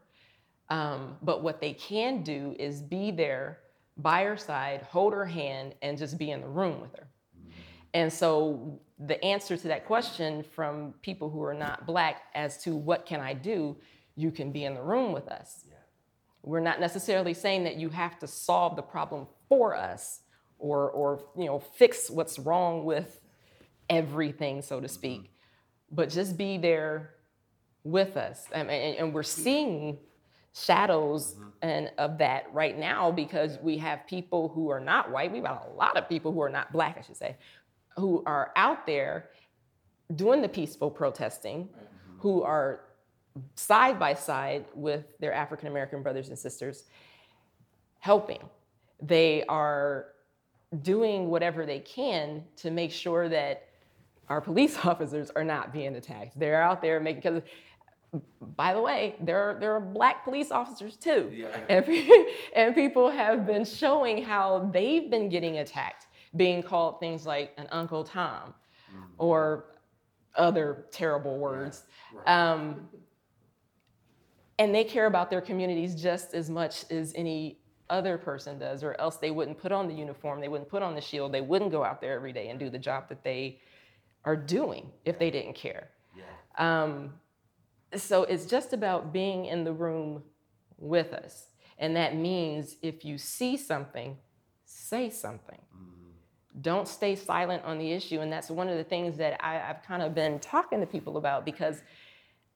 Um, 0.69 1.15
but 1.21 1.41
what 1.41 1.59
they 1.61 1.73
can 1.73 2.21
do 2.21 2.55
is 2.59 2.81
be 2.81 3.11
there 3.11 3.59
by 3.97 4.23
her 4.23 4.37
side, 4.37 4.83
hold 4.83 5.13
her 5.13 5.25
hand, 5.25 5.73
and 5.81 5.97
just 5.97 6.17
be 6.17 6.31
in 6.31 6.41
the 6.41 6.47
room 6.47 6.79
with 6.79 6.95
her. 6.95 7.07
And 7.93 8.11
so 8.11 8.79
the 8.99 9.23
answer 9.23 9.57
to 9.57 9.67
that 9.69 9.85
question 9.85 10.43
from 10.43 10.93
people 11.01 11.29
who 11.29 11.43
are 11.43 11.53
not 11.53 11.85
black 11.85 12.23
as 12.35 12.61
to 12.63 12.75
what 12.75 13.05
can 13.05 13.19
I 13.19 13.33
do, 13.33 13.77
you 14.15 14.31
can 14.31 14.51
be 14.51 14.65
in 14.65 14.75
the 14.75 14.81
room 14.81 15.11
with 15.11 15.27
us. 15.27 15.65
We're 16.43 16.59
not 16.59 16.79
necessarily 16.79 17.33
saying 17.33 17.63
that 17.63 17.75
you 17.75 17.89
have 17.89 18.19
to 18.19 18.27
solve 18.27 18.75
the 18.75 18.81
problem 18.81 19.27
for 19.47 19.75
us 19.75 20.21
or, 20.59 20.89
or 20.91 21.23
you 21.37 21.45
know, 21.45 21.59
fix 21.59 22.09
what's 22.09 22.37
wrong 22.37 22.85
with 22.85 23.21
everything, 23.89 24.61
so 24.61 24.79
to 24.79 24.87
mm-hmm. 24.87 24.93
speak, 24.93 25.31
but 25.91 26.09
just 26.09 26.37
be 26.37 26.57
there 26.57 27.11
with 27.83 28.17
us. 28.17 28.45
And, 28.51 28.69
and, 28.69 28.97
and 28.97 29.13
we're 29.13 29.23
seeing 29.23 29.97
shadows 30.53 31.33
mm-hmm. 31.33 31.49
and 31.61 31.91
of 31.97 32.17
that 32.17 32.53
right 32.53 32.77
now 32.77 33.11
because 33.11 33.57
we 33.61 33.77
have 33.77 34.05
people 34.07 34.49
who 34.49 34.69
are 34.69 34.79
not 34.79 35.11
white. 35.11 35.31
We've 35.31 35.43
got 35.43 35.67
a 35.67 35.75
lot 35.75 35.97
of 35.97 36.09
people 36.09 36.31
who 36.31 36.41
are 36.41 36.49
not 36.49 36.71
black, 36.71 36.97
I 36.97 37.01
should 37.01 37.17
say, 37.17 37.37
who 37.95 38.23
are 38.25 38.51
out 38.55 38.85
there 38.85 39.29
doing 40.15 40.41
the 40.41 40.49
peaceful 40.49 40.89
protesting, 40.89 41.65
mm-hmm. 41.65 42.19
who 42.19 42.43
are 42.43 42.81
side 43.55 43.99
by 43.99 44.13
side 44.13 44.65
with 44.73 45.05
their 45.19 45.33
African 45.33 45.67
American 45.67 46.01
brothers 46.01 46.29
and 46.29 46.37
sisters, 46.37 46.85
helping. 47.99 48.41
They 49.01 49.43
are 49.45 50.07
doing 50.81 51.29
whatever 51.29 51.65
they 51.65 51.79
can 51.79 52.43
to 52.57 52.71
make 52.71 52.91
sure 52.91 53.29
that 53.29 53.68
our 54.29 54.41
police 54.41 54.77
officers 54.85 55.31
are 55.35 55.43
not 55.43 55.73
being 55.73 55.95
attacked. 55.95 56.39
They're 56.39 56.61
out 56.61 56.81
there 56.81 56.99
making 56.99 57.21
because 57.21 57.41
by 58.55 58.73
the 58.73 58.81
way, 58.81 59.15
there 59.21 59.37
are, 59.37 59.59
there 59.59 59.73
are 59.73 59.79
black 59.79 60.23
police 60.23 60.51
officers 60.51 60.95
too. 60.95 61.31
Yeah. 61.31 61.47
And, 61.69 61.85
and 62.55 62.75
people 62.75 63.09
have 63.09 63.45
been 63.45 63.65
showing 63.65 64.23
how 64.23 64.69
they've 64.73 65.09
been 65.09 65.29
getting 65.29 65.59
attacked, 65.59 66.07
being 66.35 66.63
called 66.63 66.99
things 66.99 67.25
like 67.25 67.53
an 67.57 67.67
Uncle 67.71 68.03
Tom 68.03 68.55
or 69.19 69.65
other 70.35 70.85
terrible 70.91 71.37
words. 71.37 71.83
Um, 72.25 72.87
and 74.57 74.73
they 74.73 74.83
care 74.83 75.05
about 75.05 75.29
their 75.29 75.41
communities 75.41 75.95
just 75.95 76.33
as 76.33 76.49
much 76.49 76.85
as 76.91 77.13
any 77.15 77.59
other 77.89 78.17
person 78.17 78.59
does, 78.59 78.83
or 78.83 78.99
else 78.99 79.17
they 79.17 79.31
wouldn't 79.31 79.57
put 79.57 79.71
on 79.71 79.87
the 79.87 79.93
uniform, 79.93 80.41
they 80.41 80.47
wouldn't 80.47 80.69
put 80.69 80.83
on 80.83 80.95
the 80.95 81.01
shield, 81.01 81.31
they 81.31 81.41
wouldn't 81.41 81.71
go 81.71 81.83
out 81.83 82.01
there 82.01 82.13
every 82.13 82.33
day 82.33 82.49
and 82.49 82.59
do 82.59 82.69
the 82.69 82.77
job 82.77 83.09
that 83.09 83.23
they 83.23 83.59
are 84.29 84.35
doing 84.35 84.91
if 85.05 85.17
they 85.17 85.31
didn't 85.31 85.55
care. 85.55 85.89
Um, 86.59 87.13
so 87.95 88.23
it's 88.23 88.45
just 88.45 88.73
about 88.73 89.11
being 89.11 89.45
in 89.45 89.63
the 89.63 89.73
room 89.73 90.21
with 90.77 91.13
us. 91.13 91.47
And 91.79 91.95
that 91.95 92.15
means 92.15 92.75
if 92.83 93.03
you 93.03 93.17
see 93.17 93.57
something, 93.57 94.17
say 94.65 95.09
something. 95.09 95.61
Don't 96.61 96.87
stay 96.87 97.15
silent 97.15 97.63
on 97.63 97.79
the 97.79 97.91
issue. 97.91 98.19
And 98.19 98.31
that's 98.31 98.51
one 98.51 98.69
of 98.69 98.77
the 98.77 98.83
things 98.83 99.17
that 99.17 99.43
I, 99.43 99.61
I've 99.67 99.81
kind 99.81 100.03
of 100.03 100.13
been 100.13 100.39
talking 100.39 100.79
to 100.79 100.85
people 100.85 101.17
about 101.17 101.43
because, 101.43 101.81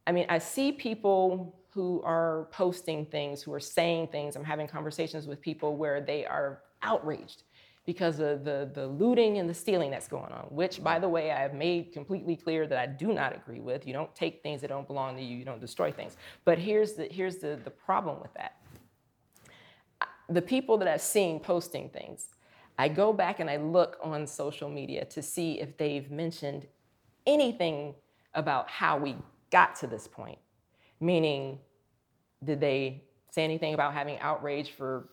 I 0.06 0.12
mean, 0.12 0.28
I 0.30 0.38
see 0.38 0.72
people 0.72 1.56
who 1.70 2.04
are 2.04 2.50
posting 2.52 3.06
things, 3.08 3.42
who 3.42 3.52
are 3.54 3.66
saying 3.80 4.10
things. 4.10 4.36
I'm 4.36 4.44
having 4.44 4.68
conversations 4.68 5.26
with 5.26 5.42
people 5.42 5.76
where 5.76 6.02
they 6.02 6.26
are 6.26 6.62
outraged 6.84 7.44
because 7.86 8.20
of 8.20 8.46
the, 8.46 8.70
the 8.74 8.88
looting 8.88 9.40
and 9.40 9.50
the 9.50 9.54
stealing 9.54 9.92
that's 9.92 10.08
going 10.08 10.32
on, 10.32 10.46
which, 10.50 10.82
by 10.82 11.00
the 11.00 11.10
way, 11.10 11.32
I 11.32 11.42
have 11.42 11.54
made 11.54 11.92
completely 11.92 12.36
clear 12.36 12.66
that 12.68 12.78
I 12.78 12.86
do 12.86 13.14
not 13.14 13.36
agree 13.36 13.60
with. 13.60 13.86
You 13.86 13.94
don't 13.94 14.14
take 14.16 14.42
things 14.42 14.62
that 14.62 14.70
don't 14.70 14.88
belong 14.88 15.18
to 15.18 15.22
you, 15.22 15.36
you 15.38 15.44
don't 15.44 15.60
destroy 15.60 15.92
things. 15.92 16.16
But 16.46 16.58
here's 16.58 16.94
the, 16.94 17.06
here's 17.06 17.38
the, 17.38 17.60
the 17.64 17.72
problem 17.72 18.22
with 18.22 18.34
that 18.36 18.56
the 20.30 20.42
people 20.42 20.78
that 20.78 20.88
I've 20.88 21.02
seen 21.02 21.40
posting 21.40 21.90
things, 21.90 22.28
I 22.78 22.88
go 22.88 23.14
back 23.14 23.40
and 23.40 23.50
I 23.50 23.58
look 23.58 23.98
on 24.02 24.26
social 24.26 24.70
media 24.70 25.06
to 25.06 25.22
see 25.22 25.60
if 25.60 25.78
they've 25.78 26.10
mentioned 26.10 26.66
anything 27.28 27.94
about 28.34 28.70
how 28.70 28.98
we 28.98 29.16
got 29.52 29.76
to 29.78 29.88
this 29.88 30.08
point. 30.08 30.40
Meaning, 31.00 31.60
did 32.44 32.60
they 32.60 33.04
say 33.32 33.44
anything 33.44 33.74
about 33.74 33.94
having 33.94 34.18
outrage 34.20 34.72
for 34.72 35.10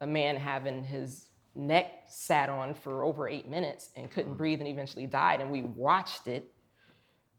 a 0.00 0.06
man 0.06 0.36
having 0.36 0.84
his 0.84 1.26
neck 1.54 2.04
sat 2.08 2.48
on 2.48 2.74
for 2.74 3.04
over 3.04 3.28
eight 3.28 3.48
minutes 3.48 3.90
and 3.96 4.10
couldn't 4.10 4.34
mm. 4.34 4.38
breathe 4.38 4.60
and 4.60 4.68
eventually 4.68 5.06
died? 5.06 5.40
And 5.40 5.50
we 5.50 5.62
watched 5.62 6.26
it 6.26 6.50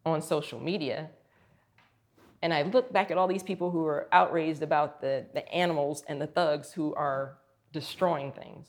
on 0.05 0.22
social 0.22 0.59
media. 0.59 1.09
And 2.41 2.53
I 2.53 2.64
look 2.64 2.91
back 2.91 3.12
at 3.12 3.18
all 3.18 3.28
these 3.28 3.43
people 3.43 3.70
who 3.70 3.86
are 3.86 4.07
outraged 4.12 4.64
about 4.64 4.99
the, 4.99 5.28
the 5.34 5.47
animals 5.53 6.03
and 6.07 6.20
the 6.20 6.28
thugs 6.28 6.74
who 6.74 6.93
are 6.95 7.38
destroying 7.72 8.32
things. 8.32 8.68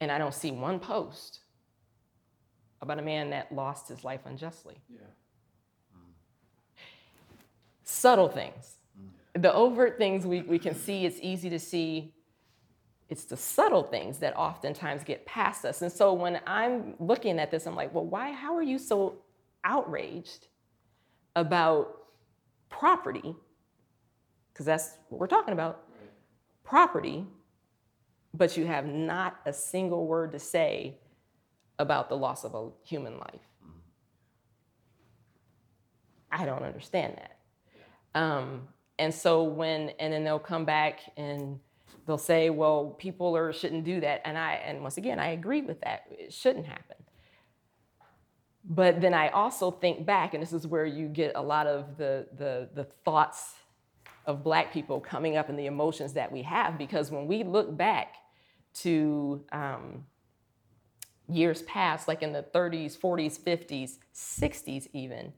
And 0.00 0.10
I 0.10 0.18
don't 0.18 0.34
see 0.34 0.50
one 0.50 0.80
post 0.80 1.40
about 2.80 2.98
a 2.98 3.02
man 3.02 3.30
that 3.30 3.52
lost 3.52 3.88
his 3.88 4.04
life 4.04 4.20
unjustly. 4.24 4.76
Yeah. 4.88 5.00
Subtle 7.84 8.28
things. 8.28 8.76
Mm. 8.98 9.42
The 9.42 9.52
overt 9.52 9.98
things 9.98 10.26
we, 10.26 10.40
we 10.42 10.58
can 10.58 10.74
see, 10.74 11.04
it's 11.04 11.18
easy 11.20 11.50
to 11.50 11.58
see. 11.58 12.13
It's 13.08 13.24
the 13.24 13.36
subtle 13.36 13.82
things 13.82 14.18
that 14.18 14.36
oftentimes 14.36 15.04
get 15.04 15.26
past 15.26 15.64
us. 15.64 15.82
And 15.82 15.92
so 15.92 16.14
when 16.14 16.40
I'm 16.46 16.94
looking 16.98 17.38
at 17.38 17.50
this, 17.50 17.66
I'm 17.66 17.76
like, 17.76 17.92
well, 17.94 18.06
why, 18.06 18.32
how 18.32 18.56
are 18.56 18.62
you 18.62 18.78
so 18.78 19.16
outraged 19.62 20.48
about 21.36 21.98
property, 22.70 23.36
because 24.52 24.66
that's 24.66 24.98
what 25.08 25.20
we're 25.20 25.26
talking 25.26 25.52
about, 25.52 25.82
property, 26.64 27.26
but 28.32 28.56
you 28.56 28.66
have 28.66 28.86
not 28.86 29.36
a 29.46 29.52
single 29.52 30.06
word 30.06 30.32
to 30.32 30.38
say 30.38 30.98
about 31.78 32.08
the 32.08 32.16
loss 32.16 32.44
of 32.44 32.54
a 32.54 32.70
human 32.84 33.18
life. 33.18 33.40
I 36.32 36.46
don't 36.46 36.62
understand 36.62 37.16
that. 37.16 38.20
Um, 38.20 38.68
and 38.98 39.12
so 39.12 39.42
when, 39.44 39.90
and 40.00 40.12
then 40.12 40.24
they'll 40.24 40.38
come 40.38 40.64
back 40.64 41.00
and 41.16 41.58
they'll 42.06 42.18
say, 42.18 42.50
well, 42.50 42.96
people 42.98 43.36
are, 43.36 43.52
shouldn't 43.52 43.84
do 43.84 44.00
that. 44.00 44.22
And 44.24 44.36
I, 44.36 44.54
and 44.54 44.82
once 44.82 44.96
again, 44.96 45.18
I 45.18 45.28
agree 45.28 45.62
with 45.62 45.80
that. 45.82 46.04
It 46.10 46.32
shouldn't 46.32 46.66
happen. 46.66 46.96
But 48.64 49.00
then 49.00 49.12
I 49.12 49.28
also 49.28 49.70
think 49.70 50.06
back, 50.06 50.34
and 50.34 50.42
this 50.42 50.52
is 50.52 50.66
where 50.66 50.86
you 50.86 51.06
get 51.08 51.32
a 51.34 51.42
lot 51.42 51.66
of 51.66 51.96
the, 51.98 52.26
the, 52.36 52.68
the 52.74 52.84
thoughts 52.84 53.54
of 54.26 54.42
black 54.42 54.72
people 54.72 55.00
coming 55.00 55.36
up 55.36 55.50
and 55.50 55.58
the 55.58 55.66
emotions 55.66 56.14
that 56.14 56.32
we 56.32 56.42
have, 56.42 56.78
because 56.78 57.10
when 57.10 57.26
we 57.26 57.42
look 57.42 57.76
back 57.76 58.14
to 58.74 59.44
um, 59.52 60.06
years 61.28 61.62
past, 61.62 62.08
like 62.08 62.22
in 62.22 62.32
the 62.32 62.42
30s, 62.42 62.98
40s, 62.98 63.38
50s, 63.38 63.98
60s, 64.14 64.88
even, 64.94 65.32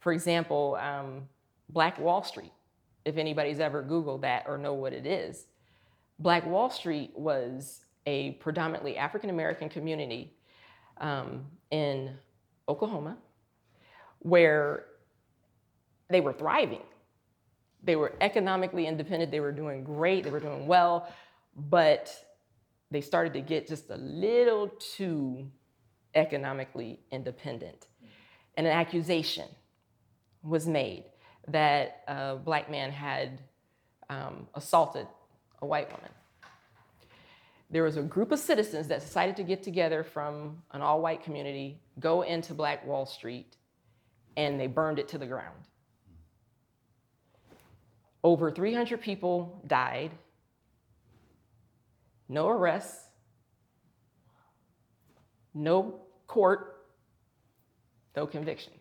for 0.00 0.12
example, 0.12 0.76
um, 0.80 1.28
Black 1.68 1.98
Wall 2.00 2.24
Street, 2.24 2.52
if 3.04 3.16
anybody's 3.16 3.60
ever 3.60 3.82
Googled 3.82 4.22
that 4.22 4.44
or 4.46 4.58
know 4.58 4.74
what 4.74 4.92
it 4.92 5.06
is, 5.06 5.46
Black 6.22 6.46
Wall 6.46 6.70
Street 6.70 7.10
was 7.16 7.80
a 8.06 8.32
predominantly 8.32 8.96
African 8.96 9.28
American 9.28 9.68
community 9.68 10.34
um, 11.00 11.46
in 11.70 12.16
Oklahoma, 12.68 13.16
where 14.20 14.84
they 16.08 16.20
were 16.20 16.32
thriving. 16.32 16.82
They 17.82 17.96
were 17.96 18.14
economically 18.20 18.86
independent, 18.86 19.32
they 19.32 19.40
were 19.40 19.52
doing 19.52 19.82
great, 19.82 20.22
they 20.22 20.30
were 20.30 20.38
doing 20.38 20.68
well, 20.68 21.12
but 21.56 22.14
they 22.92 23.00
started 23.00 23.32
to 23.32 23.40
get 23.40 23.66
just 23.66 23.90
a 23.90 23.96
little 23.96 24.68
too 24.68 25.50
economically 26.14 27.00
independent. 27.10 27.86
And 28.56 28.66
an 28.66 28.72
accusation 28.72 29.48
was 30.44 30.68
made 30.68 31.04
that 31.48 32.02
a 32.06 32.36
black 32.36 32.70
man 32.70 32.92
had 32.92 33.40
um, 34.08 34.46
assaulted 34.54 35.08
a 35.62 35.66
white 35.66 35.90
woman. 35.90 36.10
There 37.70 37.84
was 37.84 37.96
a 37.96 38.02
group 38.02 38.32
of 38.32 38.38
citizens 38.38 38.88
that 38.88 39.00
decided 39.00 39.36
to 39.36 39.44
get 39.44 39.62
together 39.62 40.04
from 40.04 40.62
an 40.72 40.82
all 40.82 41.00
white 41.00 41.22
community, 41.22 41.80
go 41.98 42.20
into 42.20 42.52
Black 42.52 42.86
Wall 42.86 43.06
Street, 43.06 43.56
and 44.36 44.60
they 44.60 44.66
burned 44.66 44.98
it 44.98 45.08
to 45.08 45.18
the 45.18 45.26
ground. 45.26 45.56
Over 48.22 48.50
300 48.50 49.00
people 49.00 49.62
died, 49.66 50.10
no 52.28 52.48
arrests, 52.48 53.06
no 55.54 56.00
court, 56.26 56.84
no 58.14 58.26
conviction. 58.26 58.72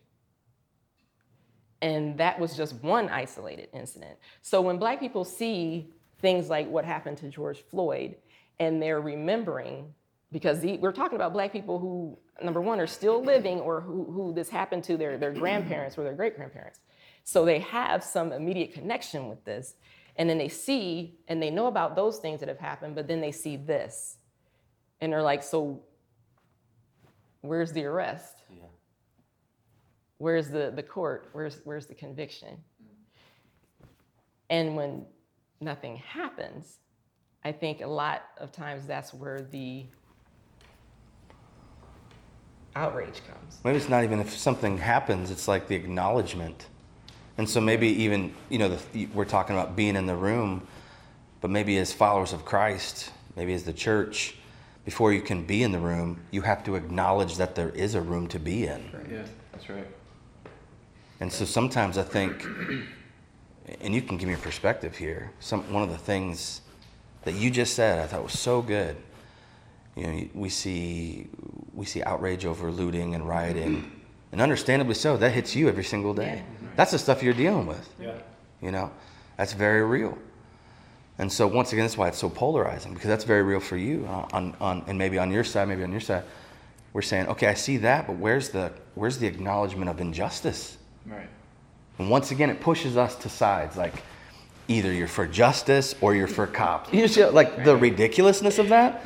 And 1.82 2.17
that 2.17 2.39
was 2.39 2.55
just 2.55 2.75
one 2.84 3.09
isolated 3.09 3.69
incident. 3.73 4.17
So 4.41 4.61
when 4.61 4.77
black 4.77 4.99
people 4.99 5.25
see 5.25 5.91
things 6.22 6.49
like 6.49 6.69
what 6.69 6.86
happened 6.86 7.17
to 7.17 7.30
George 7.30 7.63
Floyd, 7.69 8.15
and 8.59 8.82
they're 8.82 9.01
remembering, 9.01 9.93
because 10.32 10.59
the, 10.59 10.78
we're 10.78 10.91
talking 10.91 11.15
about 11.15 11.34
black 11.34 11.51
people 11.51 11.80
who, 11.80 12.17
number 12.43 12.61
one, 12.61 12.80
are 12.80 12.88
still 12.88 13.24
living 13.24 13.59
or 13.59 13.82
who, 13.82 14.05
who 14.11 14.34
this 14.34 14.49
happened 14.49 14.84
to 14.86 14.97
their, 14.97 15.17
their 15.17 15.32
grandparents 15.32 15.97
or 15.97 16.03
their 16.03 16.13
great 16.13 16.36
grandparents. 16.36 16.80
So 17.24 17.45
they 17.45 17.59
have 17.59 18.03
some 18.03 18.32
immediate 18.32 18.74
connection 18.74 19.28
with 19.28 19.43
this. 19.45 19.76
And 20.15 20.30
then 20.30 20.38
they 20.38 20.49
see 20.49 21.15
and 21.28 21.41
they 21.41 21.49
know 21.49 21.67
about 21.67 21.95
those 21.95 22.19
things 22.19 22.39
that 22.41 22.49
have 22.49 22.59
happened, 22.59 22.95
but 22.95 23.07
then 23.07 23.22
they 23.22 23.32
see 23.32 23.57
this. 23.57 24.17
And 24.99 25.11
they're 25.11 25.22
like, 25.22 25.41
so 25.41 25.82
where's 27.41 27.72
the 27.72 27.86
arrest? 27.86 28.43
Yeah. 28.49 28.63
Where's 30.17 30.49
the, 30.49 30.72
the 30.76 30.84
court? 30.84 31.30
Where's, 31.32 31.59
where's 31.63 31.88
the 31.88 31.95
conviction? 31.95 32.57
And 34.49 34.76
when 34.76 35.05
nothing 35.62 35.97
happens, 35.97 36.80
I 37.43 37.51
think 37.51 37.82
a 37.82 37.88
lot 37.88 38.24
of 38.38 38.51
times 38.51 38.86
that's 38.86 39.14
where 39.14 39.41
the 39.41 39.86
outrage 42.76 43.22
comes. 43.28 43.59
Maybe 43.64 43.78
it's 43.78 43.89
not 43.89 44.03
even 44.03 44.20
if 44.20 44.36
something 44.38 44.78
happens, 44.78 45.32
it's 45.32 45.47
like 45.47 45.68
the 45.68 45.76
acknowledgement. 45.76 46.68
And 47.38 47.49
so 47.49 47.59
maybe 47.59 47.88
even, 47.88 48.34
you 48.49 48.59
know, 48.59 48.78
the, 48.93 49.05
we're 49.07 49.26
talking 49.26 49.55
about 49.55 49.76
being 49.76 49.95
in 49.95 50.05
the 50.05 50.16
room, 50.16 50.68
but 51.39 51.49
maybe 51.49 51.78
as 51.78 51.91
followers 51.91 52.34
of 52.34 52.45
Christ, 52.45 53.12
maybe 53.36 53.53
as 53.53 53.64
the 53.64 53.74
church, 53.74 54.36
before 54.86 55.14
you 55.14 55.22
can 55.22 55.45
be 55.45 55.64
in 55.64 55.72
the 55.72 55.80
room, 55.80 56.20
you 56.32 56.41
have 56.41 56.64
to 56.66 56.76
acknowledge 56.76 57.38
that 57.38 57.55
there 57.55 57.70
is 57.70 57.95
a 57.95 58.01
room 58.01 58.28
to 58.28 58.39
be 58.39 58.66
in. 58.66 58.91
Right. 58.93 59.05
Yeah, 59.12 59.24
that's 59.51 59.70
right. 59.70 59.88
And 61.20 61.32
so 61.32 61.45
sometimes 61.45 61.97
I 61.97 62.03
think, 62.03 62.45
and 63.82 63.93
you 63.93 64.01
can 64.01 64.18
give 64.18 64.28
me 64.28 64.34
a 64.34 64.38
perspective 64.38 64.95
here. 64.97 65.32
Some 65.39 65.72
one 65.72 65.84
of 65.84 65.89
the 65.89 65.97
things 65.97 66.62
that 67.24 67.36
you 67.36 67.51
just 67.51 67.74
said 67.76 67.99
I 67.99 68.07
thought 68.07 68.24
was 68.24 68.39
so 68.39 68.62
good. 68.62 68.97
You 69.95 70.07
know, 70.07 70.28
we 70.34 70.49
see 70.49 71.28
we 71.74 71.86
see 71.86 72.01
outrage 72.03 72.45
over 72.45 72.72
looting 72.72 73.16
and 73.16 73.28
rioting, 73.28 73.91
and 74.32 74.41
understandably 74.41 74.95
so. 74.95 75.18
That 75.18 75.32
hits 75.32 75.55
you 75.55 75.68
every 75.68 75.84
single 75.84 76.14
day. 76.14 76.43
That's 76.76 76.91
the 76.91 76.99
stuff 76.99 77.22
you're 77.22 77.34
dealing 77.34 77.66
with. 77.68 77.89
Yeah. 77.99 78.14
You 78.62 78.72
know, 78.72 78.91
that's 79.38 79.53
very 79.53 79.84
real. 79.84 80.18
And 81.18 81.32
so 81.32 81.45
once 81.45 81.74
again, 81.74 81.84
that's 81.84 81.97
why 81.97 82.07
it's 82.07 82.18
so 82.18 82.30
polarizing 82.30 82.93
because 82.93 83.07
that's 83.09 83.26
very 83.26 83.43
real 83.43 83.59
for 83.59 83.78
you. 83.78 84.07
uh, 84.09 84.28
On, 84.34 84.55
on 84.59 84.84
and 84.88 84.97
maybe 84.97 85.20
on 85.20 85.32
your 85.32 85.43
side, 85.43 85.68
maybe 85.68 85.84
on 85.84 85.91
your 85.91 85.99
side, 86.01 86.24
we're 86.93 87.01
saying, 87.01 87.28
okay, 87.28 87.47
I 87.47 87.53
see 87.53 87.78
that, 87.78 88.07
but 88.07 88.16
where's 88.18 88.49
the 88.49 88.72
where's 88.95 89.18
the 89.18 89.28
acknowledgement 89.28 89.89
of 89.89 89.99
injustice? 89.99 90.78
Right. 91.05 91.30
And 92.02 92.10
once 92.10 92.32
again, 92.32 92.49
it 92.49 92.60
pushes 92.60 92.97
us 92.97 93.16
to 93.18 93.30
sides 93.30 93.78
like 93.78 93.93
either 94.68 94.91
you're 94.91 95.08
for 95.08 95.28
justice 95.28 95.93
or 96.02 96.16
you're 96.16 96.28
for 96.28 96.47
cops. 96.47 96.91
You 96.91 97.08
see, 97.08 97.24
like 97.26 97.64
the 97.64 97.78
ridiculousness 97.78 98.58
of 98.58 98.70
that. 98.70 99.06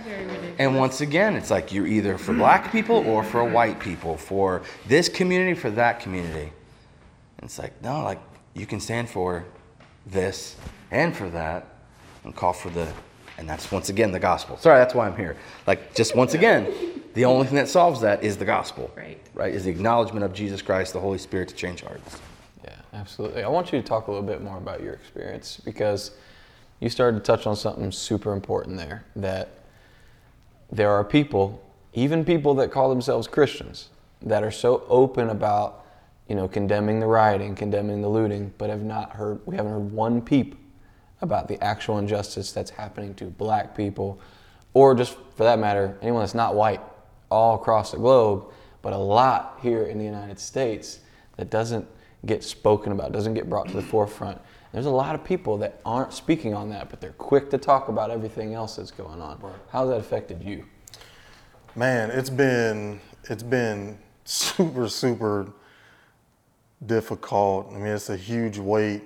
And 0.59 0.77
once 0.77 1.01
again, 1.01 1.35
it's 1.35 1.51
like 1.51 1.73
you're 1.73 1.87
either 1.87 2.17
for 2.17 2.33
black 2.33 2.71
people 2.71 2.95
or 3.05 3.21
for 3.21 3.43
white 3.43 3.81
people, 3.81 4.15
for 4.15 4.61
this 4.87 5.09
community, 5.09 5.59
for 5.59 5.69
that 5.71 5.99
community. 5.99 6.53
And 7.37 7.43
it's 7.43 7.59
like, 7.59 7.73
no, 7.81 8.01
like 8.01 8.19
you 8.53 8.65
can 8.65 8.79
stand 8.79 9.09
for 9.09 9.43
this 10.05 10.55
and 10.89 11.13
for 11.13 11.29
that 11.31 11.67
and 12.23 12.33
call 12.33 12.53
for 12.53 12.69
the, 12.69 12.87
and 13.37 13.49
that's 13.49 13.69
once 13.73 13.89
again 13.89 14.13
the 14.13 14.19
gospel. 14.19 14.55
Sorry, 14.55 14.79
that's 14.79 14.95
why 14.95 15.05
I'm 15.05 15.17
here. 15.17 15.35
Like, 15.67 15.93
just 15.93 16.15
once 16.15 16.33
again, 16.33 16.73
the 17.13 17.25
only 17.25 17.45
thing 17.45 17.57
that 17.57 17.67
solves 17.67 17.99
that 18.01 18.23
is 18.23 18.37
the 18.37 18.45
gospel. 18.45 18.89
Right. 18.95 19.19
Right? 19.33 19.53
Is 19.53 19.65
the 19.65 19.71
acknowledgement 19.71 20.23
of 20.23 20.31
Jesus 20.31 20.61
Christ, 20.61 20.93
the 20.93 21.01
Holy 21.01 21.17
Spirit 21.17 21.49
to 21.49 21.55
change 21.55 21.81
hearts. 21.81 22.21
Absolutely. 22.95 23.43
I 23.43 23.49
want 23.49 23.73
you 23.73 23.81
to 23.81 23.87
talk 23.87 24.07
a 24.07 24.11
little 24.11 24.25
bit 24.25 24.41
more 24.41 24.57
about 24.57 24.81
your 24.81 24.93
experience 24.93 25.61
because 25.63 26.11
you 26.79 26.89
started 26.89 27.17
to 27.17 27.23
touch 27.23 27.45
on 27.45 27.55
something 27.55 27.91
super 27.91 28.31
important 28.31 28.77
there 28.77 29.03
that 29.17 29.49
there 30.71 30.91
are 30.91 31.03
people, 31.03 31.61
even 31.93 32.23
people 32.23 32.55
that 32.55 32.71
call 32.71 32.89
themselves 32.89 33.27
Christians, 33.27 33.89
that 34.21 34.43
are 34.43 34.51
so 34.51 34.85
open 34.87 35.29
about, 35.29 35.85
you 36.29 36.35
know, 36.35 36.47
condemning 36.47 36.99
the 36.99 37.05
rioting, 37.05 37.53
condemning 37.53 38.01
the 38.01 38.07
looting, 38.07 38.53
but 38.57 38.69
have 38.69 38.83
not 38.83 39.11
heard, 39.11 39.39
we 39.45 39.57
haven't 39.57 39.71
heard 39.71 39.91
one 39.91 40.21
peep 40.21 40.55
about 41.21 41.47
the 41.47 41.61
actual 41.63 41.97
injustice 41.97 42.51
that's 42.51 42.71
happening 42.71 43.13
to 43.15 43.25
black 43.25 43.75
people, 43.75 44.19
or 44.73 44.95
just 44.95 45.17
for 45.35 45.43
that 45.43 45.59
matter, 45.59 45.97
anyone 46.01 46.21
that's 46.21 46.33
not 46.33 46.55
white 46.55 46.81
all 47.29 47.55
across 47.55 47.91
the 47.91 47.97
globe, 47.97 48.45
but 48.81 48.93
a 48.93 48.97
lot 48.97 49.59
here 49.61 49.83
in 49.83 49.97
the 49.97 50.05
United 50.05 50.39
States 50.39 50.99
that 51.37 51.49
doesn't 51.49 51.85
get 52.25 52.43
spoken 52.43 52.91
about, 52.91 53.11
doesn't 53.11 53.33
get 53.33 53.49
brought 53.49 53.67
to 53.67 53.73
the 53.73 53.81
forefront. 53.81 54.39
There's 54.71 54.87
a 54.87 54.91
lot 54.91 55.15
of 55.15 55.23
people 55.23 55.57
that 55.59 55.79
aren't 55.85 56.13
speaking 56.13 56.53
on 56.53 56.69
that, 56.69 56.89
but 56.89 56.99
they're 56.99 57.11
quick 57.11 57.49
to 57.51 57.57
talk 57.57 57.87
about 57.87 58.11
everything 58.11 58.53
else 58.53 58.75
that's 58.75 58.91
going 58.91 59.21
on. 59.21 59.41
How's 59.69 59.89
that 59.89 59.99
affected 59.99 60.43
you? 60.43 60.65
Man, 61.75 62.11
it's 62.11 62.29
been 62.29 62.99
it's 63.29 63.43
been 63.43 63.97
super 64.25 64.89
super 64.89 65.51
difficult. 66.85 67.71
I 67.71 67.75
mean, 67.75 67.87
it's 67.87 68.09
a 68.09 68.17
huge 68.17 68.57
weight. 68.57 69.01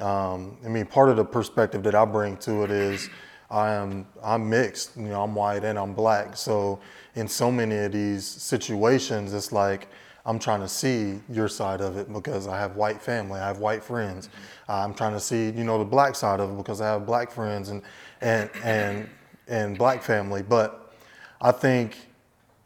Um, 0.00 0.56
I 0.64 0.68
mean, 0.68 0.86
part 0.86 1.08
of 1.10 1.16
the 1.16 1.24
perspective 1.24 1.82
that 1.82 1.94
I 1.94 2.04
bring 2.04 2.36
to 2.38 2.62
it 2.62 2.70
is 2.70 3.10
I 3.50 3.72
am 3.72 4.06
I'm 4.22 4.48
mixed. 4.48 4.96
You 4.96 5.08
know, 5.08 5.22
I'm 5.22 5.34
white 5.34 5.64
and 5.64 5.78
I'm 5.78 5.94
black. 5.94 6.36
So 6.36 6.80
in 7.14 7.26
so 7.28 7.50
many 7.50 7.76
of 7.76 7.92
these 7.92 8.24
situations, 8.26 9.32
it's 9.32 9.52
like 9.52 9.88
I'm 10.26 10.38
trying 10.38 10.60
to 10.60 10.68
see 10.68 11.20
your 11.30 11.48
side 11.48 11.80
of 11.80 11.96
it 11.96 12.12
because 12.12 12.46
I 12.46 12.58
have 12.58 12.76
white 12.76 13.00
family, 13.00 13.40
I 13.40 13.46
have 13.46 13.58
white 13.58 13.82
friends. 13.82 14.28
Uh, 14.68 14.84
I'm 14.84 14.94
trying 14.94 15.12
to 15.12 15.20
see, 15.20 15.46
you 15.50 15.64
know, 15.64 15.78
the 15.78 15.84
black 15.84 16.14
side 16.14 16.40
of 16.40 16.50
it 16.50 16.56
because 16.56 16.80
I 16.80 16.86
have 16.88 17.06
black 17.06 17.30
friends 17.30 17.70
and 17.70 17.82
and 18.20 18.50
and 18.62 19.08
and 19.46 19.78
black 19.78 20.02
family. 20.02 20.42
But 20.42 20.92
I 21.40 21.52
think, 21.52 21.96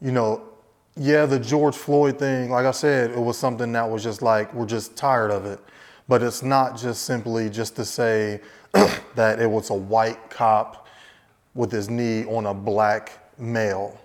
you 0.01 0.13
know, 0.13 0.43
yeah, 0.97 1.25
the 1.27 1.39
George 1.39 1.77
Floyd 1.77 2.19
thing, 2.19 2.51
like 2.51 2.67
I 2.67 2.71
said, 2.71 3.13
it 3.13 3.19
was 3.19 3.39
something 3.39 3.73
that 3.73 3.89
was 3.89 4.03
just 4.03 4.23
like 4.23 4.53
we're 4.53 4.67
just 4.67 4.97
tired 4.97 5.31
of 5.31 5.47
it. 5.47 5.61
But 6.09 6.23
it's 6.23 6.43
not 6.43 6.77
just 6.77 7.05
simply 7.05 7.49
just 7.49 7.77
to 7.77 7.85
say 7.85 8.41
that 9.15 9.41
it 9.41 9.49
was 9.49 9.71
a 9.71 9.75
white 9.75 10.31
cop 10.31 10.87
with 11.55 11.71
his 11.71 11.89
knee 11.89 12.25
on 12.25 12.47
a 12.47 12.55
black 12.55 13.19
male. 13.39 13.99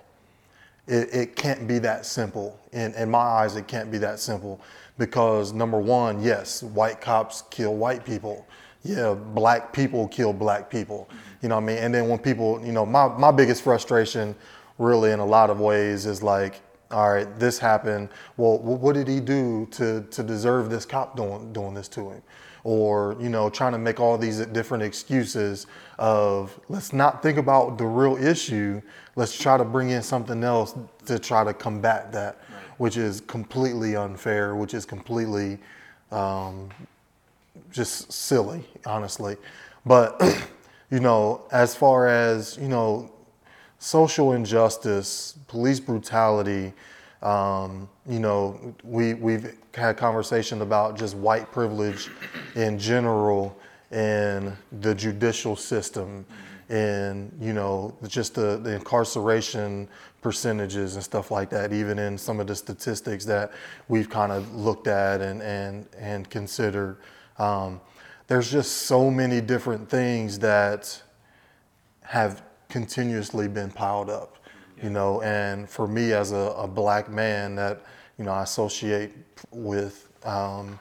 It, 0.88 1.14
it 1.14 1.36
can't 1.36 1.68
be 1.68 1.78
that 1.80 2.06
simple. 2.06 2.58
In, 2.72 2.94
in 2.94 3.10
my 3.10 3.18
eyes, 3.18 3.56
it 3.56 3.68
can't 3.68 3.90
be 3.90 3.98
that 3.98 4.18
simple 4.18 4.60
because 4.96 5.52
number 5.52 5.78
one, 5.78 6.22
yes, 6.22 6.62
white 6.62 7.00
cops 7.00 7.42
kill 7.50 7.76
white 7.76 8.04
people. 8.04 8.46
Yeah, 8.82 9.14
black 9.14 9.72
people 9.72 10.08
kill 10.08 10.32
black 10.32 10.70
people. 10.70 11.08
You 11.42 11.48
know 11.48 11.56
what 11.56 11.64
I 11.64 11.66
mean? 11.66 11.78
And 11.78 11.94
then 11.94 12.08
when 12.08 12.18
people, 12.18 12.64
you 12.64 12.72
know, 12.72 12.86
my, 12.86 13.08
my 13.08 13.30
biggest 13.30 13.62
frustration 13.62 14.34
really 14.78 15.10
in 15.12 15.18
a 15.18 15.26
lot 15.26 15.50
of 15.50 15.60
ways 15.60 16.06
is 16.06 16.22
like, 16.22 16.60
all 16.90 17.12
right, 17.12 17.38
this 17.38 17.58
happened. 17.58 18.08
Well, 18.36 18.58
what 18.58 18.94
did 18.94 19.08
he 19.08 19.20
do 19.20 19.66
to, 19.72 20.06
to 20.10 20.22
deserve 20.22 20.70
this 20.70 20.86
cop 20.86 21.16
doing, 21.16 21.52
doing 21.52 21.74
this 21.74 21.88
to 21.88 22.10
him? 22.10 22.22
Or, 22.64 23.16
you 23.20 23.28
know, 23.28 23.50
trying 23.50 23.72
to 23.72 23.78
make 23.78 24.00
all 24.00 24.18
these 24.18 24.44
different 24.46 24.82
excuses 24.82 25.66
of 25.98 26.58
let's 26.68 26.92
not 26.92 27.22
think 27.22 27.38
about 27.38 27.78
the 27.78 27.86
real 27.86 28.16
issue. 28.16 28.80
Let's 29.18 29.36
try 29.36 29.56
to 29.56 29.64
bring 29.64 29.90
in 29.90 30.00
something 30.00 30.44
else 30.44 30.76
to 31.06 31.18
try 31.18 31.42
to 31.42 31.52
combat 31.52 32.12
that, 32.12 32.38
which 32.76 32.96
is 32.96 33.20
completely 33.20 33.96
unfair, 33.96 34.54
which 34.54 34.74
is 34.74 34.84
completely 34.84 35.58
um, 36.12 36.68
just 37.72 38.12
silly, 38.12 38.64
honestly. 38.86 39.36
But, 39.84 40.22
you 40.92 41.00
know, 41.00 41.42
as 41.50 41.74
far 41.74 42.06
as, 42.06 42.58
you 42.62 42.68
know, 42.68 43.10
social 43.80 44.34
injustice, 44.34 45.36
police 45.48 45.80
brutality, 45.80 46.72
um, 47.20 47.88
you 48.08 48.20
know, 48.20 48.72
we, 48.84 49.14
we've 49.14 49.58
had 49.74 49.96
conversation 49.96 50.62
about 50.62 50.96
just 50.96 51.16
white 51.16 51.50
privilege 51.50 52.08
in 52.54 52.78
general 52.78 53.58
in 53.90 54.56
the 54.80 54.94
judicial 54.94 55.56
system 55.56 56.24
and, 56.68 57.32
you 57.40 57.52
know, 57.52 57.96
just 58.06 58.34
the, 58.34 58.58
the 58.58 58.74
incarceration 58.74 59.88
percentages 60.20 60.94
and 60.96 61.04
stuff 61.04 61.30
like 61.30 61.48
that, 61.50 61.72
even 61.72 61.98
in 61.98 62.18
some 62.18 62.40
of 62.40 62.46
the 62.46 62.54
statistics 62.54 63.24
that 63.24 63.52
we've 63.88 64.10
kind 64.10 64.32
of 64.32 64.54
looked 64.54 64.86
at 64.86 65.20
and, 65.20 65.42
and, 65.42 65.86
and 65.96 66.28
considered. 66.28 66.98
Um, 67.38 67.80
there's 68.26 68.50
just 68.50 68.82
so 68.82 69.10
many 69.10 69.40
different 69.40 69.88
things 69.88 70.38
that 70.40 71.02
have 72.02 72.42
continuously 72.68 73.48
been 73.48 73.70
piled 73.70 74.10
up, 74.10 74.36
you 74.82 74.90
know. 74.90 75.22
And 75.22 75.68
for 75.68 75.88
me, 75.88 76.12
as 76.12 76.32
a, 76.32 76.54
a 76.56 76.68
black 76.68 77.10
man, 77.10 77.54
that 77.56 77.82
you 78.18 78.24
know 78.24 78.32
I 78.32 78.42
associate 78.42 79.12
with, 79.50 80.08
um, 80.24 80.78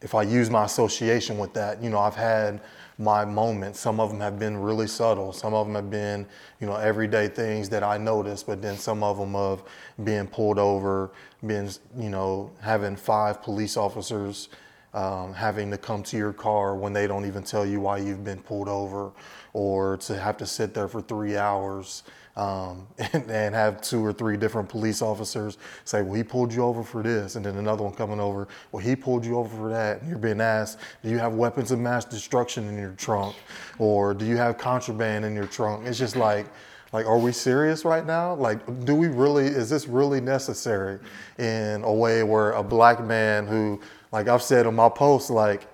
if 0.00 0.14
I 0.14 0.22
use 0.22 0.48
my 0.48 0.64
association 0.64 1.36
with 1.36 1.52
that, 1.54 1.82
you 1.82 1.90
know, 1.90 1.98
I've 1.98 2.16
had 2.16 2.60
my 3.00 3.24
moments. 3.24 3.80
Some 3.80 3.98
of 3.98 4.10
them 4.10 4.20
have 4.20 4.38
been 4.38 4.56
really 4.56 4.86
subtle. 4.86 5.32
Some 5.32 5.54
of 5.54 5.66
them 5.66 5.74
have 5.74 5.90
been, 5.90 6.26
you 6.60 6.66
know, 6.66 6.76
everyday 6.76 7.28
things 7.28 7.68
that 7.70 7.82
I 7.82 7.96
notice. 7.96 8.42
But 8.42 8.60
then 8.60 8.76
some 8.76 9.02
of 9.02 9.18
them 9.18 9.34
of 9.34 9.64
being 10.04 10.26
pulled 10.26 10.58
over, 10.58 11.10
being, 11.44 11.70
you 11.96 12.10
know, 12.10 12.50
having 12.60 12.96
five 12.96 13.42
police 13.42 13.76
officers 13.76 14.50
um, 14.92 15.32
having 15.32 15.70
to 15.70 15.78
come 15.78 16.02
to 16.04 16.16
your 16.16 16.32
car 16.32 16.74
when 16.74 16.92
they 16.92 17.06
don't 17.06 17.24
even 17.24 17.42
tell 17.42 17.64
you 17.64 17.80
why 17.80 17.98
you've 17.98 18.24
been 18.24 18.40
pulled 18.42 18.68
over, 18.68 19.12
or 19.52 19.96
to 19.98 20.18
have 20.18 20.36
to 20.38 20.46
sit 20.46 20.74
there 20.74 20.88
for 20.88 21.00
three 21.00 21.36
hours 21.36 22.02
um, 22.36 22.86
and, 23.12 23.30
and 23.30 23.54
have 23.54 23.80
two 23.80 24.04
or 24.04 24.12
three 24.12 24.36
different 24.36 24.68
police 24.68 25.02
officers 25.02 25.58
say, 25.84 26.02
"Well, 26.02 26.14
he 26.14 26.22
pulled 26.22 26.52
you 26.52 26.64
over 26.64 26.82
for 26.82 27.02
this," 27.02 27.36
and 27.36 27.44
then 27.44 27.56
another 27.56 27.82
one 27.82 27.94
coming 27.94 28.20
over, 28.20 28.48
"Well, 28.72 28.82
he 28.82 28.96
pulled 28.96 29.24
you 29.24 29.38
over 29.38 29.56
for 29.56 29.68
that." 29.70 30.00
And 30.00 30.10
you're 30.10 30.18
being 30.18 30.40
asked, 30.40 30.78
"Do 31.02 31.10
you 31.10 31.18
have 31.18 31.34
weapons 31.34 31.70
of 31.70 31.78
mass 31.78 32.04
destruction 32.04 32.68
in 32.68 32.78
your 32.78 32.92
trunk, 32.92 33.36
or 33.78 34.14
do 34.14 34.24
you 34.24 34.36
have 34.36 34.58
contraband 34.58 35.24
in 35.24 35.34
your 35.34 35.46
trunk?" 35.46 35.86
It's 35.86 35.98
just 35.98 36.16
like. 36.16 36.46
Like, 36.92 37.06
are 37.06 37.18
we 37.18 37.30
serious 37.30 37.84
right 37.84 38.04
now? 38.04 38.34
Like, 38.34 38.84
do 38.84 38.96
we 38.96 39.06
really, 39.06 39.46
is 39.46 39.70
this 39.70 39.86
really 39.86 40.20
necessary 40.20 40.98
in 41.38 41.84
a 41.84 41.92
way 41.92 42.24
where 42.24 42.50
a 42.50 42.64
black 42.64 43.00
man 43.00 43.46
who, 43.46 43.80
like 44.10 44.26
I've 44.26 44.42
said 44.42 44.66
on 44.66 44.74
my 44.74 44.88
post, 44.88 45.30
like, 45.30 45.68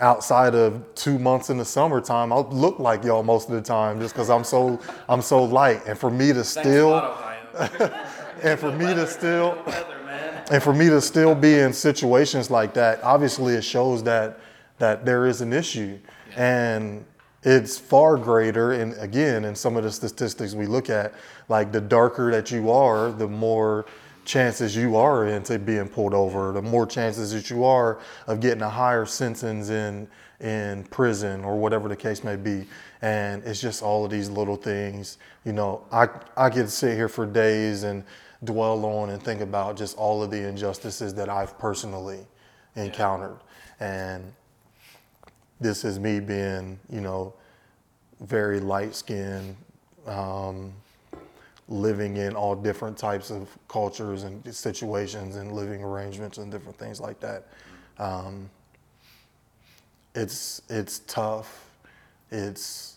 outside 0.00 0.54
of 0.54 0.82
two 0.94 1.18
months 1.18 1.50
in 1.50 1.58
the 1.58 1.64
summertime, 1.64 2.32
I 2.32 2.38
look 2.38 2.78
like 2.78 3.04
y'all 3.04 3.22
most 3.22 3.48
of 3.48 3.54
the 3.54 3.62
time 3.62 4.00
just 4.00 4.14
because 4.14 4.30
I'm 4.30 4.44
so 4.44 4.80
I'm 5.08 5.22
so 5.22 5.42
light. 5.44 5.82
And 5.86 5.98
for 5.98 6.10
me 6.10 6.32
to 6.32 6.44
still 6.44 7.16
and 8.42 8.58
for 8.58 8.72
me 8.72 8.86
to 8.86 9.06
still 9.06 9.58
and 10.50 10.62
for 10.62 10.72
me 10.72 10.88
to 10.88 11.00
still 11.00 11.34
be 11.34 11.58
in 11.58 11.72
situations 11.72 12.50
like 12.50 12.74
that, 12.74 13.02
obviously 13.02 13.54
it 13.54 13.62
shows 13.62 14.02
that 14.04 14.40
that 14.78 15.04
there 15.04 15.26
is 15.26 15.40
an 15.40 15.52
issue. 15.52 15.98
And 16.36 17.04
it's 17.42 17.78
far 17.78 18.16
greater 18.16 18.72
and 18.72 18.94
again 18.98 19.44
in 19.44 19.54
some 19.54 19.76
of 19.76 19.82
the 19.82 19.90
statistics 19.90 20.54
we 20.54 20.66
look 20.66 20.90
at, 20.90 21.12
like 21.48 21.72
the 21.72 21.80
darker 21.80 22.30
that 22.30 22.50
you 22.50 22.70
are, 22.70 23.10
the 23.10 23.26
more 23.26 23.86
chances 24.28 24.76
you 24.76 24.94
are 24.94 25.26
into 25.26 25.58
being 25.58 25.88
pulled 25.88 26.12
over, 26.12 26.52
the 26.52 26.60
more 26.60 26.86
chances 26.86 27.32
that 27.32 27.48
you 27.48 27.64
are 27.64 27.98
of 28.26 28.40
getting 28.40 28.62
a 28.62 28.68
higher 28.68 29.06
sentence 29.06 29.70
in 29.70 30.06
in 30.40 30.84
prison 30.84 31.44
or 31.44 31.58
whatever 31.58 31.88
the 31.88 31.96
case 31.96 32.22
may 32.22 32.36
be. 32.36 32.64
And 33.02 33.42
it's 33.42 33.60
just 33.60 33.82
all 33.82 34.04
of 34.04 34.10
these 34.10 34.30
little 34.30 34.54
things. 34.54 35.16
You 35.44 35.54
know, 35.54 35.82
I 35.90 36.08
I 36.36 36.50
could 36.50 36.70
sit 36.70 36.94
here 36.94 37.08
for 37.08 37.24
days 37.24 37.84
and 37.84 38.04
dwell 38.44 38.84
on 38.84 39.10
and 39.10 39.20
think 39.20 39.40
about 39.40 39.76
just 39.76 39.96
all 39.96 40.22
of 40.22 40.30
the 40.30 40.46
injustices 40.46 41.14
that 41.14 41.30
I've 41.30 41.58
personally 41.58 42.20
encountered. 42.76 43.38
And 43.80 44.32
this 45.58 45.84
is 45.84 45.98
me 45.98 46.20
being, 46.20 46.78
you 46.90 47.00
know, 47.00 47.32
very 48.20 48.60
light 48.60 48.94
skinned, 48.94 49.56
um, 50.06 50.72
living 51.68 52.16
in 52.16 52.34
all 52.34 52.54
different 52.54 52.96
types 52.96 53.30
of 53.30 53.48
cultures 53.68 54.22
and 54.24 54.54
situations 54.54 55.36
and 55.36 55.52
living 55.52 55.82
arrangements 55.82 56.38
and 56.38 56.50
different 56.50 56.78
things 56.78 57.00
like 57.00 57.20
that. 57.20 57.46
Um, 57.98 58.48
it's 60.14 60.62
it's 60.68 61.00
tough. 61.00 61.70
It's 62.30 62.96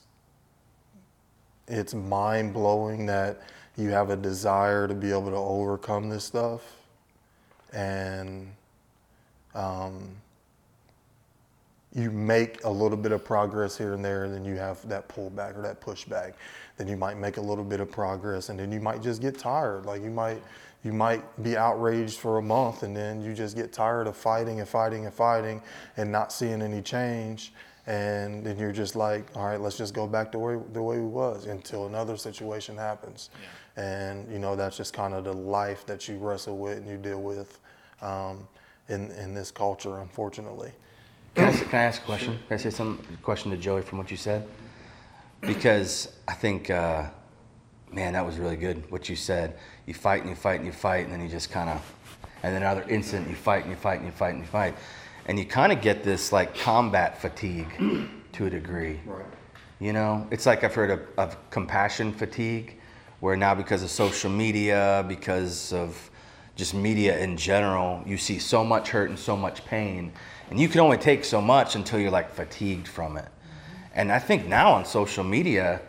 it's 1.67 1.93
mind 1.93 2.53
blowing 2.53 3.05
that 3.07 3.41
you 3.77 3.89
have 3.89 4.09
a 4.09 4.15
desire 4.15 4.87
to 4.87 4.93
be 4.93 5.11
able 5.11 5.29
to 5.29 5.37
overcome 5.37 6.09
this 6.09 6.23
stuff, 6.23 6.61
and 7.73 8.51
um, 9.53 10.09
you 11.93 12.11
make 12.11 12.63
a 12.63 12.69
little 12.69 12.97
bit 12.97 13.11
of 13.11 13.23
progress 13.23 13.77
here 13.77 13.93
and 13.93 14.03
there, 14.03 14.23
and 14.23 14.33
then 14.33 14.45
you 14.45 14.55
have 14.55 14.87
that 14.87 15.07
pullback 15.09 15.57
or 15.57 15.61
that 15.61 15.81
pushback. 15.81 16.33
Then 16.81 16.87
you 16.87 16.97
might 16.97 17.19
make 17.19 17.37
a 17.37 17.41
little 17.41 17.63
bit 17.63 17.79
of 17.79 17.91
progress, 17.91 18.49
and 18.49 18.57
then 18.57 18.71
you 18.71 18.79
might 18.79 19.03
just 19.03 19.21
get 19.21 19.37
tired. 19.37 19.85
Like 19.85 20.01
you 20.01 20.09
might, 20.09 20.41
you 20.83 20.91
might 20.91 21.21
be 21.43 21.55
outraged 21.55 22.17
for 22.17 22.39
a 22.39 22.41
month, 22.41 22.81
and 22.81 22.97
then 22.97 23.21
you 23.21 23.35
just 23.35 23.55
get 23.55 23.71
tired 23.71 24.07
of 24.07 24.17
fighting 24.17 24.61
and 24.61 24.67
fighting 24.67 25.05
and 25.05 25.13
fighting, 25.13 25.61
and 25.97 26.11
not 26.11 26.33
seeing 26.33 26.59
any 26.59 26.81
change. 26.81 27.53
And 27.85 28.43
then 28.43 28.57
you're 28.57 28.71
just 28.71 28.95
like, 28.95 29.27
all 29.35 29.45
right, 29.45 29.61
let's 29.61 29.77
just 29.77 29.93
go 29.93 30.07
back 30.07 30.31
to 30.31 30.39
where, 30.39 30.59
the 30.73 30.81
way 30.81 30.97
we 30.97 31.05
was 31.05 31.45
until 31.45 31.85
another 31.85 32.17
situation 32.17 32.75
happens. 32.77 33.29
Yeah. 33.77 33.83
And 33.83 34.31
you 34.33 34.39
know 34.39 34.55
that's 34.55 34.75
just 34.75 34.91
kind 34.91 35.13
of 35.13 35.23
the 35.23 35.33
life 35.33 35.85
that 35.85 36.07
you 36.07 36.17
wrestle 36.17 36.57
with 36.57 36.79
and 36.79 36.87
you 36.87 36.97
deal 36.97 37.21
with 37.21 37.59
um, 38.01 38.47
in 38.89 39.11
in 39.11 39.35
this 39.35 39.51
culture, 39.51 39.99
unfortunately. 39.99 40.71
Can 41.35 41.47
I, 41.47 41.51
can 41.51 41.79
I 41.79 41.83
ask 41.83 42.01
a 42.01 42.05
question? 42.05 42.39
Can 42.47 42.55
I 42.55 42.57
say 42.57 42.71
some 42.71 43.05
question 43.21 43.51
to 43.51 43.57
Joey 43.57 43.83
from 43.83 43.99
what 43.99 44.09
you 44.09 44.17
said? 44.17 44.47
Because 45.41 46.13
I 46.27 46.33
think, 46.33 46.69
uh, 46.69 47.09
man, 47.91 48.13
that 48.13 48.25
was 48.25 48.37
really 48.37 48.55
good. 48.55 48.89
What 48.91 49.09
you 49.09 49.15
said. 49.15 49.57
You 49.85 49.93
fight 49.93 50.21
and 50.21 50.29
you 50.29 50.35
fight 50.35 50.59
and 50.59 50.65
you 50.65 50.71
fight, 50.71 51.05
and 51.05 51.13
then 51.13 51.21
you 51.21 51.27
just 51.27 51.51
kind 51.51 51.69
of, 51.69 51.95
and 52.43 52.53
then 52.55 52.61
another 52.61 52.83
instant, 52.89 53.27
you 53.27 53.35
fight 53.35 53.63
and 53.63 53.71
you 53.71 53.75
fight 53.75 53.97
and 53.99 54.05
you 54.05 54.11
fight 54.11 54.35
and 54.35 54.39
you 54.39 54.47
fight, 54.47 54.75
and 55.25 55.37
you 55.37 55.45
kind 55.45 55.71
of 55.71 55.81
get 55.81 56.03
this 56.03 56.31
like 56.31 56.55
combat 56.57 57.19
fatigue 57.19 57.69
to 58.33 58.45
a 58.45 58.49
degree. 58.49 58.99
Right. 59.05 59.25
You 59.79 59.93
know, 59.93 60.27
it's 60.31 60.45
like 60.45 60.63
I've 60.63 60.75
heard 60.75 60.91
of, 60.91 61.01
of 61.17 61.49
compassion 61.49 62.13
fatigue, 62.13 62.79
where 63.19 63.35
now 63.35 63.55
because 63.55 63.81
of 63.83 63.89
social 63.89 64.29
media, 64.29 65.03
because 65.07 65.73
of 65.73 66.09
just 66.55 66.73
media 66.73 67.17
in 67.17 67.35
general, 67.35 68.03
you 68.05 68.17
see 68.17 68.37
so 68.37 68.63
much 68.63 68.89
hurt 68.89 69.09
and 69.09 69.17
so 69.17 69.35
much 69.35 69.65
pain 69.65 70.11
and 70.51 70.59
you 70.59 70.67
can 70.67 70.81
only 70.81 70.97
take 70.97 71.23
so 71.23 71.41
much 71.41 71.75
until 71.75 71.97
you're 71.97 72.11
like 72.11 72.29
fatigued 72.29 72.87
from 72.87 73.15
it. 73.17 73.27
And 73.93 74.11
I 74.11 74.19
think 74.19 74.47
now 74.47 74.71
on 74.71 74.85
social 74.85 75.23
media, 75.23 75.81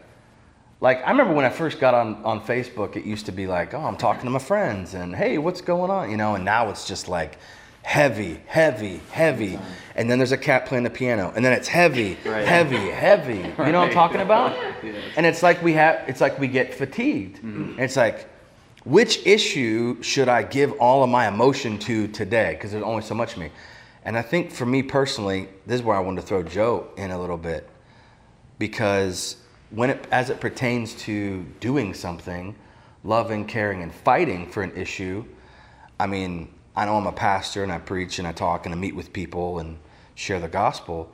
like 0.80 1.03
I 1.07 1.11
remember 1.11 1.32
when 1.34 1.44
I 1.44 1.50
first 1.50 1.78
got 1.78 1.94
on, 1.94 2.22
on 2.24 2.40
Facebook, 2.40 2.96
it 2.96 3.05
used 3.05 3.26
to 3.26 3.32
be 3.32 3.46
like, 3.46 3.74
oh, 3.74 3.80
I'm 3.80 3.96
talking 3.96 4.24
to 4.24 4.30
my 4.30 4.40
friends 4.40 4.94
and 4.94 5.14
hey, 5.14 5.38
what's 5.38 5.61
going 5.61 5.90
on? 5.90 6.11
You 6.11 6.16
know, 6.16 6.34
and 6.34 6.44
now 6.44 6.68
it's 6.70 6.86
just 6.86 7.09
like 7.09 7.38
heavy, 7.82 8.40
heavy, 8.46 9.00
heavy. 9.11 9.59
And 9.94 10.11
then 10.11 10.18
there's 10.18 10.32
a 10.32 10.36
cat 10.36 10.66
playing 10.66 10.84
the 10.84 10.90
piano. 10.90 11.32
And 11.36 11.44
then 11.44 11.53
it's 11.53 11.68
heavy, 11.68 12.16
right. 12.24 12.46
heavy, 12.46 12.90
heavy. 12.90 13.36
You 13.36 13.72
know 13.72 13.80
what 13.80 13.88
I'm 13.88 13.92
talking 13.92 14.20
about? 14.20 14.57
And 15.14 15.26
it's 15.26 15.42
like 15.42 15.62
we 15.62 15.74
have 15.74 16.09
it's 16.09 16.20
like 16.22 16.38
we 16.38 16.48
get 16.48 16.74
fatigued. 16.74 17.36
Mm-hmm. 17.36 17.78
It's 17.78 17.96
like, 17.96 18.28
which 18.84 19.24
issue 19.26 20.03
should 20.03 20.26
I 20.26 20.42
give 20.42 20.72
all 20.80 21.05
of 21.05 21.11
my 21.11 21.28
emotion 21.28 21.78
to 21.80 22.09
today? 22.09 22.55
Because 22.55 22.72
there's 22.72 22.82
only 22.82 23.03
so 23.03 23.14
much 23.14 23.34
of 23.34 23.38
me. 23.38 23.50
And 24.05 24.16
I 24.16 24.22
think 24.22 24.50
for 24.50 24.64
me 24.64 24.82
personally, 24.82 25.48
this 25.66 25.80
is 25.80 25.82
where 25.86 25.96
I 25.96 26.00
wanted 26.00 26.22
to 26.22 26.26
throw 26.26 26.42
Joe 26.42 26.88
in 26.96 27.11
a 27.11 27.20
little 27.20 27.36
bit 27.36 27.68
because 28.59 29.36
when 29.70 29.90
it 29.90 30.07
as 30.11 30.30
it 30.30 30.40
pertains 30.40 30.94
to 30.94 31.44
doing 31.61 31.94
something, 31.94 32.55
loving, 33.05 33.46
caring, 33.46 33.82
and 33.82 33.92
fighting 33.92 34.46
for 34.50 34.62
an 34.62 34.72
issue, 34.76 35.24
I 35.98 36.07
mean, 36.07 36.53
I 36.76 36.84
know 36.84 36.96
I'm 36.96 37.07
a 37.07 37.12
pastor 37.12 37.62
and 37.62 37.72
I 37.72 37.78
preach 37.78 38.18
and 38.18 38.28
I 38.28 38.32
talk 38.32 38.66
and 38.66 38.74
I 38.74 38.78
meet 38.78 38.94
with 38.94 39.12
people 39.12 39.59
and 39.59 39.78
share 40.14 40.40
the 40.40 40.48
gospel, 40.48 41.11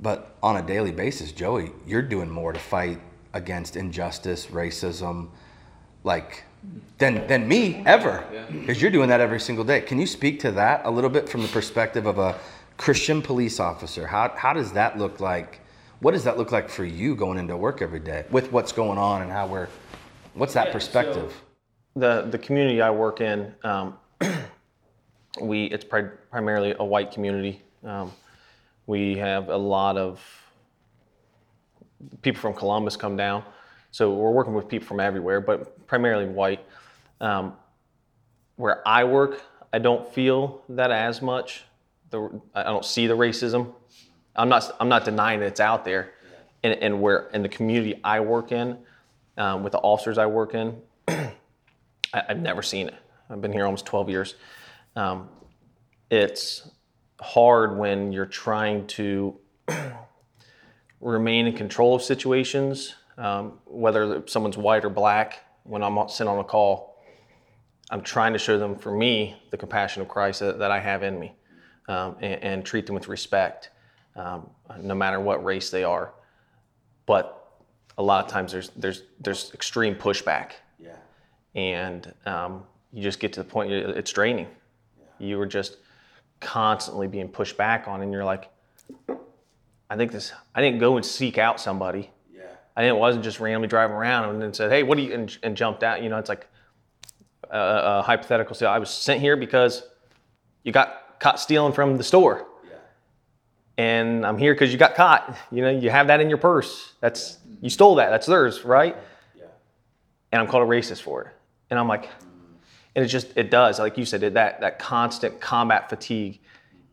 but 0.00 0.36
on 0.42 0.56
a 0.56 0.62
daily 0.62 0.92
basis, 0.92 1.32
Joey, 1.32 1.70
you're 1.86 2.02
doing 2.02 2.28
more 2.28 2.52
to 2.52 2.58
fight 2.58 3.00
against 3.34 3.76
injustice, 3.76 4.46
racism, 4.46 5.28
like 6.04 6.44
than 6.98 7.26
than 7.26 7.48
me 7.48 7.82
ever 7.86 8.24
because 8.52 8.80
you're 8.80 8.90
doing 8.90 9.08
that 9.08 9.20
every 9.20 9.40
single 9.40 9.64
day. 9.64 9.80
Can 9.80 9.98
you 9.98 10.06
speak 10.06 10.40
to 10.40 10.52
that 10.52 10.82
a 10.84 10.90
little 10.90 11.10
bit 11.10 11.28
from 11.28 11.42
the 11.42 11.48
perspective 11.48 12.06
of 12.06 12.18
a 12.18 12.38
christian 12.76 13.22
police 13.22 13.60
officer? 13.60 14.06
How, 14.06 14.32
how 14.36 14.52
does 14.52 14.72
that 14.72 14.98
look 14.98 15.20
like 15.20 15.60
what 16.02 16.12
does 16.12 16.24
that 16.24 16.36
look 16.36 16.52
like 16.52 16.68
for 16.68 16.84
you 16.84 17.14
going 17.14 17.38
into 17.38 17.56
work 17.56 17.80
every 17.80 18.00
day 18.00 18.24
with 18.30 18.52
what's 18.52 18.72
going 18.72 18.98
on 18.98 19.22
and 19.22 19.30
how 19.30 19.46
we're 19.46 19.68
what's 20.34 20.54
that 20.54 20.72
perspective 20.72 21.32
so 21.94 22.00
the 22.00 22.28
the 22.30 22.38
community 22.38 22.80
i 22.80 22.90
work 22.90 23.20
in 23.20 23.54
um, 23.64 23.96
we 25.40 25.64
it's 25.66 25.84
pri- 25.84 26.10
primarily 26.30 26.74
a 26.78 26.84
white 26.84 27.10
community 27.10 27.62
um, 27.84 28.12
we 28.86 29.16
have 29.16 29.48
a 29.48 29.56
lot 29.56 29.96
of 29.96 30.20
people 32.20 32.40
from 32.40 32.54
columbus 32.54 32.96
come 32.96 33.16
down 33.16 33.42
so 33.92 34.10
we're 34.10 34.30
working 34.30 34.54
with 34.54 34.68
people 34.68 34.88
from 34.88 35.00
everywhere, 35.00 35.40
but 35.40 35.86
primarily 35.86 36.26
white. 36.26 36.64
Um, 37.20 37.52
where 38.56 38.86
I 38.88 39.04
work, 39.04 39.42
I 39.72 39.78
don't 39.78 40.12
feel 40.12 40.62
that 40.70 40.90
as 40.90 41.20
much. 41.22 41.64
The, 42.10 42.40
I 42.54 42.64
don't 42.64 42.84
see 42.84 43.06
the 43.06 43.16
racism. 43.16 43.74
I'm 44.34 44.48
not. 44.48 44.70
I'm 44.80 44.88
not 44.88 45.04
denying 45.04 45.40
that 45.40 45.46
it's 45.46 45.60
out 45.60 45.84
there. 45.84 46.12
And, 46.64 46.74
and 46.74 47.02
where 47.02 47.28
in 47.34 47.42
the 47.42 47.48
community 47.48 48.00
I 48.04 48.20
work 48.20 48.52
in, 48.52 48.78
um, 49.36 49.64
with 49.64 49.72
the 49.72 49.78
officers 49.78 50.16
I 50.16 50.26
work 50.26 50.54
in, 50.54 50.80
I, 51.08 51.32
have 52.12 52.38
never 52.38 52.62
seen 52.62 52.86
it. 52.88 52.94
I've 53.28 53.40
been 53.40 53.52
here 53.52 53.64
almost 53.64 53.84
12 53.86 54.08
years. 54.08 54.34
Um, 54.94 55.28
it's 56.08 56.70
hard 57.20 57.76
when 57.76 58.12
you're 58.12 58.26
trying 58.26 58.86
to 58.88 59.36
remain 61.00 61.48
in 61.48 61.56
control 61.56 61.96
of 61.96 62.02
situations 62.02 62.94
um, 63.18 63.58
whether 63.66 64.22
someone's 64.26 64.56
white 64.56 64.84
or 64.84 64.90
black, 64.90 65.40
when 65.64 65.82
I'm 65.82 66.08
sent 66.08 66.28
on 66.28 66.38
a 66.38 66.44
call, 66.44 66.96
I'm 67.90 68.02
trying 68.02 68.32
to 68.32 68.38
show 68.38 68.58
them, 68.58 68.76
for 68.76 68.90
me, 68.90 69.36
the 69.50 69.56
compassion 69.56 70.02
of 70.02 70.08
Christ 70.08 70.40
that, 70.40 70.58
that 70.58 70.70
I 70.70 70.80
have 70.80 71.02
in 71.02 71.18
me 71.18 71.34
um, 71.88 72.16
and, 72.20 72.42
and, 72.42 72.64
treat 72.64 72.86
them 72.86 72.94
with 72.94 73.08
respect, 73.08 73.70
um, 74.16 74.48
no 74.80 74.94
matter 74.94 75.20
what 75.20 75.44
race 75.44 75.70
they 75.70 75.84
are. 75.84 76.12
But 77.06 77.38
a 77.98 78.02
lot 78.02 78.24
of 78.24 78.30
times 78.30 78.52
there's, 78.52 78.70
there's, 78.70 79.02
there's 79.20 79.52
extreme 79.54 79.94
pushback. 79.94 80.52
Yeah. 80.78 80.96
And 81.54 82.12
um, 82.26 82.64
you 82.92 83.02
just 83.02 83.20
get 83.20 83.32
to 83.34 83.42
the 83.42 83.48
point, 83.48 83.72
it's 83.72 84.12
draining. 84.12 84.46
Yeah. 84.98 85.26
You 85.26 85.38
were 85.38 85.46
just 85.46 85.78
constantly 86.40 87.06
being 87.06 87.28
pushed 87.28 87.56
back 87.56 87.88
on, 87.88 88.02
and 88.02 88.12
you're 88.12 88.24
like, 88.24 88.50
I 89.90 89.96
think 89.96 90.12
this, 90.12 90.32
I 90.54 90.60
didn't 90.60 90.80
go 90.80 90.96
and 90.96 91.04
seek 91.04 91.38
out 91.38 91.60
somebody. 91.60 92.10
I 92.76 92.82
didn't 92.82 92.98
wasn't 92.98 93.24
just 93.24 93.40
randomly 93.40 93.68
driving 93.68 93.96
around 93.96 94.30
and 94.30 94.40
then 94.40 94.54
said, 94.54 94.70
"Hey, 94.70 94.82
what 94.82 94.96
do 94.96 95.04
you?" 95.04 95.12
and, 95.12 95.36
and 95.42 95.56
jumped 95.56 95.82
out. 95.82 96.02
You 96.02 96.08
know, 96.08 96.18
it's 96.18 96.28
like 96.28 96.48
a, 97.50 97.58
a 97.58 98.02
hypothetical. 98.02 98.54
So 98.54 98.66
I 98.66 98.78
was 98.78 98.90
sent 98.90 99.20
here 99.20 99.36
because 99.36 99.82
you 100.62 100.72
got 100.72 101.18
caught 101.20 101.38
stealing 101.38 101.72
from 101.72 101.96
the 101.96 102.04
store, 102.04 102.38
yeah. 102.38 102.44
And 103.78 104.26
I'm 104.26 104.38
here 104.38 104.54
because 104.54 104.72
you 104.72 104.78
got 104.78 104.94
caught. 104.94 105.36
You 105.50 105.62
know, 105.62 105.70
you 105.70 105.90
have 105.90 106.06
that 106.08 106.20
in 106.20 106.28
your 106.28 106.38
purse. 106.38 106.92
That's 107.00 107.38
you 107.60 107.70
stole 107.70 107.94
that. 107.96 108.10
That's 108.10 108.26
theirs, 108.26 108.64
right? 108.64 108.96
Yeah. 109.36 109.44
And 110.30 110.40
I'm 110.40 110.46
called 110.46 110.64
a 110.64 110.66
racist 110.66 111.02
for 111.02 111.22
it. 111.22 111.28
And 111.70 111.78
I'm 111.78 111.88
like, 111.88 112.08
and 112.94 113.04
it 113.04 113.08
just 113.08 113.36
it 113.36 113.50
does, 113.50 113.78
like 113.78 113.96
you 113.96 114.04
said, 114.04 114.22
it, 114.22 114.34
that 114.34 114.60
that 114.60 114.78
constant 114.78 115.40
combat 115.40 115.88
fatigue, 115.88 116.40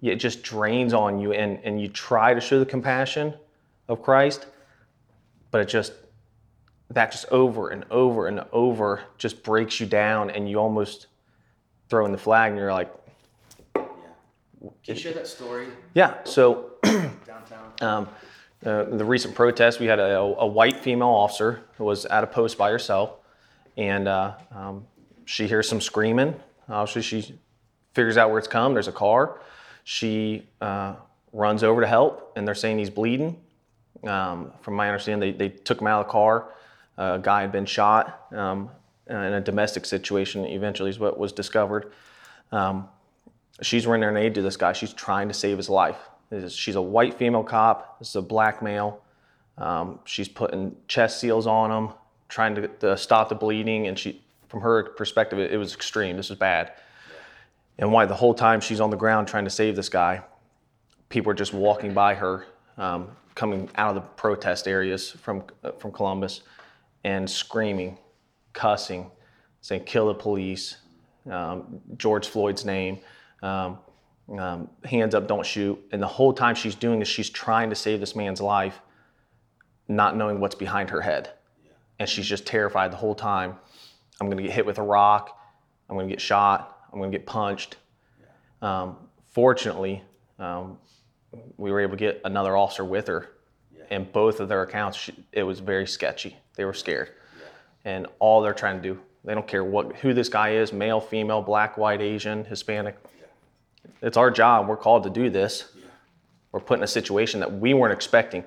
it 0.02 0.16
just 0.16 0.44
drains 0.44 0.94
on 0.94 1.20
you 1.20 1.34
and, 1.34 1.60
and 1.64 1.82
you 1.82 1.90
try 1.90 2.34
to 2.34 2.40
show 2.40 2.60
the 2.60 2.66
compassion 2.66 3.34
of 3.90 4.02
Christ, 4.02 4.46
but 5.52 5.62
it 5.62 5.68
just 5.68 5.94
that 6.92 7.12
just 7.12 7.26
over 7.26 7.70
and 7.70 7.86
over 7.92 8.28
and 8.28 8.44
over 8.52 9.02
just 9.18 9.44
breaks 9.44 9.80
you 9.80 9.86
down 9.86 10.30
and 10.30 10.50
you 10.50 10.58
almost 10.58 11.08
throw 11.90 12.06
in 12.06 12.12
the 12.12 12.18
flag 12.18 12.52
and 12.52 12.60
you're 12.60 12.74
like, 12.74 12.92
Yeah. 13.76 13.84
Can 14.62 14.96
you 14.96 14.96
share 14.96 15.14
that 15.14 15.28
story 15.28 15.68
yeah. 15.94 16.24
So 16.24 16.69
downtown? 16.84 17.72
um, 17.82 18.08
uh, 18.66 18.84
the 18.84 19.06
recent 19.06 19.36
protest, 19.36 19.80
we 19.80 19.86
had 19.86 20.00
a, 20.00 20.20
a 20.20 20.46
white 20.46 20.80
female 20.82 21.08
officer 21.08 21.62
who 21.78 21.86
was 21.86 22.06
at 22.06 22.24
a 22.24 22.28
post 22.28 22.58
by 22.58 22.70
herself, 22.70 23.12
and 23.78 24.08
uh, 24.08 24.34
um, 24.52 24.86
she 25.26 25.48
hears 25.48 25.68
some 25.70 25.80
screaming. 25.80 26.36
Obviously, 26.68 27.02
she 27.02 27.40
figures 27.94 28.18
out 28.18 28.30
where 28.30 28.40
it's 28.40 28.48
come. 28.48 28.74
There's 28.74 28.90
a 28.90 28.92
car. 28.94 29.40
She 29.86 30.48
uh, 30.62 30.96
runs 31.32 31.64
over 31.64 31.82
to 31.82 31.88
help, 31.88 32.34
and 32.36 32.48
they're 32.48 32.56
saying 32.56 32.80
he's 32.80 32.90
bleeding. 32.90 33.40
Um, 34.06 34.52
from 34.62 34.76
my 34.76 34.88
understanding, 34.88 35.38
they, 35.38 35.50
they 35.50 35.56
took 35.56 35.80
him 35.80 35.88
out 35.88 36.02
of 36.02 36.08
the 36.08 36.12
car. 36.12 36.50
A 36.98 37.20
guy 37.22 37.42
had 37.42 37.52
been 37.52 37.66
shot 37.66 38.28
um, 38.34 38.70
in 39.08 39.16
a 39.16 39.42
domestic 39.42 39.86
situation. 39.86 40.46
Eventually, 40.46 40.90
is 40.90 41.00
what 41.00 41.18
was 41.18 41.32
discovered. 41.32 41.94
Um, 42.52 42.90
she's 43.62 43.88
rendering 43.88 44.18
aid 44.18 44.36
to 44.36 44.42
this 44.42 44.58
guy. 44.58 44.74
She's 44.74 44.94
trying 44.94 45.28
to 45.30 45.34
save 45.34 45.58
his 45.58 45.70
life. 45.70 46.10
Is- 46.32 46.56
She's 46.56 46.76
a 46.76 46.82
white 46.82 47.16
female 47.16 47.44
cop. 47.44 48.00
This 48.00 48.10
is 48.10 48.16
a 48.16 48.22
black 48.22 48.62
male. 48.62 49.02
Um, 49.58 50.00
she's 50.06 50.30
putting 50.30 50.76
chest 50.88 51.20
seals 51.20 51.46
on 51.48 51.72
him, 51.72 51.94
trying 52.30 52.56
to, 52.56 52.68
to 52.68 52.98
stop 52.98 53.30
the 53.30 53.36
bleeding. 53.36 53.88
And 53.88 53.98
she, 54.00 54.22
from 54.48 54.62
her 54.62 54.84
perspective, 54.84 55.40
it, 55.40 55.52
it 55.52 55.58
was 55.58 55.74
extreme. 55.74 56.16
This 56.18 56.30
was 56.30 56.40
bad. 56.40 56.74
And 57.78 57.92
why 57.92 58.06
the 58.06 58.16
whole 58.16 58.34
time 58.34 58.62
she's 58.62 58.82
on 58.82 58.90
the 58.90 58.98
ground 58.98 59.28
trying 59.28 59.46
to 59.46 59.50
save 59.50 59.76
this 59.76 59.90
guy, 59.90 60.22
people 61.10 61.32
are 61.32 61.36
just 61.36 61.54
walking 61.54 61.94
by 61.94 62.14
her, 62.14 62.46
um, 62.78 63.10
coming 63.36 63.70
out 63.76 63.90
of 63.90 63.96
the 63.96 64.02
protest 64.02 64.68
areas 64.68 65.12
from 65.12 65.44
uh, 65.64 65.72
from 65.72 65.92
Columbus, 65.92 66.42
and 67.06 67.30
screaming, 67.30 67.98
cussing, 68.52 69.10
saying 69.62 69.86
"kill 69.86 70.08
the 70.08 70.14
police," 70.14 70.78
um, 71.32 71.80
George 71.98 72.28
Floyd's 72.28 72.66
name, 72.66 73.00
um, 73.42 73.78
um, 74.38 74.70
hands 74.84 75.16
up, 75.16 75.28
don't 75.28 75.46
shoot. 75.46 75.80
And 75.92 76.02
the 76.02 76.08
whole 76.08 76.34
time 76.34 76.56
she's 76.56 76.76
doing 76.76 77.00
this, 77.00 77.08
she's 77.08 77.30
trying 77.30 77.70
to 77.70 77.76
save 77.76 78.00
this 78.00 78.16
man's 78.16 78.42
life, 78.42 78.82
not 79.88 80.16
knowing 80.16 80.40
what's 80.40 80.56
behind 80.56 80.90
her 80.90 81.02
head, 81.02 81.32
and 81.98 82.08
she's 82.08 82.28
just 82.28 82.46
terrified 82.46 82.92
the 82.92 82.98
whole 82.98 83.16
time. 83.16 83.56
I'm 84.22 84.28
going 84.28 84.38
to 84.38 84.44
get 84.44 84.52
hit 84.52 84.66
with 84.66 84.78
a 84.78 84.84
rock. 84.84 85.40
I'm 85.90 85.96
going 85.96 86.08
to 86.08 86.14
get 86.14 86.22
shot. 86.22 86.78
I'm 86.92 87.00
going 87.00 87.12
to 87.12 87.18
get 87.18 87.26
punched. 87.26 87.78
Um, 88.62 88.98
fortunately, 89.30 90.04
um, 90.38 90.78
we 91.58 91.72
were 91.72 91.80
able 91.80 91.92
to 91.92 91.98
get 91.98 92.22
another 92.26 92.58
officer 92.58 92.84
with 92.84 93.08
her. 93.08 93.32
And 93.92 94.12
both 94.12 94.40
of 94.40 94.50
their 94.50 94.62
accounts, 94.62 94.98
she, 94.98 95.14
it 95.32 95.44
was 95.44 95.60
very 95.60 95.88
sketchy. 95.88 96.38
They 96.56 96.66
were 96.66 96.74
scared. 96.74 97.12
And 97.86 98.08
all 98.20 98.42
they're 98.42 98.54
trying 98.54 98.82
to 98.82 98.82
do, 98.82 99.00
they 99.24 99.34
don't 99.34 99.48
care 99.48 99.64
what 99.64 99.96
who 99.98 100.14
this 100.14 100.30
guy 100.30 100.52
is, 100.52 100.72
male, 100.72 101.02
female, 101.02 101.42
black, 101.42 101.78
white, 101.78 102.02
Asian, 102.02 102.46
Hispanic. 102.46 102.98
It's 104.02 104.18
our 104.18 104.32
job. 104.32 104.68
We're 104.68 104.78
called 104.78 105.04
to 105.04 105.10
do 105.10 105.30
this. 105.30 105.66
We're 106.52 106.60
put 106.60 106.80
in 106.80 106.84
a 106.84 106.88
situation 106.88 107.40
that 107.42 107.60
we 107.60 107.74
weren't 107.74 107.94
expecting. 107.94 108.44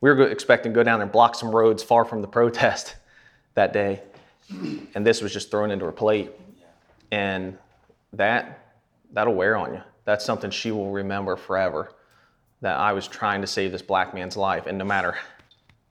We 0.00 0.10
were 0.10 0.28
expecting 0.28 0.72
to 0.72 0.74
go 0.74 0.82
down 0.82 1.02
and 1.02 1.12
block 1.12 1.34
some 1.34 1.54
roads 1.54 1.82
far 1.82 2.04
from 2.04 2.22
the 2.22 2.28
protest 2.28 2.96
that 3.54 3.72
day. 3.72 4.02
And 4.94 5.06
this 5.06 5.20
was 5.20 5.32
just 5.32 5.50
thrown 5.50 5.70
into 5.70 5.84
her 5.84 5.92
plate. 5.92 6.30
And 7.10 7.58
that 8.12 8.58
that'll 9.12 9.34
wear 9.34 9.56
on 9.56 9.74
you. 9.74 9.82
That's 10.04 10.24
something 10.24 10.50
she 10.50 10.70
will 10.70 10.90
remember 10.90 11.36
forever. 11.36 11.92
That 12.60 12.78
I 12.78 12.92
was 12.92 13.08
trying 13.08 13.40
to 13.40 13.46
save 13.46 13.72
this 13.72 13.82
black 13.82 14.14
man's 14.14 14.36
life, 14.36 14.66
and 14.66 14.78
no 14.78 14.84
matter 14.84 15.16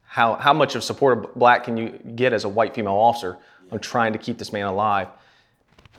how 0.03 0.35
how 0.35 0.53
much 0.53 0.75
of 0.75 0.83
support 0.83 1.35
black 1.37 1.65
can 1.65 1.75
you 1.75 1.89
get 2.15 2.31
as 2.33 2.45
a 2.45 2.49
white 2.49 2.73
female 2.73 2.93
officer, 2.93 3.37
I'm 3.71 3.79
trying 3.79 4.13
to 4.13 4.19
keep 4.19 4.37
this 4.37 4.53
man 4.53 4.65
alive, 4.65 5.09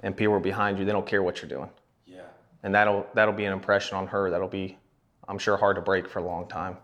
and 0.02 0.16
people 0.16 0.34
are 0.34 0.40
behind 0.40 0.78
you. 0.78 0.84
They 0.84 0.92
don't 0.92 1.06
care 1.06 1.22
what 1.22 1.42
you're 1.42 1.48
doing. 1.48 1.68
And 2.62 2.74
that'll 2.74 3.06
that'll 3.14 3.34
be 3.34 3.44
an 3.44 3.52
impression 3.52 3.96
on 3.96 4.06
her. 4.08 4.30
That'll 4.30 4.48
be, 4.48 4.78
I'm 5.28 5.38
sure, 5.38 5.56
hard 5.56 5.76
to 5.76 5.82
break 5.82 6.08
for 6.08 6.18
a 6.18 6.24
long 6.24 6.46
time. 6.48 6.76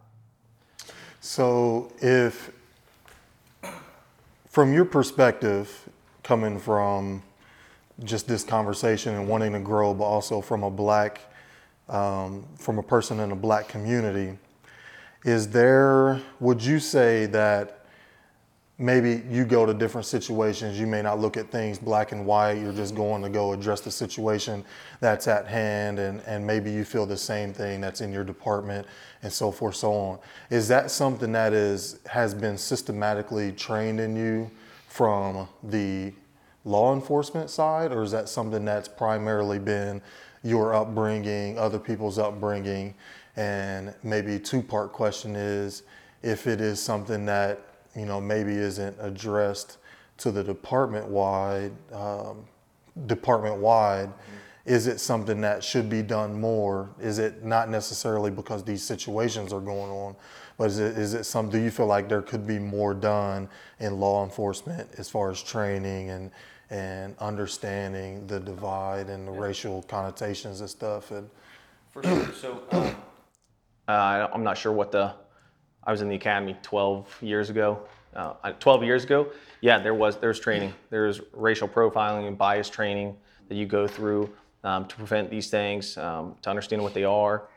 So, 1.21 1.93
if, 1.99 2.53
from 4.49 4.73
your 4.73 4.85
perspective, 4.85 5.89
coming 6.23 6.59
from 6.59 7.23
just 8.05 8.29
this 8.29 8.45
conversation 8.45 9.15
and 9.15 9.29
wanting 9.29 9.53
to 9.53 9.61
grow, 9.61 9.93
but 9.93 10.05
also 10.05 10.41
from 10.41 10.63
a 10.63 10.71
black, 10.71 11.21
um, 11.89 12.47
from 12.57 12.79
a 12.79 12.83
person 12.83 13.19
in 13.19 13.33
a 13.33 13.37
black 13.37 13.67
community, 13.69 14.39
is 15.25 15.49
there, 15.49 16.21
would 16.39 16.63
you 16.63 16.79
say 16.79 17.27
that 17.27 17.78
maybe 18.79 19.23
you 19.29 19.45
go 19.45 19.67
to 19.67 19.75
different 19.75 20.07
situations, 20.07 20.79
you 20.79 20.87
may 20.87 21.03
not 21.03 21.19
look 21.19 21.37
at 21.37 21.51
things 21.51 21.79
black 21.79 22.13
and 22.13 22.25
white, 22.25 22.59
you're 22.59 22.73
just 22.73 22.95
going 22.95 23.23
to 23.23 23.29
go 23.29 23.53
address 23.53 23.81
the 23.81 23.91
situation 23.91 24.65
that's 25.01 25.27
at 25.27 25.47
hand, 25.47 25.99
and, 25.99 26.21
and 26.27 26.47
maybe 26.47 26.71
you 26.71 26.85
feel 26.85 27.05
the 27.05 27.17
same 27.17 27.53
thing 27.53 27.81
that's 27.81 28.01
in 28.01 28.13
your 28.13 28.23
department 28.23 28.87
and 29.23 29.33
so 29.33 29.51
forth, 29.51 29.75
so 29.75 29.93
on. 29.93 30.19
Is 30.51 30.69
that 30.69 30.93
something 30.93 31.33
that 31.33 31.53
is 31.53 31.99
has 32.07 32.35
been 32.35 32.57
systematically 32.57 33.51
trained 33.51 33.99
in 33.99 34.15
you 34.15 34.49
from 34.87 35.49
the 35.65 36.13
law 36.65 36.95
enforcement 36.95 37.51
side, 37.51 37.91
or 37.91 38.05
is 38.05 38.13
that 38.13 38.29
something 38.29 38.65
that's 38.65 38.87
primarily 38.87 39.59
been 39.59 40.01
your 40.45 40.73
upbringing, 40.73 41.59
other 41.59 41.81
people's 41.81 42.19
upbringing? 42.19 42.95
And 43.37 43.93
maybe 44.05 44.39
two 44.39 44.63
part 44.63 44.93
question 44.93 45.35
is 45.35 45.83
if 46.23 46.47
it 46.47 46.61
is 46.61 46.81
something 46.81 47.27
that 47.27 47.61
you 47.99 48.07
know 48.07 48.21
maybe 48.21 48.53
isn't 48.53 48.97
addressed 49.01 49.79
to 50.19 50.31
the 50.31 50.43
department 50.43 51.07
wide, 51.07 51.73
um, 51.93 52.45
department 53.07 53.57
wide. 53.57 54.13
Is 54.67 54.87
it 54.87 55.01
something 55.01 55.41
that 55.41 55.65
should 55.65 55.89
be 55.89 56.03
done 56.03 56.39
more? 56.39 56.91
Is 57.01 57.19
it 57.19 57.43
not 57.43 57.71
necessarily 57.71 58.31
because 58.31 58.63
these 58.63 58.83
situations 58.83 59.51
are 59.51 59.61
going 59.61 59.91
on, 59.91 60.15
but 60.59 60.65
is 60.65 60.79
it 60.79 60.99
is 60.99 61.15
it 61.15 61.25
some? 61.25 61.49
Do 61.49 61.59
you 61.59 61.71
feel 61.71 61.87
like 61.87 62.09
there 62.09 62.21
could 62.23 62.47
be 62.47 62.59
more 62.59 62.93
done 62.93 63.49
in 63.81 63.99
law 63.99 64.25
enforcement 64.25 64.91
as 64.99 65.09
far 65.09 65.31
as 65.31 65.43
training 65.43 66.11
and 66.11 66.31
and 66.71 67.17
understanding 67.19 68.27
the 68.27 68.39
divide 68.39 69.09
and 69.09 69.27
the 69.27 69.33
racial 69.33 69.83
connotations 69.85 70.61
and 70.61 70.69
stuff? 70.69 71.13
And 71.13 71.31
For 71.93 72.03
sure. 72.03 72.33
So, 72.35 72.63
um, 72.73 72.95
Uh, 73.89 74.29
I'm 74.35 74.45
not 74.45 74.59
sure 74.59 74.71
what 74.71 74.93
the. 74.93 75.15
I 75.89 75.91
was 75.91 76.03
in 76.03 76.11
the 76.11 76.17
academy 76.17 76.55
12 76.63 77.23
years 77.23 77.49
ago. 77.49 77.81
Uh, 78.15 78.35
12 78.61 78.85
years 78.85 79.05
ago, 79.05 79.33
yeah, 79.63 79.79
there 79.79 79.95
was 79.95 80.19
there's 80.19 80.39
training. 80.39 80.75
There's 80.91 81.23
racial 81.33 81.67
profiling 81.67 82.29
and 82.29 82.37
bias 82.37 82.69
training 82.69 83.17
that 83.49 83.55
you 83.55 83.65
go 83.65 83.87
through 83.89 84.31
um, 84.65 84.85
to 84.87 84.97
prevent 84.97 85.31
these 85.31 85.49
things, 85.49 85.97
um, 85.97 86.35
to 86.43 86.51
understand 86.51 86.83
what 86.83 86.93
they 86.93 87.05
are, 87.05 87.49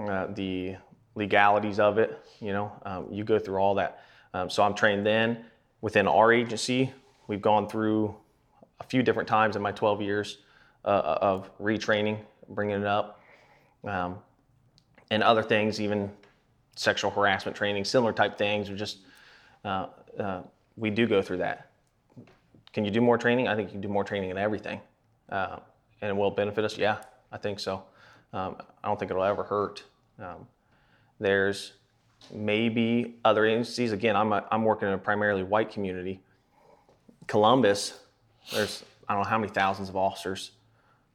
uh, 0.00 0.26
the 0.34 0.74
legalities 1.14 1.78
of 1.78 1.98
it. 1.98 2.20
You 2.40 2.52
know, 2.52 2.72
um, 2.84 3.06
you 3.12 3.22
go 3.22 3.38
through 3.38 3.58
all 3.58 3.76
that. 3.76 4.02
Um, 4.34 4.50
so 4.50 4.64
I'm 4.64 4.74
trained 4.74 5.06
then. 5.06 5.44
Within 5.82 6.08
our 6.08 6.32
agency, 6.32 6.92
we've 7.28 7.42
gone 7.42 7.68
through 7.68 8.12
a 8.80 8.84
few 8.84 9.04
different 9.04 9.28
times 9.28 9.54
in 9.54 9.62
my 9.62 9.70
12 9.70 10.02
years 10.02 10.38
uh, 10.84 11.18
of 11.20 11.56
retraining, 11.60 12.18
bringing 12.48 12.80
it 12.80 12.86
up 12.86 13.20
um, 13.84 14.18
and 15.12 15.22
other 15.22 15.44
things, 15.44 15.80
even 15.80 16.10
sexual 16.76 17.10
harassment 17.10 17.56
training, 17.56 17.84
similar 17.84 18.12
type 18.12 18.38
things. 18.38 18.70
Or 18.70 18.76
just 18.76 18.98
uh, 19.64 19.88
uh, 20.18 20.42
we 20.76 20.90
do 20.90 21.06
go 21.06 21.20
through 21.20 21.38
that. 21.38 21.70
Can 22.72 22.84
you 22.84 22.90
do 22.90 23.00
more 23.00 23.18
training? 23.18 23.48
I 23.48 23.56
think 23.56 23.68
you 23.68 23.72
can 23.72 23.80
do 23.80 23.88
more 23.88 24.04
training 24.04 24.30
in 24.30 24.38
everything, 24.38 24.80
uh, 25.30 25.56
and 26.00 26.10
it 26.10 26.16
will 26.16 26.30
benefit 26.30 26.64
us. 26.64 26.78
Yeah, 26.78 26.98
I 27.32 27.38
think 27.38 27.58
so. 27.58 27.82
Um, 28.32 28.56
I 28.84 28.88
don't 28.88 28.98
think 28.98 29.10
it'll 29.10 29.22
ever 29.24 29.42
hurt. 29.42 29.82
Um, 30.18 30.46
there's 31.18 31.72
maybe 32.32 33.16
other 33.24 33.46
agencies. 33.46 33.92
Again, 33.92 34.14
I'm 34.14 34.32
a, 34.32 34.44
I'm 34.50 34.62
working 34.62 34.88
in 34.88 34.94
a 34.94 34.98
primarily 34.98 35.42
white 35.42 35.70
community. 35.70 36.20
Columbus, 37.26 37.98
there's 38.52 38.84
I 39.08 39.14
don't 39.14 39.22
know 39.22 39.28
how 39.28 39.38
many 39.38 39.52
thousands 39.52 39.88
of 39.88 39.96
officers. 39.96 40.52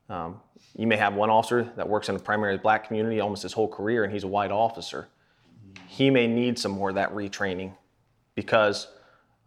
Um, 0.10 0.42
you 0.76 0.88
may 0.88 0.98
have 0.98 1.14
one 1.14 1.30
officer 1.30 1.72
that 1.76 1.88
works 1.88 2.10
in 2.10 2.16
a 2.16 2.20
primarily 2.20 2.58
black 2.58 2.88
community 2.88 3.20
almost 3.20 3.44
his 3.44 3.54
whole 3.54 3.68
career, 3.68 4.04
and 4.04 4.12
he's 4.12 4.24
a 4.24 4.28
white 4.28 4.52
officer. 4.52 5.08
He 5.88 6.10
may 6.10 6.28
need 6.28 6.58
some 6.58 6.72
more 6.72 6.90
of 6.90 6.96
that 6.96 7.14
retraining 7.14 7.74
because 8.36 8.88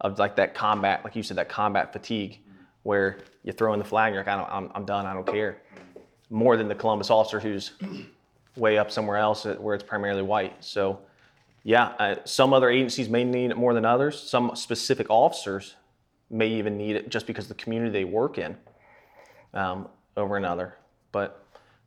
of 0.01 0.19
like 0.19 0.35
that 0.35 0.53
combat, 0.53 1.03
like 1.03 1.15
you 1.15 1.23
said, 1.23 1.37
that 1.37 1.49
combat 1.49 1.93
fatigue, 1.93 2.39
where 2.83 3.17
you 3.43 3.51
throw 3.51 3.73
in 3.73 3.79
the 3.79 3.85
flag, 3.85 4.07
and 4.07 4.15
you're 4.15 4.23
like, 4.23 4.49
I 4.49 4.59
don't, 4.59 4.71
I'm, 4.75 4.85
done, 4.85 5.05
I 5.05 5.13
don't 5.13 5.25
care. 5.25 5.61
More 6.29 6.57
than 6.57 6.67
the 6.67 6.75
Columbus 6.75 7.09
officer 7.09 7.39
who's 7.39 7.71
way 8.55 8.77
up 8.77 8.91
somewhere 8.91 9.17
else 9.17 9.45
where 9.45 9.75
it's 9.75 9.83
primarily 9.83 10.21
white. 10.21 10.63
So, 10.63 10.99
yeah, 11.63 11.87
uh, 11.99 12.15
some 12.25 12.53
other 12.53 12.69
agencies 12.69 13.09
may 13.09 13.23
need 13.23 13.51
it 13.51 13.57
more 13.57 13.73
than 13.73 13.85
others. 13.85 14.19
Some 14.19 14.55
specific 14.55 15.07
officers 15.09 15.75
may 16.29 16.47
even 16.47 16.77
need 16.77 16.95
it 16.95 17.09
just 17.09 17.27
because 17.27 17.47
the 17.47 17.55
community 17.55 17.91
they 17.91 18.05
work 18.05 18.37
in 18.37 18.55
um, 19.53 19.87
over 20.17 20.37
another. 20.37 20.75
But 21.11 21.44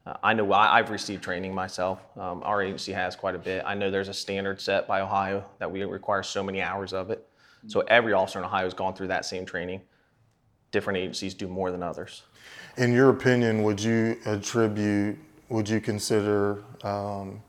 Uh, 0.09 0.17
I 0.23 0.33
know 0.33 0.51
I, 0.53 0.79
I've 0.79 0.89
received 0.89 1.23
training 1.23 1.55
myself. 1.55 2.01
Um, 2.17 2.43
our 2.43 2.63
agency 2.63 2.93
has 2.93 3.15
quite 3.15 3.35
a 3.35 3.39
bit. 3.39 3.63
I 3.67 3.75
know 3.75 3.91
there's 3.91 4.09
a 4.09 4.15
standard 4.15 4.59
set 4.59 4.89
by 4.89 5.03
Ohio 5.03 5.45
that 5.59 5.71
we 5.71 5.85
require 5.85 6.23
so 6.23 6.43
many 6.43 6.63
hours 6.63 6.95
of 6.95 7.11
it. 7.11 7.29
So 7.67 7.81
every 7.81 8.15
officer 8.15 8.39
in 8.39 8.45
Ohio 8.47 8.65
has 8.65 8.73
gone 8.73 8.95
through 8.95 9.09
that 9.09 9.27
same 9.27 9.45
training. 9.45 9.83
Different 10.71 10.97
agencies 10.97 11.35
do 11.35 11.47
more 11.47 11.71
than 11.71 11.83
others. 11.83 12.23
In 12.79 12.93
your 12.93 13.11
opinion, 13.11 13.63
would 13.65 13.83
you 13.83 14.17
attribute, 14.25 15.19
would 15.51 15.69
you 15.69 15.81
consider, 15.81 16.63
um, 16.85 17.43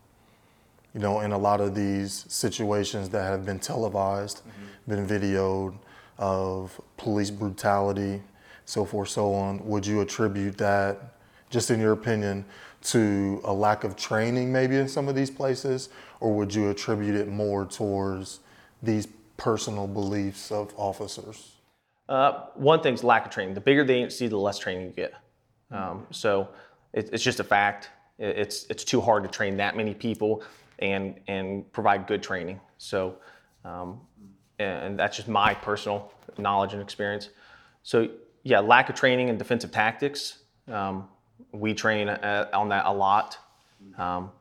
you 0.93 0.99
know, 0.99 1.21
in 1.21 1.31
a 1.31 1.37
lot 1.37 1.61
of 1.61 1.75
these 1.75 2.25
situations 2.27 3.07
that 3.09 3.23
have 3.23 3.45
been 3.45 3.59
televised, 3.59 4.41
been 4.87 5.07
videoed 5.07 5.75
of 6.17 6.81
police 6.97 7.31
brutality, 7.31 8.21
so 8.65 8.83
forth, 8.83 9.09
so 9.09 9.33
on, 9.33 9.65
would 9.65 9.85
you 9.85 10.01
attribute 10.01 10.57
that, 10.57 11.13
just 11.49 11.71
in 11.71 11.79
your 11.79 11.93
opinion, 11.93 12.45
to 12.81 13.41
a 13.43 13.53
lack 13.53 13.83
of 13.83 13.95
training 13.95 14.51
maybe 14.51 14.77
in 14.77 14.87
some 14.87 15.07
of 15.07 15.15
these 15.15 15.29
places, 15.29 15.89
or 16.19 16.33
would 16.33 16.53
you 16.53 16.69
attribute 16.69 17.15
it 17.15 17.27
more 17.27 17.65
towards 17.65 18.39
these 18.81 19.07
personal 19.37 19.87
beliefs 19.87 20.51
of 20.51 20.73
officers? 20.77 21.55
Uh, 22.07 22.45
one 22.55 22.81
thing's 22.81 23.03
lack 23.03 23.25
of 23.25 23.31
training. 23.31 23.53
The 23.53 23.61
bigger 23.61 23.83
the 23.83 23.93
agency, 23.93 24.27
the 24.27 24.37
less 24.37 24.57
training 24.57 24.87
you 24.87 24.93
get. 24.93 25.13
Um, 25.71 26.07
so 26.11 26.49
it, 26.93 27.09
it's 27.13 27.23
just 27.23 27.39
a 27.39 27.43
fact. 27.43 27.89
It, 28.17 28.37
it's 28.37 28.65
it's 28.69 28.83
too 28.83 29.01
hard 29.01 29.23
to 29.23 29.29
train 29.29 29.57
that 29.57 29.75
many 29.75 29.93
people 29.93 30.43
and 30.79 31.19
and 31.27 31.71
provide 31.71 32.07
good 32.07 32.23
training. 32.23 32.59
So, 32.77 33.17
um, 33.63 34.01
and 34.57 34.97
that's 34.97 35.17
just 35.17 35.27
my 35.27 35.53
personal 35.53 36.11
knowledge 36.37 36.73
and 36.73 36.81
experience. 36.81 37.29
So 37.83 38.07
yeah, 38.43 38.59
lack 38.59 38.89
of 38.89 38.95
training 38.95 39.29
and 39.29 39.37
defensive 39.37 39.71
tactics. 39.71 40.39
Um, 40.67 41.07
we 41.51 41.73
train 41.73 42.09
uh, 42.09 42.49
on 42.53 42.69
that 42.69 42.85
a 42.85 42.93
lot. 42.93 43.37
Um, 43.97 44.31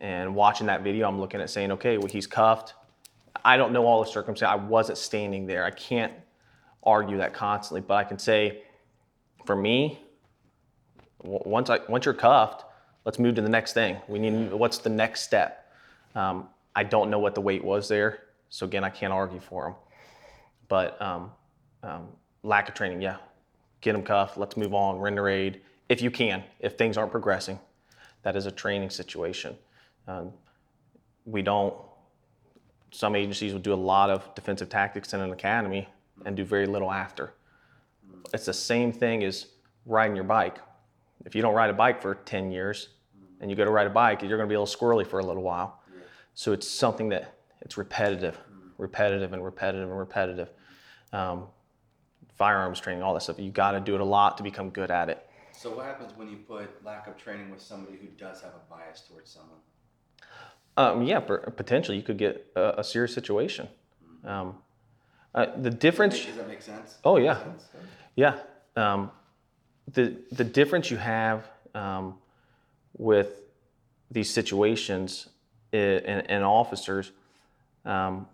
and 0.00 0.34
watching 0.34 0.66
that 0.66 0.82
video, 0.82 1.08
I'm 1.08 1.20
looking 1.20 1.40
at 1.40 1.50
saying, 1.50 1.72
okay, 1.72 1.98
well, 1.98 2.08
he's 2.08 2.26
cuffed. 2.26 2.74
I 3.44 3.56
don't 3.56 3.72
know 3.72 3.86
all 3.86 4.02
the 4.02 4.10
circumstances. 4.10 4.52
I 4.52 4.62
wasn't 4.62 4.98
standing 4.98 5.46
there. 5.46 5.64
I 5.64 5.70
can't 5.70 6.12
argue 6.82 7.18
that 7.18 7.34
constantly, 7.34 7.80
but 7.80 7.94
I 7.94 8.04
can 8.04 8.18
say, 8.18 8.62
for 9.44 9.56
me, 9.56 10.00
w- 11.22 11.42
once 11.44 11.70
I 11.70 11.80
once 11.88 12.04
you're 12.04 12.14
cuffed, 12.14 12.64
let's 13.04 13.18
move 13.18 13.34
to 13.36 13.42
the 13.42 13.48
next 13.48 13.72
thing. 13.72 13.98
We 14.08 14.18
need 14.18 14.52
what's 14.52 14.78
the 14.78 14.90
next 14.90 15.22
step. 15.22 15.72
Um, 16.14 16.48
I 16.74 16.82
don't 16.82 17.10
know 17.10 17.18
what 17.18 17.34
the 17.34 17.40
weight 17.40 17.64
was 17.64 17.88
there, 17.88 18.20
so 18.48 18.66
again, 18.66 18.84
I 18.84 18.90
can't 18.90 19.12
argue 19.12 19.40
for 19.40 19.68
him. 19.68 19.74
But 20.68 21.00
um, 21.00 21.30
um, 21.82 22.08
lack 22.42 22.68
of 22.68 22.74
training, 22.74 23.02
yeah, 23.02 23.16
get 23.80 23.94
him 23.94 24.02
cuffed. 24.02 24.36
Let's 24.36 24.56
move 24.56 24.74
on. 24.74 24.98
Render 24.98 25.28
aid 25.28 25.60
if 25.88 26.02
you 26.02 26.10
can. 26.10 26.44
If 26.60 26.76
things 26.76 26.96
aren't 26.96 27.12
progressing, 27.12 27.58
that 28.22 28.36
is 28.36 28.46
a 28.46 28.50
training 28.50 28.90
situation. 28.90 29.56
Um, 30.08 30.32
we 31.24 31.42
don't 31.42 31.74
some 32.96 33.14
agencies 33.14 33.52
will 33.52 33.60
do 33.60 33.74
a 33.74 33.74
lot 33.74 34.08
of 34.08 34.34
defensive 34.34 34.70
tactics 34.70 35.12
in 35.12 35.20
an 35.20 35.30
academy 35.30 35.86
and 36.24 36.34
do 36.34 36.44
very 36.44 36.66
little 36.66 36.90
after. 36.90 37.34
It's 38.32 38.46
the 38.46 38.54
same 38.54 38.90
thing 38.90 39.22
as 39.22 39.48
riding 39.84 40.16
your 40.16 40.24
bike. 40.24 40.58
If 41.26 41.34
you 41.34 41.42
don't 41.42 41.54
ride 41.54 41.68
a 41.68 41.74
bike 41.74 42.00
for 42.00 42.14
10 42.14 42.50
years 42.50 42.88
and 43.40 43.50
you 43.50 43.56
go 43.56 43.66
to 43.66 43.70
ride 43.70 43.86
a 43.86 43.90
bike, 43.90 44.22
you're 44.22 44.30
going 44.38 44.48
to 44.48 44.52
be 44.52 44.54
a 44.54 44.60
little 44.60 44.74
squirrely 44.74 45.06
for 45.06 45.18
a 45.18 45.26
little 45.26 45.42
while. 45.42 45.82
So 46.32 46.52
it's 46.52 46.66
something 46.66 47.10
that 47.10 47.34
it's 47.60 47.76
repetitive, 47.76 48.38
repetitive 48.78 49.32
and 49.32 49.44
repetitive 49.44 49.88
and 49.88 49.98
repetitive. 49.98 50.50
Um, 51.12 51.48
firearms 52.36 52.80
training, 52.80 53.02
all 53.02 53.14
that 53.14 53.20
stuff. 53.20 53.38
You 53.38 53.50
got 53.50 53.72
to 53.72 53.80
do 53.80 53.94
it 53.94 54.00
a 54.00 54.04
lot 54.04 54.36
to 54.36 54.42
become 54.42 54.70
good 54.70 54.90
at 54.90 55.08
it. 55.08 55.25
So 55.56 55.74
what 55.74 55.86
happens 55.86 56.12
when 56.16 56.28
you 56.28 56.36
put 56.36 56.84
lack 56.84 57.06
of 57.06 57.16
training 57.16 57.50
with 57.50 57.62
somebody 57.62 57.96
who 57.96 58.08
does 58.18 58.42
have 58.42 58.52
a 58.52 58.70
bias 58.70 59.00
towards 59.08 59.30
someone? 59.30 59.58
Um, 60.76 61.02
yeah, 61.04 61.20
per- 61.20 61.50
potentially 61.50 61.96
you 61.96 62.02
could 62.02 62.18
get 62.18 62.46
a, 62.54 62.80
a 62.80 62.84
serious 62.84 63.14
situation. 63.14 63.66
Um, 64.22 64.56
uh, 65.34 65.46
the 65.56 65.70
difference. 65.70 66.22
Does 66.22 66.36
that 66.36 66.48
make 66.48 66.60
sense? 66.60 66.98
Oh 67.04 67.16
yeah, 67.16 67.38
yeah. 68.16 68.38
Um, 68.76 69.10
the 69.92 70.16
the 70.30 70.44
difference 70.44 70.90
you 70.90 70.98
have 70.98 71.48
um, 71.74 72.16
with 72.98 73.40
these 74.10 74.30
situations 74.30 75.28
and, 75.72 76.30
and 76.30 76.44
officers, 76.44 77.12
um, 77.86 78.26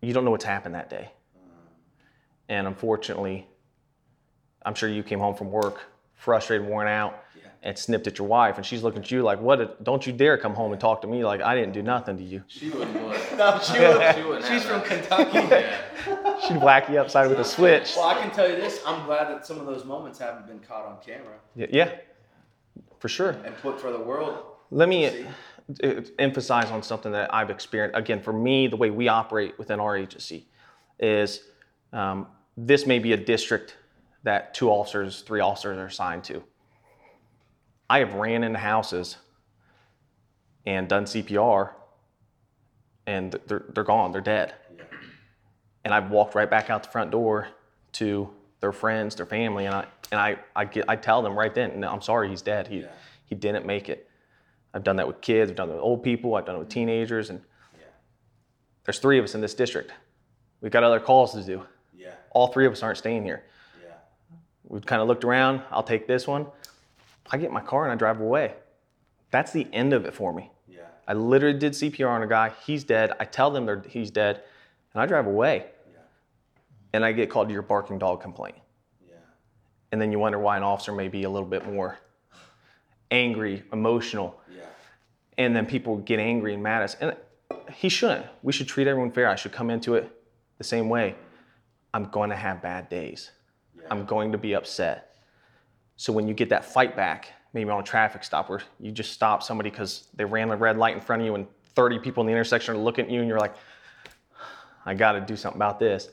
you 0.00 0.14
don't 0.14 0.24
know 0.24 0.30
what's 0.30 0.44
happened 0.44 0.74
that 0.74 0.88
day, 0.88 1.10
and 2.48 2.66
unfortunately, 2.66 3.46
I'm 4.64 4.74
sure 4.74 4.88
you 4.88 5.02
came 5.02 5.18
home 5.18 5.34
from 5.34 5.50
work 5.50 5.82
frustrated, 6.18 6.66
worn 6.66 6.88
out, 6.88 7.24
and 7.62 7.76
snipped 7.76 8.06
at 8.06 8.18
your 8.18 8.28
wife, 8.28 8.56
and 8.56 8.64
she's 8.64 8.82
looking 8.82 9.02
at 9.02 9.10
you 9.10 9.22
like, 9.22 9.40
"What? 9.40 9.82
Don't 9.82 10.06
you 10.06 10.12
dare 10.12 10.36
come 10.36 10.54
home 10.54 10.72
and 10.72 10.80
talk 10.80 11.00
to 11.02 11.08
me 11.08 11.24
like 11.24 11.40
I 11.40 11.54
didn't 11.54 11.72
do 11.72 11.82
nothing 11.82 12.16
to 12.18 12.22
you." 12.22 12.42
She 12.46 12.70
wouldn't. 12.70 12.94
no, 13.36 13.58
she 13.60 13.78
wouldn't. 13.80 14.16
She 14.16 14.22
wouldn't 14.22 14.46
She's 14.46 14.64
from 14.64 14.80
that. 14.80 14.86
Kentucky. 14.86 16.46
She'd 16.46 16.62
whack 16.62 16.88
you 16.88 16.98
upside 17.00 17.28
with 17.28 17.40
a 17.40 17.44
switch. 17.44 17.94
Well, 17.96 18.06
I 18.08 18.14
can 18.20 18.30
tell 18.30 18.48
you 18.48 18.56
this. 18.56 18.80
I'm 18.86 19.04
glad 19.06 19.28
that 19.28 19.46
some 19.46 19.58
of 19.58 19.66
those 19.66 19.84
moments 19.84 20.18
haven't 20.18 20.46
been 20.46 20.60
caught 20.60 20.84
on 20.86 20.98
camera 21.04 21.34
Yeah, 21.56 21.66
yeah, 21.70 21.90
for 23.00 23.08
sure. 23.08 23.30
and 23.44 23.56
put 23.56 23.80
for 23.80 23.90
the 23.90 23.98
world. 24.00 24.38
Let 24.70 24.88
me 24.88 25.26
uh, 25.82 26.02
emphasize 26.18 26.70
on 26.70 26.82
something 26.82 27.10
that 27.12 27.34
I've 27.34 27.50
experienced. 27.50 27.98
Again, 27.98 28.20
for 28.22 28.32
me, 28.32 28.68
the 28.68 28.76
way 28.76 28.90
we 28.90 29.08
operate 29.08 29.58
within 29.58 29.80
our 29.80 29.96
agency 29.96 30.46
is 31.00 31.42
um, 31.92 32.28
this 32.56 32.86
may 32.86 32.98
be 33.00 33.12
a 33.12 33.16
district 33.16 33.76
that 34.22 34.54
two 34.54 34.70
officers, 34.70 35.22
three 35.22 35.40
officers 35.40 35.78
are 35.78 35.86
assigned 35.86 36.24
to. 36.24 36.42
I 37.88 38.00
have 38.00 38.14
ran 38.14 38.44
into 38.44 38.58
houses 38.58 39.16
and 40.66 40.88
done 40.88 41.04
CPR, 41.04 41.70
and 43.06 43.34
they're, 43.46 43.64
they're 43.74 43.84
gone, 43.84 44.12
they're 44.12 44.20
dead. 44.20 44.54
And 45.84 45.94
I've 45.94 46.10
walked 46.10 46.34
right 46.34 46.50
back 46.50 46.68
out 46.68 46.82
the 46.82 46.90
front 46.90 47.10
door 47.10 47.48
to 47.92 48.28
their 48.60 48.72
friends, 48.72 49.14
their 49.14 49.26
family, 49.26 49.64
and 49.66 49.74
I 49.74 49.86
and 50.10 50.20
I 50.20 50.38
I 50.54 50.64
get 50.64 50.84
I 50.88 50.96
tell 50.96 51.22
them 51.22 51.38
right 51.38 51.54
then, 51.54 51.80
no, 51.80 51.90
I'm 51.90 52.02
sorry, 52.02 52.28
he's 52.28 52.42
dead. 52.42 52.66
He 52.66 52.84
he 53.24 53.34
didn't 53.34 53.64
make 53.64 53.88
it. 53.88 54.10
I've 54.74 54.84
done 54.84 54.96
that 54.96 55.06
with 55.06 55.20
kids, 55.20 55.50
I've 55.50 55.56
done 55.56 55.70
it 55.70 55.74
with 55.74 55.80
old 55.82 56.02
people, 56.02 56.34
I've 56.34 56.44
done 56.44 56.56
it 56.56 56.58
with 56.58 56.68
teenagers, 56.68 57.30
and 57.30 57.40
there's 58.84 58.98
three 58.98 59.18
of 59.18 59.24
us 59.24 59.34
in 59.34 59.40
this 59.40 59.54
district. 59.54 59.92
We've 60.60 60.72
got 60.72 60.82
other 60.82 61.00
calls 61.00 61.32
to 61.32 61.42
do. 61.42 61.62
Yeah, 61.96 62.10
All 62.32 62.48
three 62.48 62.66
of 62.66 62.72
us 62.72 62.82
aren't 62.82 62.98
staying 62.98 63.22
here. 63.22 63.44
Yeah. 64.68 64.74
We've 64.74 64.86
kind 64.86 65.02
of 65.02 65.08
looked 65.08 65.24
around. 65.24 65.62
I'll 65.70 65.82
take 65.82 66.06
this 66.06 66.26
one. 66.26 66.46
I 67.30 67.36
get 67.36 67.46
in 67.46 67.52
my 67.52 67.60
car 67.60 67.84
and 67.84 67.92
I 67.92 67.96
drive 67.96 68.20
away. 68.20 68.54
That's 69.30 69.52
the 69.52 69.66
end 69.72 69.92
of 69.92 70.04
it 70.06 70.14
for 70.14 70.32
me. 70.32 70.50
Yeah. 70.66 70.82
I 71.06 71.14
literally 71.14 71.58
did 71.58 71.72
CPR 71.72 72.08
on 72.08 72.22
a 72.22 72.26
guy. 72.26 72.52
He's 72.64 72.84
dead. 72.84 73.12
I 73.20 73.24
tell 73.24 73.50
them 73.50 73.66
they're, 73.66 73.82
he's 73.86 74.10
dead, 74.10 74.42
and 74.94 75.02
I 75.02 75.06
drive 75.06 75.26
away. 75.26 75.66
And 76.94 77.04
I 77.04 77.12
get 77.12 77.28
called 77.28 77.48
to 77.48 77.52
your 77.52 77.62
barking 77.62 77.98
dog 77.98 78.22
complaint. 78.22 78.56
Yeah. 79.06 79.16
And 79.92 80.00
then 80.00 80.10
you 80.10 80.18
wonder 80.18 80.38
why 80.38 80.56
an 80.56 80.62
officer 80.62 80.90
may 80.90 81.08
be 81.08 81.24
a 81.24 81.30
little 81.30 81.48
bit 81.48 81.70
more 81.70 81.98
angry, 83.10 83.62
emotional. 83.74 84.40
Yeah. 84.50 84.62
And 85.36 85.54
then 85.54 85.66
people 85.66 85.98
get 85.98 86.18
angry 86.18 86.54
and 86.54 86.62
mad 86.62 86.78
at 86.78 86.84
us. 86.84 86.96
And 87.00 87.16
he 87.74 87.90
shouldn't. 87.90 88.24
We 88.42 88.54
should 88.54 88.68
treat 88.68 88.86
everyone 88.86 89.12
fair. 89.12 89.28
I 89.28 89.34
should 89.34 89.52
come 89.52 89.68
into 89.68 89.96
it 89.96 90.10
the 90.56 90.64
same 90.64 90.88
way. 90.88 91.14
I'm 91.92 92.04
going 92.04 92.30
to 92.30 92.36
have 92.36 92.62
bad 92.62 92.88
days. 92.88 93.30
I'm 93.90 94.04
going 94.04 94.32
to 94.32 94.38
be 94.38 94.54
upset. 94.54 95.16
So 95.96 96.12
when 96.12 96.28
you 96.28 96.34
get 96.34 96.48
that 96.50 96.64
fight 96.64 96.96
back, 96.96 97.32
maybe 97.52 97.70
on 97.70 97.80
a 97.80 97.82
traffic 97.82 98.22
stop 98.24 98.48
where 98.48 98.62
you 98.78 98.92
just 98.92 99.12
stop 99.12 99.42
somebody 99.42 99.70
because 99.70 100.08
they 100.14 100.24
ran 100.24 100.50
a 100.50 100.56
red 100.56 100.76
light 100.76 100.94
in 100.94 101.00
front 101.00 101.22
of 101.22 101.26
you 101.26 101.34
and 101.34 101.46
30 101.74 101.98
people 101.98 102.20
in 102.22 102.26
the 102.26 102.32
intersection 102.32 102.74
are 102.74 102.78
looking 102.78 103.06
at 103.06 103.10
you 103.10 103.20
and 103.20 103.28
you're 103.28 103.38
like, 103.38 103.54
I 104.86 104.94
got 104.94 105.12
to 105.12 105.20
do 105.20 105.36
something 105.36 105.58
about 105.58 105.78
this. 105.78 106.08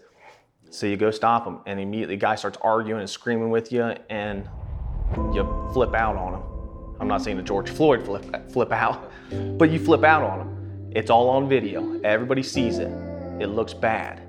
So 0.70 0.88
you 0.88 0.98
go 0.98 1.12
stop 1.12 1.46
them, 1.46 1.62
and 1.66 1.80
immediately 1.80 2.16
the 2.16 2.20
guy 2.20 2.36
starts 2.36 2.58
arguing 2.62 3.00
and 3.00 3.10
screaming 3.10 3.50
with 3.50 3.72
you, 3.72 3.84
and 4.10 4.50
you 5.34 5.70
flip 5.72 5.94
out 5.94 6.18
on 6.18 6.34
him. 6.34 6.42
I'm 7.00 7.08
not 7.08 7.22
saying 7.22 7.38
the 7.38 7.44
George 7.44 7.70
Floyd 7.70 8.04
flip, 8.04 8.52
flip 8.52 8.72
out, 8.72 9.12
but 9.58 9.70
you 9.70 9.80
flip 9.80 10.04
out 10.04 10.24
on 10.24 10.42
him. 10.42 10.92
It's 10.94 11.10
all 11.10 11.30
on 11.30 11.48
video. 11.48 12.02
Everybody 12.02 12.44
sees 12.44 12.80
it. 12.80 12.92
It 13.40 13.48
looks 13.48 13.74
bad. 13.74 14.22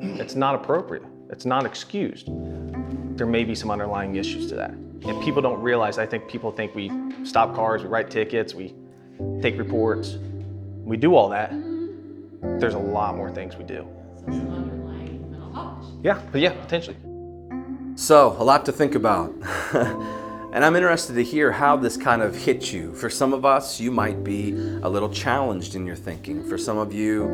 It's 0.00 0.34
not 0.34 0.54
appropriate. 0.54 1.04
It's 1.30 1.44
not 1.44 1.66
excused. 1.66 2.28
There 3.16 3.26
may 3.26 3.44
be 3.44 3.54
some 3.54 3.70
underlying 3.70 4.16
issues 4.16 4.48
to 4.48 4.56
that. 4.56 4.70
And 4.70 5.22
people 5.22 5.40
don't 5.40 5.60
realize, 5.60 5.98
I 5.98 6.06
think 6.06 6.28
people 6.28 6.52
think 6.52 6.74
we 6.74 6.90
stop 7.24 7.54
cars, 7.54 7.82
we 7.82 7.88
write 7.88 8.10
tickets, 8.10 8.54
we 8.54 8.74
take 9.40 9.58
reports. 9.58 10.18
We 10.84 10.96
do 10.96 11.14
all 11.14 11.28
that. 11.30 11.50
There's 12.60 12.74
a 12.74 12.78
lot 12.78 13.16
more 13.16 13.30
things 13.30 13.56
we 13.56 13.64
do. 13.64 13.88
Yeah, 16.02 16.20
but 16.30 16.40
yeah, 16.40 16.52
potentially. 16.60 16.96
So, 17.96 18.36
a 18.38 18.44
lot 18.44 18.66
to 18.66 18.72
think 18.72 18.94
about. 18.94 19.34
and 19.72 20.64
I'm 20.64 20.76
interested 20.76 21.14
to 21.14 21.24
hear 21.24 21.50
how 21.50 21.76
this 21.76 21.96
kind 21.96 22.22
of 22.22 22.36
hits 22.36 22.72
you. 22.72 22.94
For 22.94 23.08
some 23.08 23.32
of 23.32 23.44
us, 23.44 23.80
you 23.80 23.90
might 23.90 24.22
be 24.22 24.52
a 24.82 24.88
little 24.88 25.08
challenged 25.08 25.74
in 25.74 25.86
your 25.86 25.96
thinking. 25.96 26.44
For 26.44 26.58
some 26.58 26.76
of 26.76 26.92
you, 26.92 27.24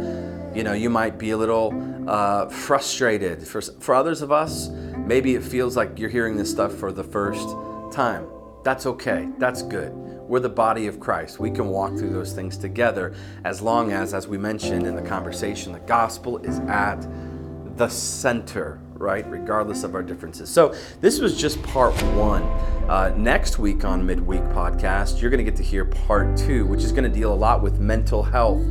you 0.54 0.62
know, 0.62 0.72
you 0.72 0.88
might 0.88 1.18
be 1.18 1.30
a 1.30 1.36
little 1.36 1.74
uh, 2.08 2.48
frustrated. 2.48 3.42
For, 3.42 3.60
for 3.60 3.94
others 3.94 4.22
of 4.22 4.30
us, 4.30 4.68
maybe 5.06 5.34
it 5.34 5.42
feels 5.42 5.76
like 5.76 5.98
you're 5.98 6.10
hearing 6.10 6.36
this 6.36 6.50
stuff 6.50 6.74
for 6.74 6.92
the 6.92 7.04
first 7.04 7.48
time. 7.92 8.26
That's 8.64 8.86
okay. 8.86 9.28
That's 9.38 9.62
good. 9.62 9.92
We're 9.92 10.40
the 10.40 10.48
body 10.48 10.86
of 10.86 11.00
Christ. 11.00 11.38
We 11.38 11.50
can 11.50 11.68
walk 11.68 11.96
through 11.98 12.12
those 12.12 12.32
things 12.32 12.56
together 12.56 13.14
as 13.44 13.60
long 13.60 13.92
as, 13.92 14.14
as 14.14 14.28
we 14.28 14.38
mentioned 14.38 14.86
in 14.86 14.94
the 14.94 15.02
conversation, 15.02 15.72
the 15.72 15.80
gospel 15.80 16.38
is 16.38 16.58
at 16.60 17.06
the 17.76 17.88
center, 17.88 18.80
right? 18.94 19.28
Regardless 19.28 19.82
of 19.82 19.94
our 19.94 20.02
differences. 20.02 20.48
So, 20.48 20.74
this 21.00 21.18
was 21.18 21.38
just 21.38 21.62
part 21.62 21.94
one. 22.14 22.42
Uh, 22.88 23.12
next 23.16 23.58
week 23.58 23.84
on 23.84 24.06
Midweek 24.06 24.42
Podcast, 24.44 25.20
you're 25.20 25.30
going 25.30 25.44
to 25.44 25.50
get 25.50 25.56
to 25.56 25.62
hear 25.62 25.84
part 25.84 26.36
two, 26.36 26.66
which 26.66 26.84
is 26.84 26.92
going 26.92 27.04
to 27.04 27.10
deal 27.10 27.32
a 27.32 27.34
lot 27.34 27.62
with 27.62 27.80
mental 27.80 28.22
health. 28.22 28.62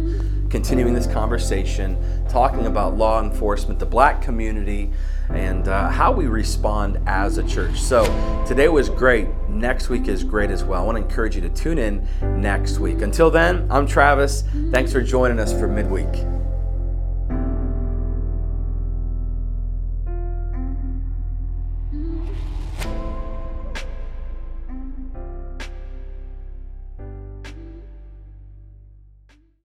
Continuing 0.50 0.94
this 0.94 1.08
conversation, 1.08 1.98
talking 2.28 2.66
about 2.66 2.98
law 2.98 3.22
enforcement, 3.24 3.80
the 3.80 3.86
black 3.86 4.22
community, 4.22 4.92
and 5.36 5.68
uh, 5.68 5.90
how 5.90 6.12
we 6.12 6.28
respond 6.28 7.00
as 7.08 7.38
a 7.38 7.44
church. 7.44 7.80
So, 7.80 8.04
today 8.48 8.68
was 8.68 8.90
great. 8.90 9.28
Next 9.48 9.90
week 9.90 10.08
is 10.08 10.24
great 10.24 10.50
as 10.50 10.64
well. 10.64 10.82
I 10.82 10.86
want 10.86 10.98
to 10.98 11.04
encourage 11.04 11.36
you 11.36 11.42
to 11.42 11.50
tune 11.50 11.78
in 11.78 12.08
next 12.22 12.80
week. 12.80 13.02
Until 13.02 13.30
then, 13.30 13.68
I'm 13.70 13.86
Travis. 13.86 14.44
Thanks 14.72 14.92
for 14.92 15.02
joining 15.02 15.40
us 15.40 15.52
for 15.52 15.68
Midweek. 15.68 16.41